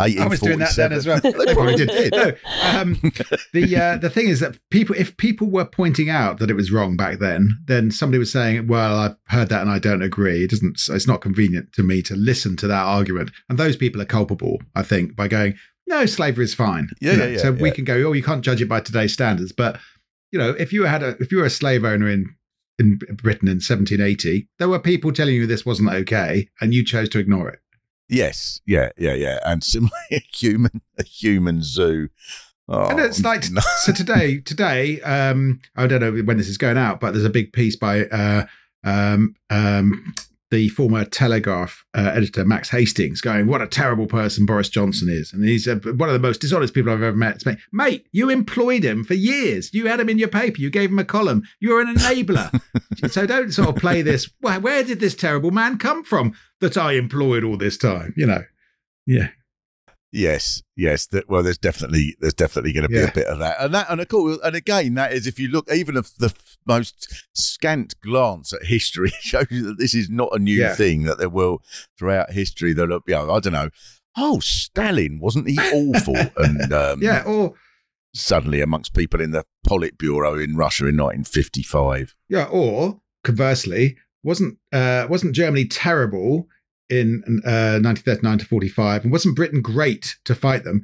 I 0.04 0.26
was 0.26 0.40
doing 0.40 0.58
that 0.58 0.74
then 0.76 0.92
as 0.92 1.06
well. 1.06 1.20
They 1.20 1.54
probably 1.54 1.76
did. 1.76 2.12
No, 2.12 2.32
um, 2.74 3.00
the 3.52 3.76
uh, 3.76 3.96
the 3.96 4.10
thing 4.10 4.28
is 4.28 4.40
that 4.40 4.58
people, 4.70 4.96
if 4.96 5.16
people 5.16 5.50
were 5.50 5.64
pointing 5.64 6.10
out 6.10 6.38
that 6.38 6.50
it 6.50 6.54
was 6.54 6.70
wrong 6.72 6.96
back 6.96 7.18
then, 7.18 7.58
then 7.66 7.90
somebody 7.90 8.18
was 8.18 8.32
saying, 8.32 8.66
"Well, 8.66 8.98
I've 8.98 9.16
heard 9.28 9.48
that 9.50 9.62
and 9.62 9.70
I 9.70 9.78
don't 9.78 10.02
agree." 10.02 10.44
It 10.44 10.50
doesn't. 10.50 10.80
It's 10.88 11.06
not 11.06 11.20
convenient 11.20 11.72
to 11.74 11.82
me 11.82 12.02
to 12.02 12.14
listen 12.16 12.56
to 12.56 12.66
that 12.66 12.82
argument, 12.82 13.30
and 13.48 13.58
those 13.58 13.76
people 13.76 14.00
are 14.00 14.06
culpable. 14.06 14.60
I 14.74 14.82
think 14.82 15.16
by 15.16 15.28
going, 15.28 15.54
"No, 15.86 16.06
slavery 16.06 16.44
is 16.44 16.54
fine." 16.54 16.88
Yeah, 17.00 17.12
You 17.12 17.18
know, 17.18 17.24
yeah, 17.26 17.30
yeah, 17.32 17.38
So 17.38 17.52
we 17.52 17.70
can 17.70 17.84
go, 17.84 17.94
"Oh, 17.94 18.12
you 18.12 18.22
can't 18.22 18.44
judge 18.44 18.62
it 18.62 18.68
by 18.68 18.80
today's 18.80 19.12
standards," 19.12 19.52
but 19.52 19.78
you 20.32 20.38
know, 20.38 20.50
if 20.50 20.72
you 20.72 20.84
had 20.84 21.02
a 21.02 21.16
if 21.20 21.32
you 21.32 21.38
were 21.38 21.44
a 21.44 21.50
slave 21.50 21.84
owner 21.84 22.08
in 22.08 22.34
in 22.78 22.96
Britain 22.96 23.48
in 23.48 23.56
1780, 23.56 24.48
there 24.58 24.68
were 24.68 24.78
people 24.78 25.12
telling 25.12 25.34
you 25.34 25.46
this 25.46 25.66
wasn't 25.66 25.90
okay, 25.90 26.48
and 26.60 26.72
you 26.72 26.84
chose 26.84 27.08
to 27.10 27.18
ignore 27.18 27.48
it. 27.50 27.60
Yes, 28.10 28.60
yeah, 28.66 28.90
yeah, 28.98 29.14
yeah. 29.14 29.38
And 29.44 29.62
similarly, 29.62 29.94
a 30.12 30.22
human, 30.36 30.82
a 30.98 31.04
human 31.04 31.62
zoo. 31.62 32.08
Oh, 32.68 32.88
and 32.88 33.00
it's 33.00 33.22
like 33.22 33.50
no. 33.52 33.62
so 33.78 33.92
today. 33.92 34.40
Today, 34.40 35.00
um, 35.02 35.60
I 35.76 35.86
don't 35.86 36.00
know 36.00 36.22
when 36.24 36.36
this 36.36 36.48
is 36.48 36.58
going 36.58 36.76
out, 36.76 37.00
but 37.00 37.12
there's 37.12 37.24
a 37.24 37.30
big 37.30 37.52
piece 37.52 37.76
by 37.76 38.06
uh, 38.06 38.46
um, 38.84 39.34
um, 39.48 40.12
the 40.50 40.68
former 40.70 41.04
Telegraph 41.04 41.84
uh, 41.94 42.10
editor 42.14 42.44
Max 42.44 42.70
Hastings, 42.70 43.20
going, 43.20 43.46
"What 43.46 43.62
a 43.62 43.66
terrible 43.66 44.06
person 44.06 44.46
Boris 44.46 44.68
Johnson 44.68 45.08
is," 45.08 45.32
and 45.32 45.44
he's 45.44 45.68
uh, 45.68 45.76
one 45.76 46.08
of 46.08 46.12
the 46.12 46.18
most 46.18 46.40
dishonest 46.40 46.74
people 46.74 46.92
I've 46.92 47.02
ever 47.02 47.16
met. 47.16 47.36
It's 47.36 47.46
me, 47.46 47.56
mate. 47.72 48.06
You 48.12 48.30
employed 48.30 48.84
him 48.84 49.04
for 49.04 49.14
years. 49.14 49.72
You 49.72 49.86
had 49.86 50.00
him 50.00 50.08
in 50.08 50.18
your 50.18 50.28
paper. 50.28 50.60
You 50.60 50.70
gave 50.70 50.90
him 50.90 50.98
a 50.98 51.04
column. 51.04 51.42
You're 51.60 51.80
an 51.80 51.94
enabler. 51.94 52.60
so 53.10 53.26
don't 53.26 53.52
sort 53.52 53.68
of 53.68 53.76
play 53.76 54.02
this. 54.02 54.30
Where, 54.40 54.60
where 54.60 54.84
did 54.84 55.00
this 55.00 55.14
terrible 55.14 55.50
man 55.50 55.78
come 55.78 56.04
from 56.04 56.34
that 56.60 56.76
I 56.76 56.92
employed 56.92 57.44
all 57.44 57.56
this 57.56 57.78
time? 57.78 58.12
You 58.16 58.26
know, 58.26 58.44
yeah. 59.06 59.28
Yes, 60.12 60.62
yes. 60.76 61.06
That, 61.06 61.28
well, 61.28 61.42
there's 61.42 61.58
definitely 61.58 62.16
there's 62.20 62.34
definitely 62.34 62.72
going 62.72 62.82
to 62.82 62.88
be 62.88 62.96
Yeah. 62.96 63.08
a 63.08 63.12
bit 63.14 63.26
of 63.28 63.38
that, 63.38 63.56
and 63.60 63.72
that, 63.74 63.86
and 63.88 64.00
of 64.00 64.08
course, 64.08 64.38
and 64.42 64.56
again, 64.56 64.94
that 64.94 65.12
is 65.12 65.26
if 65.26 65.38
you 65.38 65.48
look 65.48 65.70
even 65.72 65.96
if 65.96 66.16
the 66.16 66.26
f- 66.26 66.56
most 66.66 67.26
scant 67.32 67.94
glance 68.00 68.52
at 68.52 68.64
history 68.64 69.12
shows 69.20 69.46
you 69.50 69.62
that 69.66 69.78
this 69.78 69.94
is 69.94 70.10
not 70.10 70.30
a 70.34 70.38
new 70.40 70.56
Yeah. 70.58 70.74
thing 70.74 71.04
that 71.04 71.18
there 71.18 71.28
will 71.28 71.62
throughout 71.96 72.32
history. 72.32 72.72
That 72.72 72.88
you 73.06 73.14
know, 73.14 73.30
I 73.30 73.38
don't 73.40 73.52
know. 73.52 73.70
Oh, 74.16 74.40
Stalin 74.40 75.20
wasn't 75.20 75.48
he 75.48 75.56
awful? 75.58 76.16
and 76.36 76.72
um, 76.72 77.00
Yeah, 77.02 77.22
or 77.24 77.54
suddenly 78.12 78.60
amongst 78.60 78.92
people 78.94 79.20
in 79.20 79.30
the 79.30 79.44
Politburo 79.64 80.42
in 80.42 80.56
Russia 80.56 80.86
in 80.88 80.96
1955. 80.96 82.16
Yeah, 82.28 82.46
or 82.50 83.00
conversely, 83.22 83.96
wasn't 84.24 84.58
uh, 84.72 85.06
wasn't 85.08 85.36
Germany 85.36 85.66
terrible 85.66 86.48
in 86.90 87.22
uh, 87.44 87.78
1939 87.80 88.38
to 88.38 88.44
45, 88.44 89.04
and 89.04 89.12
wasn't 89.12 89.36
Britain 89.36 89.62
great 89.62 90.16
to 90.24 90.34
fight 90.34 90.64
them? 90.64 90.82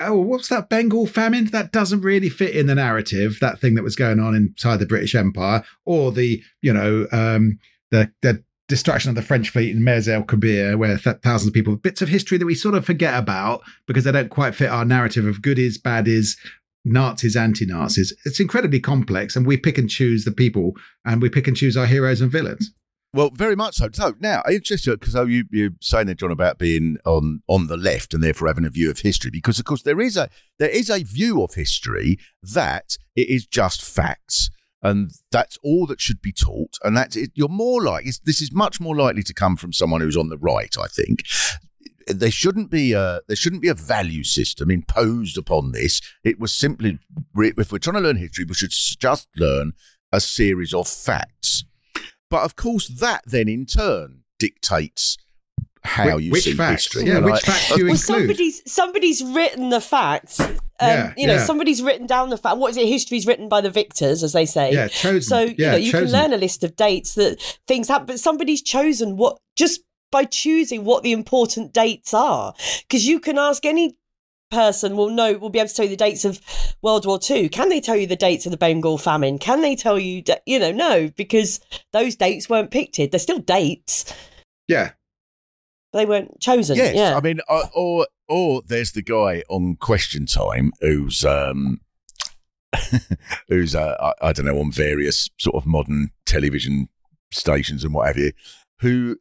Oh, 0.00 0.18
what's 0.18 0.48
that 0.48 0.68
Bengal 0.68 1.06
famine? 1.06 1.46
That 1.46 1.72
doesn't 1.72 2.00
really 2.00 2.28
fit 2.28 2.56
in 2.56 2.66
the 2.66 2.74
narrative. 2.74 3.38
That 3.40 3.60
thing 3.60 3.74
that 3.76 3.84
was 3.84 3.96
going 3.96 4.18
on 4.18 4.34
inside 4.34 4.78
the 4.78 4.86
British 4.86 5.14
Empire, 5.14 5.62
or 5.84 6.12
the 6.12 6.42
you 6.62 6.72
know 6.72 7.06
um, 7.12 7.58
the 7.90 8.12
the 8.22 8.42
destruction 8.68 9.10
of 9.10 9.14
the 9.14 9.22
French 9.22 9.50
fleet 9.50 9.70
in 9.70 9.84
Mers 9.84 10.08
el 10.08 10.22
Kabir, 10.22 10.76
where 10.76 10.98
th- 10.98 11.18
thousands 11.22 11.48
of 11.48 11.54
people, 11.54 11.76
bits 11.76 12.02
of 12.02 12.08
history 12.08 12.38
that 12.38 12.46
we 12.46 12.54
sort 12.54 12.74
of 12.74 12.84
forget 12.84 13.14
about 13.18 13.62
because 13.86 14.04
they 14.04 14.12
don't 14.12 14.30
quite 14.30 14.54
fit 14.54 14.70
our 14.70 14.84
narrative 14.84 15.26
of 15.26 15.42
goodies, 15.42 15.80
baddies, 15.80 16.36
Nazis, 16.84 17.36
anti 17.36 17.66
Nazis. 17.66 18.14
It's 18.24 18.40
incredibly 18.40 18.80
complex, 18.80 19.36
and 19.36 19.46
we 19.46 19.56
pick 19.56 19.78
and 19.78 19.88
choose 19.88 20.24
the 20.24 20.32
people, 20.32 20.72
and 21.04 21.22
we 21.22 21.28
pick 21.28 21.46
and 21.46 21.56
choose 21.56 21.76
our 21.76 21.86
heroes 21.86 22.20
and 22.20 22.30
villains. 22.30 22.72
Well, 23.14 23.30
very 23.32 23.54
much 23.54 23.76
so. 23.76 23.88
So 23.92 24.14
now, 24.18 24.42
interested 24.50 24.98
because 24.98 25.14
uh, 25.14 25.20
oh, 25.20 25.26
you 25.26 25.44
you're 25.52 25.70
saying 25.80 26.06
there, 26.06 26.16
John, 26.16 26.32
about 26.32 26.58
being 26.58 26.96
on 27.06 27.42
on 27.46 27.68
the 27.68 27.76
left 27.76 28.12
and 28.12 28.24
therefore 28.24 28.48
having 28.48 28.64
a 28.64 28.70
view 28.70 28.90
of 28.90 28.98
history, 28.98 29.30
because 29.30 29.60
of 29.60 29.64
course 29.64 29.82
there 29.82 30.00
is 30.00 30.16
a 30.16 30.28
there 30.58 30.68
is 30.68 30.90
a 30.90 31.04
view 31.04 31.40
of 31.40 31.54
history 31.54 32.18
that 32.42 32.96
it 33.14 33.28
is 33.28 33.46
just 33.46 33.82
facts. 33.82 34.50
And 34.82 35.12
that's 35.30 35.58
all 35.62 35.86
that 35.86 36.00
should 36.00 36.20
be 36.20 36.32
taught. 36.32 36.76
And 36.82 36.94
that's 36.94 37.16
it. 37.16 37.30
You're 37.34 37.48
more 37.48 37.82
like 37.82 38.04
this 38.24 38.42
is 38.42 38.52
much 38.52 38.80
more 38.80 38.96
likely 38.96 39.22
to 39.22 39.32
come 39.32 39.56
from 39.56 39.72
someone 39.72 40.00
who's 40.00 40.16
on 40.16 40.28
the 40.28 40.36
right. 40.36 40.74
I 40.78 40.88
think 40.88 41.20
there 42.08 42.32
shouldn't 42.32 42.70
be 42.70 42.94
a 42.94 43.20
there 43.28 43.36
shouldn't 43.36 43.62
be 43.62 43.68
a 43.68 43.74
value 43.74 44.24
system 44.24 44.72
imposed 44.72 45.38
upon 45.38 45.70
this. 45.70 46.00
It 46.24 46.40
was 46.40 46.52
simply 46.52 46.98
if 47.36 47.70
we're 47.70 47.78
trying 47.78 47.94
to 47.94 48.00
learn 48.00 48.16
history, 48.16 48.44
we 48.44 48.54
should 48.54 48.72
just 48.72 49.28
learn 49.36 49.72
a 50.10 50.20
series 50.20 50.74
of 50.74 50.88
facts. 50.88 51.64
But 52.34 52.42
of 52.42 52.56
course, 52.56 52.88
that 52.88 53.22
then 53.26 53.48
in 53.48 53.64
turn 53.64 54.22
dictates 54.40 55.16
how 55.84 56.16
Which- 56.16 56.24
you 56.24 56.30
which 56.32 56.44
see 56.44 56.52
facts? 56.54 56.84
history. 56.84 57.04
Yeah, 57.06 57.16
And 57.18 57.26
which 57.26 57.42
facts 57.42 57.68
do 57.68 57.78
you 57.78 57.84
well, 57.84 57.94
include? 57.94 57.98
somebody's 58.18 58.62
somebody's 58.66 59.22
written 59.22 59.68
the 59.68 59.80
facts. 59.80 60.40
Um, 60.40 60.56
Yeah, 60.80 61.14
you 61.16 61.26
know, 61.28 61.34
yeah. 61.34 61.44
somebody's 61.46 61.80
written 61.80 62.06
down 62.08 62.30
the 62.30 62.36
fact. 62.38 62.56
What 62.56 62.70
is 62.72 62.76
it? 62.76 62.88
History's 62.88 63.26
written 63.28 63.48
by 63.48 63.60
the 63.60 63.70
victors, 63.70 64.24
as 64.24 64.32
they 64.32 64.46
say. 64.46 64.72
Yeah, 64.72 64.88
chosen. 64.88 65.22
So 65.22 65.40
you 65.42 65.54
Yeah, 65.58 65.70
know, 65.72 65.76
you 65.76 65.92
chosen. 65.92 66.08
can 66.08 66.12
learn 66.20 66.32
a 66.32 66.36
list 66.38 66.64
of 66.64 66.74
dates 66.74 67.14
that 67.14 67.40
things 67.68 67.86
happen, 67.86 68.06
but 68.06 68.18
somebody's 68.18 68.62
chosen 68.62 69.16
what 69.16 69.36
just 69.54 69.82
by 70.10 70.24
choosing 70.24 70.84
what 70.84 71.04
the 71.04 71.12
important 71.12 71.72
dates 71.72 72.12
are. 72.12 72.54
Because 72.88 73.06
you 73.06 73.20
can 73.20 73.38
ask 73.38 73.64
any 73.64 73.94
person 74.54 74.96
will 74.96 75.10
know 75.10 75.34
will 75.34 75.50
be 75.50 75.58
able 75.58 75.68
to 75.68 75.74
tell 75.74 75.84
you 75.84 75.90
the 75.90 75.96
dates 75.96 76.24
of 76.24 76.40
World 76.82 77.06
War 77.06 77.18
Two. 77.18 77.48
Can 77.48 77.68
they 77.68 77.80
tell 77.80 77.96
you 77.96 78.06
the 78.06 78.16
dates 78.16 78.46
of 78.46 78.52
the 78.52 78.56
Bengal 78.56 78.98
famine? 78.98 79.38
Can 79.38 79.60
they 79.60 79.76
tell 79.76 79.98
you 79.98 80.22
da- 80.22 80.36
you 80.46 80.58
know, 80.58 80.72
no, 80.72 81.10
because 81.16 81.60
those 81.92 82.16
dates 82.16 82.48
weren't 82.48 82.70
picked. 82.70 82.96
They're 82.96 83.18
still 83.18 83.38
dates. 83.38 84.12
Yeah, 84.68 84.92
but 85.92 85.98
They 85.98 86.06
weren't 86.06 86.40
chosen. 86.40 86.76
Yes, 86.76 86.94
yeah. 86.94 87.16
I 87.16 87.20
mean, 87.20 87.40
or 87.74 88.06
or 88.28 88.62
there's 88.66 88.92
the 88.92 89.02
guy 89.02 89.42
on 89.48 89.76
Question 89.76 90.26
Time 90.26 90.72
who's 90.80 91.24
um 91.24 91.80
who's 93.48 93.74
uh, 93.74 94.12
I, 94.20 94.28
I 94.28 94.32
don't 94.32 94.46
know 94.46 94.58
on 94.58 94.72
various 94.72 95.30
sort 95.38 95.56
of 95.56 95.66
modern 95.66 96.10
television 96.26 96.88
stations 97.30 97.84
and 97.84 97.94
what 97.94 98.06
have 98.06 98.18
you, 98.18 98.32
who 98.80 99.16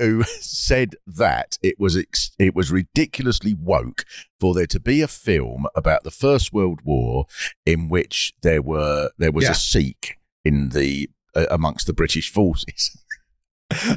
who 0.00 0.22
said 0.40 0.96
that 1.06 1.58
it 1.62 1.78
was 1.78 1.96
ex- 1.96 2.30
it 2.38 2.54
was 2.54 2.70
ridiculously 2.72 3.54
woke 3.54 4.04
for 4.40 4.54
there 4.54 4.66
to 4.66 4.80
be 4.80 5.00
a 5.02 5.08
film 5.08 5.66
about 5.74 6.04
the 6.04 6.10
First 6.10 6.52
World 6.52 6.80
War 6.84 7.26
in 7.64 7.88
which 7.88 8.32
there 8.42 8.62
were 8.62 9.10
there 9.18 9.32
was 9.32 9.44
Yeah. 9.44 9.52
a 9.52 9.54
Sikh 9.54 10.18
in 10.44 10.70
the 10.70 11.08
uh, 11.36 11.46
amongst 11.50 11.86
the 11.86 11.92
British 11.92 12.30
forces. 12.32 12.96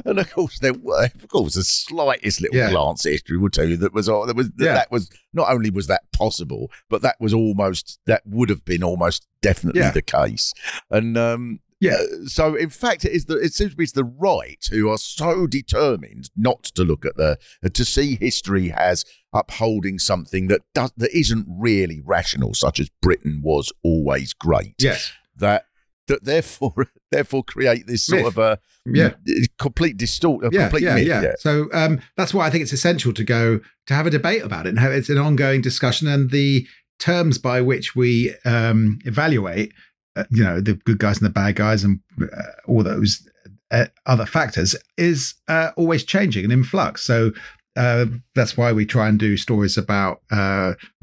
And 0.04 0.20
of 0.20 0.30
course, 0.32 0.60
there 0.60 0.72
were, 0.72 1.06
of 1.06 1.26
course, 1.26 1.54
the 1.54 1.64
slightest 1.64 2.40
little 2.40 2.56
Yeah. 2.56 2.70
glance 2.70 3.04
at 3.06 3.10
history 3.10 3.36
will 3.36 3.50
tell 3.50 3.68
you 3.68 3.76
that 3.78 3.92
was 3.92 4.08
all 4.08 4.24
that 4.24 4.36
was 4.36 4.48
that, 4.50 4.64
Yeah. 4.64 4.74
that 4.74 4.92
was 4.92 5.10
not 5.32 5.50
only 5.52 5.68
was 5.70 5.88
that 5.88 6.02
possible, 6.12 6.70
but 6.88 7.02
that 7.02 7.16
was 7.18 7.34
almost 7.34 7.98
that 8.06 8.22
would 8.24 8.50
have 8.50 8.64
been 8.64 8.84
almost 8.84 9.26
definitely 9.42 9.80
Yeah. 9.80 9.90
the 9.90 10.00
case. 10.02 10.52
And 10.90 11.18
um, 11.18 11.58
Yeah. 11.84 11.94
uh, 11.94 12.26
so 12.26 12.54
in 12.54 12.70
fact, 12.70 13.04
it 13.04 13.12
is 13.12 13.26
the 13.26 13.36
it 13.36 13.52
seems 13.54 13.72
to 13.72 13.76
be 13.76 13.86
the 13.86 14.04
right 14.04 14.64
who 14.70 14.88
are 14.90 14.98
so 14.98 15.46
determined 15.46 16.30
not 16.36 16.62
to 16.76 16.82
look 16.84 17.04
at 17.04 17.16
the 17.16 17.38
to 17.72 17.84
see 17.84 18.16
history 18.16 18.72
as 18.72 19.04
upholding 19.32 19.98
something 19.98 20.48
that 20.48 20.60
does 20.74 20.92
that 20.96 21.10
isn't 21.16 21.46
really 21.48 22.00
rational, 22.04 22.54
such 22.54 22.78
as 22.80 22.88
Britain 23.02 23.40
was 23.42 23.72
always 23.82 24.32
great. 24.32 24.74
yes, 24.78 25.12
That 25.36 25.66
that 26.06 26.24
therefore 26.24 26.74
therefore 27.10 27.42
create 27.44 27.86
this 27.86 28.04
sort 28.06 28.22
Myth. 28.22 28.28
of 28.28 28.38
a 28.38 28.58
Yeah. 28.86 29.14
complete 29.58 29.96
distort, 29.96 30.44
a 30.44 30.50
yeah, 30.52 30.62
complete 30.68 30.82
yeah, 30.84 30.94
myth. 30.94 31.06
yeah. 31.08 31.32
So 31.38 31.68
um, 31.72 32.00
that's 32.16 32.34
why 32.34 32.46
I 32.46 32.50
think 32.50 32.62
it's 32.62 32.72
essential 32.72 33.12
to 33.14 33.24
go 33.24 33.60
to 33.86 33.94
have 33.94 34.06
a 34.06 34.10
debate 34.10 34.42
about 34.42 34.66
it 34.66 34.70
and 34.70 34.78
have 34.78 34.92
it's 34.92 35.08
an 35.08 35.18
ongoing 35.18 35.60
discussion 35.62 36.06
and 36.08 36.30
the 36.30 36.66
terms 36.98 37.38
by 37.38 37.60
which 37.60 37.96
we 37.96 38.34
um, 38.44 38.98
evaluate, 39.04 39.72
uh, 40.16 40.24
you 40.30 40.44
know, 40.44 40.60
the 40.60 40.74
good 40.74 40.98
guys 40.98 41.18
and 41.18 41.26
the 41.26 41.32
bad 41.32 41.56
guys 41.56 41.84
and 41.84 42.00
uh, 42.22 42.42
all 42.66 42.82
those 42.82 43.26
uh, 43.70 43.86
other 44.06 44.26
factors 44.26 44.76
is 44.96 45.34
uh, 45.48 45.70
always 45.76 46.04
changing 46.04 46.44
and 46.44 46.52
in 46.52 46.64
flux. 46.64 47.02
So. 47.02 47.32
Uh, 47.76 48.06
that's 48.36 48.56
why 48.56 48.72
we 48.72 48.86
try 48.86 49.08
and 49.08 49.18
do 49.18 49.36
stories 49.36 49.76
about 49.76 50.22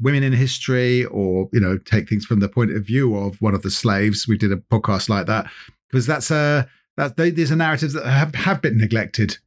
women 0.00 0.22
in 0.22 0.32
history, 0.32 1.04
or 1.04 1.46
you 1.52 1.60
know, 1.60 1.76
take 1.76 2.08
things 2.08 2.24
from 2.24 2.40
the 2.40 2.48
point 2.48 2.74
of 2.74 2.82
view 2.86 3.14
of 3.14 3.36
one 3.42 3.54
of 3.54 3.60
the 3.60 3.70
slaves. 3.70 4.26
We 4.26 4.38
did 4.38 4.52
a 4.52 4.56
podcast 4.56 5.10
like 5.10 5.26
that 5.26 5.50
because 5.90 6.06
that's 6.06 6.30
a 6.30 6.66
that 6.96 7.16
these 7.16 7.52
are 7.52 7.56
narratives 7.56 7.92
that 7.92 8.06
have, 8.06 8.34
have 8.34 8.62
been 8.62 8.78
neglected 8.78 9.38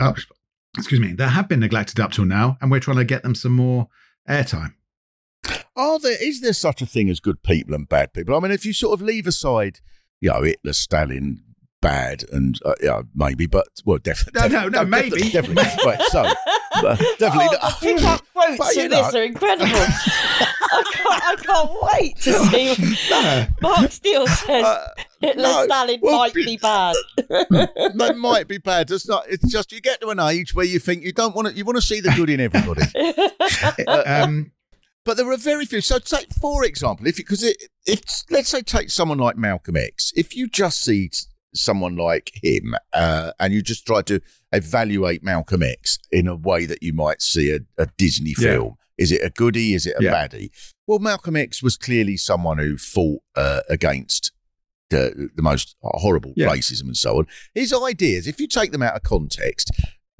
up 0.00 0.16
excuse 0.76 1.00
me 1.00 1.12
that 1.12 1.28
have 1.28 1.48
been 1.48 1.60
neglected 1.60 2.00
up 2.00 2.12
till 2.12 2.24
now 2.24 2.56
and 2.60 2.70
we're 2.70 2.80
trying 2.80 2.96
to 2.96 3.04
get 3.04 3.22
them 3.22 3.34
some 3.34 3.52
more 3.52 3.88
airtime 4.28 4.74
Are 5.76 5.98
there 5.98 6.16
is 6.22 6.40
there 6.40 6.52
such 6.52 6.80
a 6.82 6.86
thing 6.86 7.10
as 7.10 7.20
good 7.20 7.42
people 7.42 7.74
and 7.74 7.88
bad 7.88 8.12
people? 8.12 8.34
I 8.36 8.40
mean, 8.40 8.52
if 8.52 8.64
you 8.64 8.72
sort 8.72 8.98
of 9.00 9.04
leave 9.04 9.26
aside, 9.26 9.80
you 10.20 10.30
know, 10.30 10.42
Hitler, 10.42 10.72
Stalin, 10.72 11.42
bad, 11.82 12.24
and 12.32 12.58
uh, 12.64 12.74
yeah, 12.82 13.02
maybe, 13.14 13.46
but 13.46 13.66
well, 13.84 13.98
definitely, 13.98 14.48
No, 14.48 14.62
no, 14.62 14.68
no, 14.68 14.84
maybe. 14.84 15.30
definitely, 15.30 15.54
definitely. 15.64 15.84
right, 15.92 16.02
so 16.10 16.22
but 16.82 16.98
definitely. 17.18 17.48
Oh, 17.50 17.58
not. 17.62 17.80
the 17.80 17.86
pick-up 17.94 18.22
quotes 18.32 18.58
But, 18.58 18.76
you 18.76 18.84
of 18.84 18.90
this 18.90 19.12
know. 19.12 19.20
are 19.20 19.22
incredible. 19.24 19.66
I 20.76 20.82
can't, 20.92 21.24
I 21.24 21.36
can't 21.36 21.70
wait 21.82 22.16
to 22.22 22.32
see. 22.50 22.96
No. 23.10 23.46
Mark 23.62 23.90
Steel 23.92 24.26
says 24.26 24.64
Uh, 24.64 24.88
Hitler 25.20 25.42
no. 25.42 25.64
Stalin 25.66 25.98
Well, 26.02 26.18
might 26.18 26.34
be 26.34 26.56
bad. 26.56 26.96
that 27.28 28.14
might 28.16 28.48
be 28.48 28.58
bad. 28.58 28.90
It's 28.90 29.06
not. 29.08 29.24
It's 29.28 29.50
just 29.50 29.70
you 29.72 29.80
get 29.80 30.00
to 30.00 30.08
an 30.08 30.18
age 30.20 30.54
where 30.54 30.64
you 30.64 30.78
think 30.78 31.02
you 31.04 31.12
don't 31.12 31.34
want 31.34 31.48
to. 31.48 31.54
You 31.54 31.64
want 31.64 31.76
to 31.76 31.82
see 31.82 32.00
the 32.00 32.10
good 32.16 32.30
in 32.30 32.40
everybody. 32.40 32.82
um 34.06 34.50
But 35.04 35.16
there 35.18 35.30
are 35.30 35.36
very 35.36 35.66
few. 35.66 35.80
So 35.80 35.98
take, 35.98 36.32
for 36.32 36.64
example, 36.64 37.06
if 37.06 37.16
because 37.16 37.42
it, 37.42 37.62
if 37.86 38.00
let's 38.30 38.48
say 38.48 38.62
take 38.62 38.90
someone 38.90 39.18
like 39.18 39.36
Malcolm 39.36 39.76
X, 39.76 40.12
if 40.16 40.34
you 40.34 40.48
just 40.48 40.82
see 40.82 41.10
someone 41.54 41.96
like 41.96 42.30
him 42.42 42.74
uh, 42.92 43.32
and 43.38 43.52
you 43.52 43.62
just 43.62 43.86
try 43.86 44.02
to 44.02 44.20
evaluate 44.52 45.22
Malcolm 45.22 45.62
X 45.62 45.98
in 46.10 46.26
a 46.26 46.34
way 46.34 46.64
that 46.66 46.82
you 46.82 46.92
might 46.92 47.20
see 47.22 47.50
a, 47.54 47.60
a 47.80 47.86
Disney 47.98 48.34
Yeah. 48.38 48.48
film, 48.54 48.74
is 48.98 49.12
it 49.12 49.20
a 49.22 49.30
goodie? 49.30 49.74
Is 49.74 49.86
it 49.86 49.94
a 49.98 50.02
Yeah. 50.02 50.12
baddie? 50.12 50.50
Well, 50.86 50.98
Malcolm 50.98 51.36
X 51.36 51.62
was 51.62 51.76
clearly 51.76 52.16
someone 52.16 52.58
who 52.58 52.76
fought 52.78 53.20
uh, 53.36 53.60
against 53.68 54.32
the, 54.90 55.28
the 55.36 55.42
most 55.42 55.76
horrible 55.82 56.32
Yeah. 56.36 56.48
racism 56.48 56.82
and 56.84 56.96
so 56.96 57.18
on. 57.18 57.26
His 57.54 57.72
ideas, 57.74 58.26
if 58.26 58.40
you 58.40 58.46
take 58.46 58.72
them 58.72 58.82
out 58.82 58.96
of 58.96 59.02
context, 59.02 59.70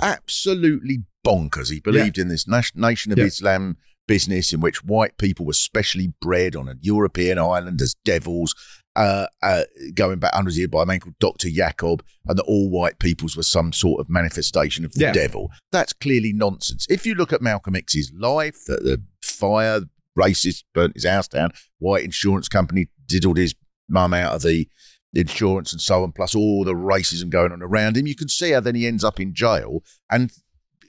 absolutely 0.01 1.05
bonkers. 1.27 1.71
He 1.73 1.81
believed 1.81 2.19
in 2.19 2.29
this 2.29 2.47
nation, 2.47 2.81
nation 2.81 3.13
of 3.13 3.19
Yeah. 3.19 3.25
Islam 3.25 3.77
business 4.07 4.53
in 4.53 4.61
which 4.61 4.85
white 4.85 5.17
people 5.19 5.47
were 5.47 5.53
specially 5.53 6.13
bred 6.21 6.55
on 6.57 6.69
a 6.69 6.75
European 6.81 7.39
island 7.39 7.81
as 7.81 7.95
devils, 8.05 8.55
uh, 8.97 9.27
uh, 9.43 9.63
going 9.95 10.19
back 10.19 10.33
hundreds 10.35 10.57
of 10.57 10.59
years 10.59 10.71
by 10.71 10.83
a 10.83 10.87
man 10.87 11.01
called 11.01 11.19
Dr. 11.19 11.49
Jacob, 11.51 12.05
and 12.27 12.39
that 12.39 12.45
all 12.45 12.71
white 12.71 12.99
peoples 12.99 13.37
were 13.37 13.43
some 13.43 13.73
sort 13.73 14.01
of 14.01 14.09
manifestation 14.09 14.85
of 14.85 14.93
the 14.93 15.01
Yeah. 15.03 15.13
devil. 15.13 15.51
That's 15.73 15.93
clearly 15.93 16.33
nonsense. 16.33 16.87
If 16.89 17.05
you 17.07 17.15
look 17.15 17.33
at 17.33 17.43
Malcolm 17.43 17.75
X's 17.77 18.13
life, 18.17 18.65
that 18.67 18.85
the 18.85 19.03
fire, 19.23 19.81
racist 20.17 20.63
burnt 20.75 20.95
his 20.95 21.05
house 21.07 21.27
down, 21.27 21.51
white 21.79 22.05
insurance 22.05 22.49
company 22.49 22.87
diddled 23.07 23.37
his 23.37 23.55
mum 23.89 24.15
out 24.15 24.33
of 24.33 24.43
the 24.43 24.69
insurance 25.13 25.73
and 25.73 25.81
so 25.81 26.03
on, 26.05 26.13
plus 26.13 26.35
all 26.35 26.65
the 26.65 26.73
racism 26.75 27.29
going 27.31 27.51
on 27.53 27.63
around 27.63 27.97
him, 27.97 28.07
you 28.07 28.15
can 28.15 28.29
see 28.29 28.51
how 28.53 28.61
then 28.61 28.75
he 28.77 28.87
ends 28.87 29.03
up 29.05 29.19
in 29.19 29.35
jail 29.35 29.83
and 30.11 30.31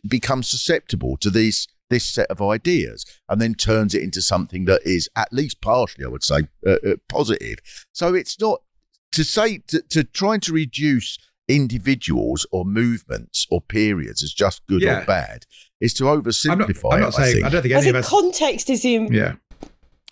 becomes 0.08 0.48
susceptible 0.48 1.18
to 1.18 1.30
these 1.32 1.68
this 1.90 2.04
set 2.06 2.30
of 2.32 2.42
ideas 2.42 3.06
and 3.30 3.40
then 3.42 3.54
turns 3.54 3.94
it 3.94 4.02
into 4.02 4.22
something 4.22 4.66
that 4.66 4.82
is 4.86 5.08
at 5.16 5.32
least 5.32 5.62
partially, 5.62 6.06
I 6.06 6.08
would 6.08 6.24
say, 6.24 6.48
uh, 6.66 6.72
uh, 6.86 6.96
positive. 7.10 7.60
So 7.92 8.14
it's 8.14 8.40
not 8.40 8.62
to 9.12 9.24
say 9.24 9.60
to, 9.68 9.82
to 9.92 10.04
trying 10.04 10.40
to 10.42 10.54
reduce 10.54 11.18
individuals 11.48 12.46
or 12.52 12.66
movements 12.66 13.46
or 13.52 13.62
periods 13.62 14.24
as 14.24 14.34
just 14.34 14.66
good 14.68 14.82
Yeah. 14.82 15.02
or 15.02 15.06
bad 15.06 15.46
is 15.80 15.94
to 15.96 16.08
I'm 16.10 16.16
not, 16.18 16.26
oversimplify 16.26 16.94
I'm 16.94 17.00
it. 17.00 17.02
not 17.02 17.20
I 17.20 17.24
saying, 17.24 17.34
think. 17.36 17.46
I 17.46 17.50
don't 17.50 17.62
think 17.62 17.74
I 17.74 17.78
any 17.80 17.90
of 17.90 17.96
us. 17.96 18.10
context 18.10 18.70
is 18.70 18.84
in, 18.86 19.12
Yeah. 19.14 19.36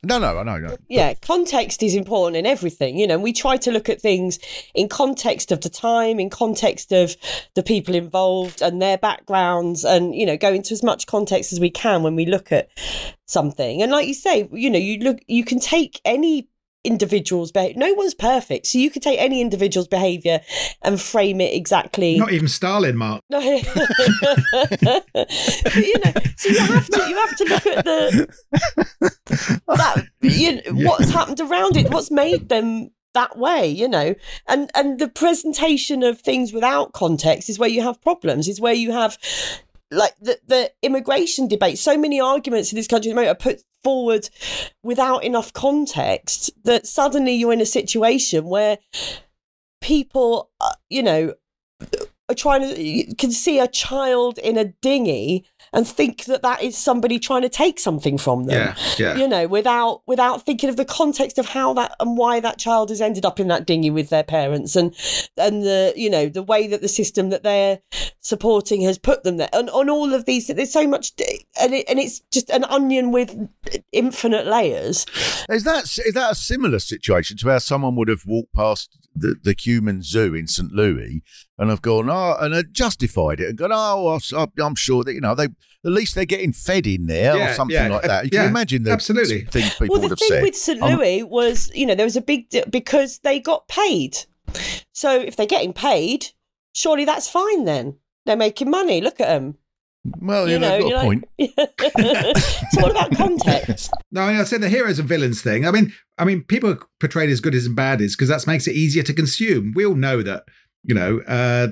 No, 0.04 0.20
no, 0.20 0.38
I 0.38 0.44
know, 0.44 0.58
no. 0.58 0.78
yeah, 0.90 1.14
context 1.16 1.82
is 1.82 1.96
important 1.96 2.36
in 2.36 2.46
everything. 2.46 2.98
You 2.98 3.08
know, 3.08 3.18
we 3.18 3.32
try 3.32 3.58
to 3.58 3.72
look 3.72 3.90
at 3.90 4.02
things 4.02 4.38
in 4.74 4.90
context 4.90 5.52
of 5.52 5.62
the 5.62 5.70
time, 5.70 6.20
in 6.20 6.30
context 6.30 6.92
of 6.92 7.16
the 7.56 7.64
people 7.64 7.96
involved 7.96 8.62
and 8.62 8.82
their 8.82 8.98
backgrounds, 8.98 9.86
and 9.86 10.14
you 10.14 10.26
know, 10.26 10.38
go 10.38 10.52
into 10.54 10.74
as 10.74 10.84
much 10.84 11.08
context 11.08 11.54
as 11.54 11.60
we 11.60 11.70
can 11.70 12.04
when 12.04 12.16
we 12.16 12.26
look 12.26 12.52
at 12.52 12.70
something. 13.26 13.82
And 13.82 13.92
like 13.92 14.08
you 14.08 14.14
say, 14.14 14.50
you 14.52 14.70
know, 14.70 14.80
you 14.80 15.00
look, 15.00 15.20
you 15.28 15.46
can 15.46 15.60
take 15.60 16.02
any 16.04 16.50
individual's 16.84 17.52
behavior. 17.52 17.80
No 17.80 17.94
one's 17.94 18.14
perfect, 18.14 18.68
so 18.68 18.78
you 18.78 18.90
can 18.90 19.02
take 19.02 19.20
any 19.20 19.42
individual's 19.42 19.88
behavior 19.88 20.42
and 20.82 21.00
frame 21.00 21.42
it 21.42 21.54
exactly. 21.54 22.18
Not 22.18 22.32
even 22.34 22.48
Stalin, 22.48 22.98
Mark. 22.98 23.22
No, 23.30 23.40
you 23.40 23.62
know, 23.64 23.64
so 26.36 26.50
you 26.50 26.60
have 26.60 26.88
to 26.88 27.06
you 27.08 27.16
have 27.16 27.36
to 27.38 27.46
look 27.46 27.66
at 27.68 27.86
the 27.86 28.28
that 29.68 30.08
you 30.22 30.56
know, 30.56 30.62
what's 30.90 31.10
happened 31.10 31.40
around 31.40 31.78
it, 31.78 31.92
what's 31.92 32.12
made 32.12 32.50
them 32.50 32.90
that 33.14 33.38
way, 33.38 33.68
you 33.68 33.88
know, 33.88 34.16
and 34.48 34.72
and 34.76 35.00
the 35.00 35.08
presentation 35.08 36.04
of 36.04 36.20
things 36.20 36.52
without 36.52 36.94
context 36.94 37.50
is 37.50 37.60
where 37.60 37.70
you 37.70 37.82
have 37.82 38.02
problems. 38.02 38.48
Is 38.48 38.60
where 38.60 38.74
you 38.74 38.92
have 38.92 39.18
like 39.92 40.16
the 40.20 40.40
the 40.48 40.72
immigration 40.82 41.48
debate. 41.48 41.78
So 41.80 41.98
many 41.98 42.20
arguments 42.20 42.72
in 42.72 42.76
this 42.76 42.88
country 42.88 43.12
at 43.12 43.16
the 43.16 43.22
moment 43.22 43.38
are 43.38 43.44
put 43.44 43.64
forward 43.84 44.30
without 44.84 45.24
enough 45.24 45.54
context 45.54 46.52
that 46.64 46.88
suddenly 46.88 47.34
you're 47.34 47.54
in 47.54 47.62
a 47.62 47.66
situation 47.66 48.46
where 48.46 48.78
people, 49.82 50.50
uh, 50.62 50.74
you 50.90 51.04
know, 51.04 51.34
are 52.30 52.36
trying 52.36 52.62
to 52.62 53.16
can 53.16 53.32
see 53.32 53.60
a 53.60 53.68
child 53.68 54.38
in 54.38 54.58
a 54.58 54.66
dinghy 54.66 55.46
and 55.74 55.88
think 55.88 56.26
that 56.26 56.44
that 56.44 56.62
is 56.62 56.78
somebody 56.78 57.20
trying 57.20 57.42
to 57.42 57.50
take 57.50 57.80
something 57.80 58.18
from 58.18 58.46
them. 58.46 58.76
Yeah, 58.78 58.96
yeah. 58.98 59.16
you 59.18 59.28
know 59.28 59.48
without 59.48 60.02
without 60.06 60.46
thinking 60.46 60.70
of 60.70 60.78
the 60.78 60.86
context 60.86 61.38
of 61.38 61.48
how 61.48 61.74
that 61.74 61.96
and 62.00 62.18
why 62.18 62.40
that 62.40 62.58
child 62.58 62.90
has 62.90 63.02
ended 63.02 63.26
up 63.26 63.40
in 63.40 63.48
that 63.48 63.66
dinghy 63.66 63.90
with 63.90 64.10
their 64.10 64.24
parents 64.24 64.76
and 64.76 64.96
and 65.38 65.64
the 65.64 65.94
you 65.96 66.10
know 66.10 66.30
the 66.30 66.44
way 66.44 66.68
that 66.68 66.82
the 66.82 66.88
system 66.88 67.30
that 67.30 67.44
they're 67.44 67.80
supporting 68.22 68.82
has 68.82 68.98
put 68.98 69.24
them 69.24 69.38
there. 69.38 69.50
And 69.52 69.70
on 69.72 69.90
all 69.90 70.14
of 70.14 70.26
these 70.26 70.48
there's 70.48 70.72
so 70.72 70.88
much 70.88 71.14
and, 71.60 71.74
it, 71.74 71.86
and 71.90 72.00
it's 72.00 72.22
just 72.32 72.50
an 72.50 72.64
onion 72.66 73.12
with 73.12 73.50
infinite 73.92 74.46
layers. 74.46 75.06
Is 75.50 75.64
that 75.64 75.84
is 75.84 76.14
that 76.14 76.32
a 76.32 76.36
similar 76.36 76.80
situation 76.80 77.38
to 77.38 77.50
how 77.50 77.58
someone 77.58 77.96
would 77.96 78.10
have 78.10 78.24
walked 78.26 78.54
past 78.54 78.98
the, 79.16 79.36
the 79.44 79.56
human 79.58 80.02
zoo 80.02 80.34
in 80.34 80.48
St. 80.48 80.72
Louis 80.72 81.22
and 81.58 81.72
I've 81.72 81.82
gone, 81.82 82.10
oh, 82.10 82.36
and 82.40 82.54
had 82.54 82.74
justified 82.74 83.40
it 83.40 83.50
and 83.50 83.58
gone, 83.58 83.72
oh, 83.74 84.20
I'm- 84.36 84.52
I'm 84.60 84.76
sure 84.76 85.04
that 85.04 85.14
you 85.14 85.22
know 85.22 85.36
they 85.36 85.46
at 85.46 85.92
least 85.92 86.16
they're 86.16 86.26
getting 86.26 86.54
fed 86.54 86.88
in 86.88 87.08
there 87.08 87.36
or 87.36 87.54
something 87.54 87.76
yeah, 87.76 87.90
like 87.90 88.04
that. 88.04 88.24
You 88.26 88.32
can 88.32 88.48
imagine 88.48 88.84
the 88.84 88.92
absolutely. 88.92 89.42
things 89.42 89.70
people 89.72 89.88
well 89.90 90.02
would 90.02 90.12
the 90.12 90.26
have 90.28 90.30
thing 90.30 90.42
with 90.42 90.56
st 90.56 90.82
Um, 90.82 90.98
louis 90.98 91.24
was 91.24 91.70
you 91.76 91.86
know 91.86 91.96
there 91.96 92.06
was 92.06 92.16
a 92.16 92.22
big 92.22 92.50
deal 92.50 92.64
because 92.70 93.20
they 93.20 93.40
got 93.40 93.68
paid 93.68 94.18
so 94.94 95.20
if 95.20 95.36
they're 95.36 95.46
getting 95.46 95.74
paid 95.74 96.28
surely 96.72 97.04
that's 97.06 97.28
fine 97.30 97.66
then 97.66 97.98
they're 98.26 98.38
making 98.38 98.70
money 98.70 99.02
look 99.02 99.20
at 99.20 99.28
them 99.28 99.58
well, 100.20 100.48
you 100.48 100.54
you 100.54 100.60
know, 100.60 100.68
know, 100.68 100.74
they've 100.74 100.82
got 100.82 100.88
a 100.88 100.90
you're 100.90 101.02
point. 101.02 101.24
it's 101.38 102.78
all 102.78 102.92
about 102.92 103.16
context 103.16 103.90
No, 104.12 104.22
I 104.24 104.32
mean, 104.32 104.42
I 104.42 104.44
say 104.44 104.58
the 104.58 104.70
heroes 104.70 105.00
and 105.00 105.08
villains 105.08 105.42
thing. 105.42 105.66
I 105.66 105.72
mean, 105.72 105.94
I 106.18 106.26
mean, 106.26 106.44
people 106.44 106.72
are 106.72 106.80
portrayed 107.00 107.30
as 107.30 107.40
good 107.40 107.56
as 107.56 107.66
and 107.66 107.76
bad 107.76 108.02
is 108.02 108.16
because 108.16 108.30
that 108.30 108.46
makes 108.46 108.68
it 108.68 108.76
easier 108.76 109.04
to 109.04 109.14
consume. 109.14 109.74
We 109.76 109.86
all 109.86 109.96
know 109.96 110.22
that, 110.22 110.44
you 110.84 110.94
know, 110.94 111.22
uh, 111.22 111.70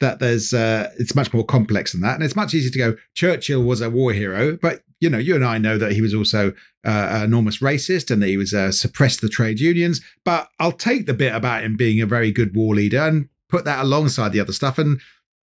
that 0.00 0.18
there's 0.18 0.52
uh, 0.52 0.90
it's 0.98 1.14
much 1.14 1.32
more 1.32 1.44
complex 1.44 1.92
than 1.92 2.00
that, 2.02 2.14
and 2.14 2.22
it's 2.22 2.36
much 2.36 2.54
easier 2.54 2.70
to 2.70 2.78
go. 2.78 2.96
Churchill 3.14 3.62
was 3.62 3.80
a 3.80 3.90
war 3.90 4.12
hero, 4.12 4.56
but 4.60 4.82
you 5.00 5.10
know, 5.10 5.18
you 5.18 5.34
and 5.34 5.44
I 5.44 5.58
know 5.58 5.78
that 5.78 5.92
he 5.92 6.00
was 6.00 6.14
also 6.14 6.50
uh, 6.84 7.08
an 7.10 7.22
enormous 7.24 7.58
racist 7.58 8.10
and 8.10 8.22
that 8.22 8.28
he 8.28 8.36
was 8.36 8.54
uh, 8.54 8.72
suppressed 8.72 9.20
the 9.20 9.28
trade 9.28 9.60
unions. 9.60 10.00
But 10.24 10.48
I'll 10.58 10.72
take 10.72 11.06
the 11.06 11.14
bit 11.14 11.34
about 11.34 11.64
him 11.64 11.76
being 11.76 12.00
a 12.00 12.06
very 12.06 12.32
good 12.32 12.54
war 12.54 12.74
leader 12.74 13.00
and 13.00 13.28
put 13.48 13.64
that 13.64 13.84
alongside 13.84 14.32
the 14.32 14.40
other 14.40 14.52
stuff 14.52 14.78
and 14.78 15.00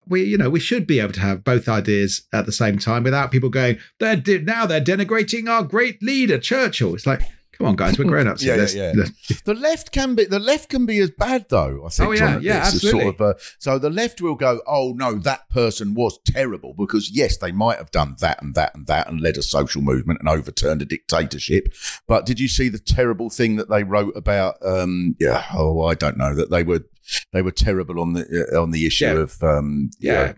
we 0.07 0.23
you 0.23 0.37
know 0.37 0.49
we 0.49 0.59
should 0.59 0.85
be 0.85 0.99
able 0.99 1.13
to 1.13 1.19
have 1.19 1.43
both 1.43 1.67
ideas 1.67 2.23
at 2.33 2.45
the 2.45 2.51
same 2.51 2.77
time 2.77 3.03
without 3.03 3.31
people 3.31 3.49
going 3.49 3.77
they're 3.99 4.15
de- 4.15 4.39
now 4.39 4.65
they're 4.65 4.81
denigrating 4.81 5.49
our 5.49 5.63
great 5.63 6.01
leader 6.01 6.37
Churchill. 6.37 6.93
It's 6.93 7.07
like, 7.07 7.21
come 7.53 7.67
on, 7.67 7.75
guys, 7.75 7.97
we're 7.97 8.05
grown 8.05 8.27
ups. 8.27 8.43
Yeah, 8.43 8.67
yeah, 8.73 8.93
yeah. 8.95 9.05
The 9.45 9.53
left 9.53 9.91
can 9.91 10.15
be 10.15 10.25
the 10.25 10.39
left 10.39 10.69
can 10.69 10.85
be 10.85 10.99
as 10.99 11.11
bad 11.11 11.45
though. 11.49 11.85
I 11.85 11.89
think. 11.89 12.09
Oh, 12.09 12.11
yeah, 12.11 12.39
yeah, 12.39 12.59
this. 12.65 12.75
Absolutely. 12.75 13.01
Sort 13.01 13.15
of, 13.15 13.21
uh, 13.21 13.33
so 13.59 13.79
the 13.79 13.89
left 13.89 14.21
will 14.21 14.35
go, 14.35 14.61
oh 14.67 14.93
no, 14.95 15.15
that 15.15 15.49
person 15.49 15.93
was 15.93 16.19
terrible 16.25 16.73
because 16.77 17.09
yes, 17.11 17.37
they 17.37 17.51
might 17.51 17.77
have 17.77 17.91
done 17.91 18.15
that 18.19 18.41
and 18.41 18.55
that 18.55 18.75
and 18.75 18.87
that 18.87 19.07
and 19.07 19.21
led 19.21 19.37
a 19.37 19.43
social 19.43 19.81
movement 19.81 20.19
and 20.19 20.29
overturned 20.29 20.81
a 20.81 20.85
dictatorship. 20.85 21.73
But 22.07 22.25
did 22.25 22.39
you 22.39 22.47
see 22.47 22.69
the 22.69 22.79
terrible 22.79 23.29
thing 23.29 23.55
that 23.55 23.69
they 23.69 23.83
wrote 23.83 24.15
about? 24.15 24.55
Um, 24.65 25.15
yeah, 25.19 25.45
oh, 25.53 25.83
I 25.85 25.93
don't 25.93 26.17
know 26.17 26.35
that 26.35 26.51
they 26.51 26.63
were 26.63 26.83
they 27.31 27.41
were 27.41 27.51
terrible 27.51 27.99
on 27.99 28.13
the 28.13 28.47
uh, 28.53 28.61
on 28.61 28.71
the 28.71 28.85
issue 28.85 29.05
Yeah. 29.05 29.11
of 29.13 29.41
um, 29.43 29.89
Yeah. 29.99 30.11
yeah, 30.13 30.33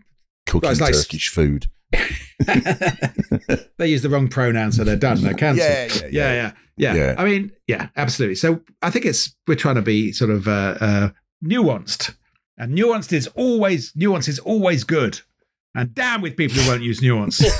cooking 0.48 0.78
like- 0.80 0.94
Turkish 0.94 1.30
food. 1.30 1.68
they 3.78 3.88
use 3.88 4.02
the 4.02 4.10
wrong 4.10 4.28
pronoun, 4.28 4.72
so 4.72 4.84
they're 4.84 4.96
done. 4.96 5.22
They're 5.22 5.34
cancelled. 5.34 5.70
Yeah, 5.70 5.86
yeah, 5.86 6.34
yeah, 6.34 6.34
yeah. 6.34 6.52
yeah, 6.78 6.94
yeah. 6.94 6.94
Yeah. 6.96 7.16
I 7.18 7.26
mean, 7.26 7.52
yeah, 7.68 7.88
absolutely. 7.96 8.36
So 8.36 8.62
I 8.82 8.90
think 8.90 9.06
it's 9.06 9.36
we're 9.48 9.56
trying 9.56 9.76
to 9.76 9.82
be 9.82 10.12
sort 10.12 10.32
of 10.32 10.48
uh, 10.48 10.76
uh, 10.82 11.10
nuanced, 11.44 12.16
and 12.58 12.78
nuanced 12.78 13.14
is 13.14 13.28
always 13.36 13.94
nuance 13.96 14.28
is 14.28 14.40
always 14.40 14.84
good. 14.84 15.22
And 15.76 15.94
damn 15.94 16.22
with 16.22 16.38
people 16.38 16.58
who 16.58 16.70
won't 16.70 16.84
use 16.84 17.02
nuance. 17.02 17.42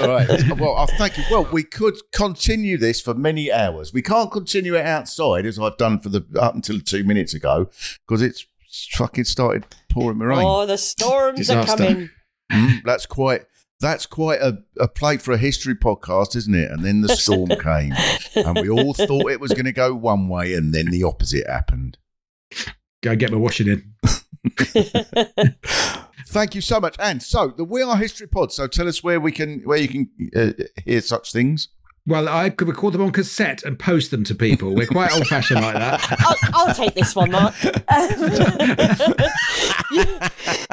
All 0.00 0.08
right. 0.08 0.42
Well, 0.56 0.76
I 0.76 0.86
thank 0.96 1.18
you. 1.18 1.24
Well, 1.30 1.46
we 1.52 1.62
could 1.62 1.96
continue 2.12 2.78
this 2.78 3.00
for 3.00 3.12
many 3.14 3.52
hours. 3.52 3.92
We 3.92 4.00
can't 4.00 4.30
continue 4.30 4.74
it 4.74 4.86
outside 4.86 5.44
as 5.44 5.58
I've 5.58 5.76
done 5.76 6.00
for 6.00 6.08
the 6.08 6.24
up 6.40 6.54
until 6.54 6.80
two 6.80 7.04
minutes 7.04 7.34
ago 7.34 7.68
because 8.06 8.22
it's 8.22 8.46
fucking 8.92 9.24
started 9.24 9.66
pouring 9.90 10.18
rain. 10.18 10.38
oh 10.42 10.64
the 10.66 10.78
storms 10.78 11.38
Disaster. 11.38 11.72
are 11.72 11.76
coming 11.76 12.10
Mm, 12.52 12.82
that's 12.84 13.06
quite. 13.06 13.42
That's 13.78 14.06
quite 14.06 14.40
a, 14.40 14.62
a 14.80 14.88
play 14.88 15.18
for 15.18 15.32
a 15.32 15.36
history 15.36 15.74
podcast, 15.74 16.34
isn't 16.34 16.54
it? 16.54 16.70
And 16.70 16.82
then 16.82 17.02
the 17.02 17.14
storm 17.14 17.50
came, 17.62 17.92
and 18.34 18.58
we 18.58 18.70
all 18.70 18.94
thought 18.94 19.30
it 19.30 19.38
was 19.38 19.52
going 19.52 19.66
to 19.66 19.72
go 19.72 19.94
one 19.94 20.28
way, 20.28 20.54
and 20.54 20.72
then 20.72 20.86
the 20.86 21.02
opposite 21.02 21.46
happened. 21.46 21.98
Go 23.02 23.14
get 23.14 23.30
my 23.30 23.36
washing 23.36 23.68
in. 23.68 23.92
Thank 26.28 26.54
you 26.54 26.60
so 26.60 26.80
much. 26.80 26.96
And 26.98 27.22
so 27.22 27.48
the 27.48 27.64
We 27.64 27.82
Are 27.82 27.96
History 27.96 28.26
Pod. 28.26 28.52
So 28.52 28.66
tell 28.66 28.88
us 28.88 29.02
where 29.02 29.20
we 29.20 29.32
can, 29.32 29.60
where 29.60 29.78
you 29.78 29.88
can 29.88 30.10
uh, 30.34 30.52
hear 30.84 31.00
such 31.00 31.32
things. 31.32 31.68
Well, 32.08 32.28
I 32.28 32.50
could 32.50 32.68
record 32.68 32.94
them 32.94 33.02
on 33.02 33.10
cassette 33.10 33.64
and 33.64 33.76
post 33.76 34.12
them 34.12 34.22
to 34.24 34.34
people. 34.34 34.76
We're 34.76 34.86
quite 34.86 35.12
old 35.12 35.26
fashioned 35.26 35.60
like 35.60 35.74
that. 35.74 36.06
I'll, 36.54 36.68
I'll 36.68 36.74
take 36.74 36.94
this 36.94 37.16
one, 37.16 37.32
Mark. 37.32 37.52
Um, 37.64 37.68
you, 39.90 40.02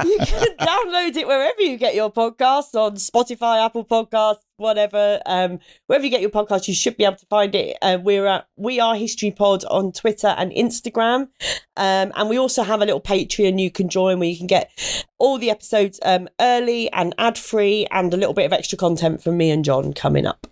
you 0.06 0.18
can 0.20 0.48
download 0.58 1.16
it 1.16 1.26
wherever 1.26 1.60
you 1.60 1.78
get 1.78 1.96
your 1.96 2.12
podcasts 2.12 2.76
on 2.76 2.98
Spotify, 2.98 3.66
Apple 3.66 3.84
Podcasts, 3.84 4.44
whatever. 4.58 5.22
Um, 5.26 5.60
wherever 5.88 6.06
you 6.06 6.12
get 6.12 6.22
your 6.22 6.30
podcast, 6.30 6.68
you 6.68 6.76
should 6.76 6.98
be 6.98 7.04
able 7.04 7.16
to 7.16 7.26
find 7.26 7.56
it. 7.56 7.78
Uh, 7.82 7.98
we're 8.00 8.28
at 8.28 8.48
We 8.56 8.80
Are 8.80 8.96
History 8.96 9.32
Pod 9.32 9.66
on 9.72 9.92
Twitter 9.92 10.36
and 10.38 10.52
Instagram, 10.52 11.30
um, 11.78 12.12
and 12.16 12.30
we 12.30 12.38
also 12.38 12.62
have 12.62 12.84
a 12.84 12.86
little 12.86 13.02
Patreon 13.02 13.60
you 13.60 13.72
can 13.72 13.90
join 13.90 14.20
where 14.20 14.30
you 14.30 14.38
can 14.38 14.46
get 14.46 14.70
all 15.18 15.40
the 15.40 15.50
episodes 15.50 16.00
um, 16.04 16.30
early 16.40 16.92
and 16.92 17.16
ad 17.18 17.40
free, 17.40 17.88
and 17.90 18.14
a 18.14 18.18
little 18.18 18.36
bit 18.36 18.46
of 18.46 18.54
extra 18.54 18.78
content 18.78 19.24
from 19.24 19.38
me 19.38 19.50
and 19.50 19.66
John 19.66 19.94
coming 19.94 20.28
up. 20.28 20.46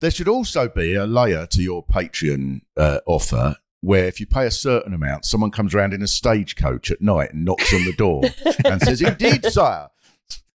There 0.00 0.10
should 0.10 0.28
also 0.28 0.68
be 0.68 0.94
a 0.94 1.06
layer 1.06 1.46
to 1.46 1.62
your 1.62 1.84
Patreon 1.84 2.62
uh, 2.76 3.00
offer 3.06 3.56
where 3.82 4.06
if 4.06 4.18
you 4.18 4.26
pay 4.26 4.46
a 4.46 4.50
certain 4.50 4.94
amount, 4.94 5.24
someone 5.24 5.50
comes 5.50 5.74
around 5.74 5.92
in 5.92 6.02
a 6.02 6.06
stagecoach 6.06 6.90
at 6.90 7.00
night 7.00 7.32
and 7.32 7.44
knocks 7.44 7.72
on 7.72 7.84
the 7.84 7.92
door 7.92 8.24
and 8.64 8.80
says, 8.80 9.02
Indeed, 9.02 9.44
sire, 9.46 9.88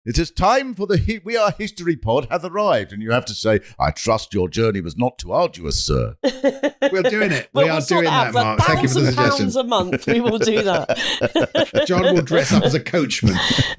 It 0.04 0.18
is 0.18 0.32
time 0.32 0.74
for 0.74 0.88
the 0.88 0.98
Hi- 0.98 1.20
We 1.24 1.36
Are 1.36 1.52
History 1.56 1.94
Pod 1.96 2.26
hath 2.28 2.44
arrived, 2.44 2.92
and 2.92 3.00
you 3.00 3.12
have 3.12 3.24
to 3.26 3.34
say, 3.34 3.60
I 3.78 3.92
trust 3.92 4.34
your 4.34 4.48
journey 4.48 4.80
was 4.80 4.96
not 4.96 5.16
too 5.16 5.30
arduous, 5.30 5.84
sir. 5.84 6.16
We're 6.24 7.04
doing 7.04 7.30
it. 7.30 7.48
We 7.54 7.68
are 7.68 7.80
doing 7.80 8.08
out 8.08 8.32
that, 8.32 8.34
Mark. 8.34 8.60
Thank 8.62 8.82
you 8.82 8.88
for 8.88 8.98
the 8.98 9.12
thousand 9.12 9.38
pounds 9.44 9.56
a 9.56 9.62
month. 9.62 10.06
We 10.08 10.20
will 10.20 10.38
do 10.38 10.60
that. 10.62 11.84
John 11.86 12.02
will 12.02 12.22
dress 12.22 12.52
up 12.52 12.64
as 12.64 12.74
a 12.74 12.80
coachman. 12.80 13.34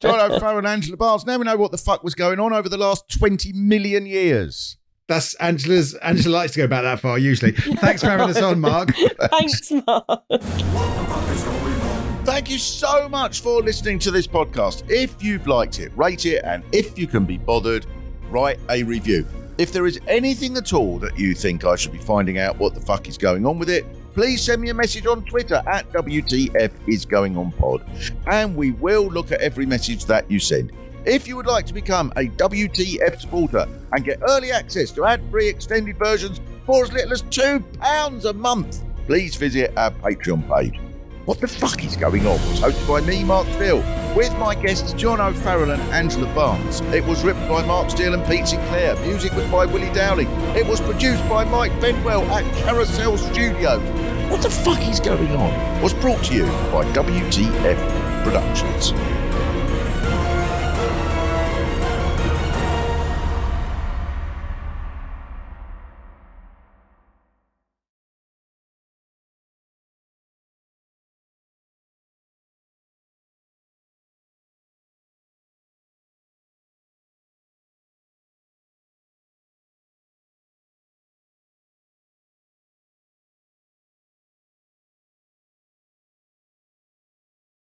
John 0.00 0.20
O'Farrell 0.32 0.58
and 0.58 0.66
Angela 0.66 0.98
Barnes. 0.98 1.24
Now 1.24 1.38
we 1.38 1.44
know 1.44 1.56
what 1.56 1.70
the 1.70 1.78
fuck 1.78 2.04
was 2.04 2.14
going 2.14 2.38
on 2.38 2.52
over 2.52 2.68
the 2.68 2.76
last 2.76 3.08
20 3.08 3.54
million 3.54 4.04
years. 4.04 4.76
That's 5.08 5.32
Angela's. 5.36 5.94
Angela 5.94 6.34
likes 6.36 6.52
to 6.52 6.58
go 6.58 6.66
back 6.68 6.82
that 6.82 7.00
far 7.00 7.18
usually. 7.18 7.52
Thanks 7.52 8.02
for 8.02 8.10
having 8.10 8.28
us 8.28 8.42
on, 8.42 8.60
Mark. 8.60 8.90
Thanks, 9.30 9.72
Mark. 9.86 10.20
Thank 12.30 12.48
you 12.48 12.58
so 12.58 13.08
much 13.08 13.40
for 13.40 13.60
listening 13.60 13.98
to 13.98 14.12
this 14.12 14.28
podcast. 14.28 14.88
If 14.88 15.20
you've 15.20 15.48
liked 15.48 15.80
it, 15.80 15.90
rate 15.96 16.26
it, 16.26 16.44
and 16.44 16.62
if 16.70 16.96
you 16.96 17.08
can 17.08 17.24
be 17.24 17.38
bothered, 17.38 17.86
write 18.30 18.60
a 18.70 18.84
review. 18.84 19.26
If 19.58 19.72
there 19.72 19.84
is 19.84 19.98
anything 20.06 20.56
at 20.56 20.72
all 20.72 21.00
that 21.00 21.18
you 21.18 21.34
think 21.34 21.64
I 21.64 21.74
should 21.74 21.90
be 21.90 21.98
finding 21.98 22.38
out 22.38 22.56
what 22.56 22.74
the 22.74 22.80
fuck 22.80 23.08
is 23.08 23.18
going 23.18 23.46
on 23.46 23.58
with 23.58 23.68
it, 23.68 23.84
please 24.14 24.42
send 24.42 24.62
me 24.62 24.68
a 24.68 24.74
message 24.74 25.06
on 25.06 25.24
Twitter 25.24 25.60
at 25.66 25.90
WTF 25.90 26.70
is 26.86 27.04
going 27.04 27.36
on 27.36 27.50
pod, 27.50 27.84
and 28.28 28.54
we 28.54 28.70
will 28.70 29.08
look 29.08 29.32
at 29.32 29.40
every 29.40 29.66
message 29.66 30.04
that 30.04 30.30
you 30.30 30.38
send. 30.38 30.70
If 31.04 31.26
you 31.26 31.34
would 31.34 31.46
like 31.46 31.66
to 31.66 31.74
become 31.74 32.12
a 32.14 32.28
WTF 32.28 33.20
supporter 33.20 33.66
and 33.90 34.04
get 34.04 34.22
early 34.22 34.52
access 34.52 34.92
to 34.92 35.04
ad-free 35.04 35.48
extended 35.48 35.98
versions 35.98 36.40
for 36.64 36.84
as 36.84 36.92
little 36.92 37.12
as 37.12 37.22
£2 37.24 38.24
a 38.24 38.32
month, 38.34 38.84
please 39.06 39.34
visit 39.34 39.76
our 39.76 39.90
Patreon 39.90 40.48
page. 40.48 40.80
What 41.26 41.38
the 41.38 41.48
fuck 41.48 41.84
is 41.84 41.96
going 41.96 42.26
on? 42.26 42.32
was 42.48 42.60
hosted 42.60 42.88
by 42.88 43.06
me, 43.06 43.22
Mark 43.24 43.46
Steel, 43.48 43.78
with 44.16 44.34
my 44.38 44.54
guests 44.54 44.94
John 44.94 45.20
O'Farrell 45.20 45.70
and 45.70 45.82
Angela 45.92 46.26
Barnes. 46.34 46.80
It 46.94 47.04
was 47.04 47.22
written 47.22 47.46
by 47.46 47.64
Mark 47.64 47.90
Steel 47.90 48.14
and 48.14 48.24
Pete 48.26 48.48
Sinclair. 48.48 48.96
Music 49.06 49.32
was 49.34 49.46
by 49.50 49.66
Willie 49.66 49.92
Dowling. 49.92 50.28
It 50.56 50.66
was 50.66 50.80
produced 50.80 51.26
by 51.28 51.44
Mike 51.44 51.72
Benwell 51.80 52.22
at 52.30 52.44
Carousel 52.56 53.18
Studios. 53.18 53.82
What 54.30 54.40
the 54.40 54.50
fuck 54.50 54.80
is 54.88 54.98
going 54.98 55.30
on? 55.36 55.82
Was 55.82 55.92
brought 55.94 56.24
to 56.24 56.34
you 56.34 56.46
by 56.72 56.90
WTF 56.94 58.24
Productions. 58.24 58.92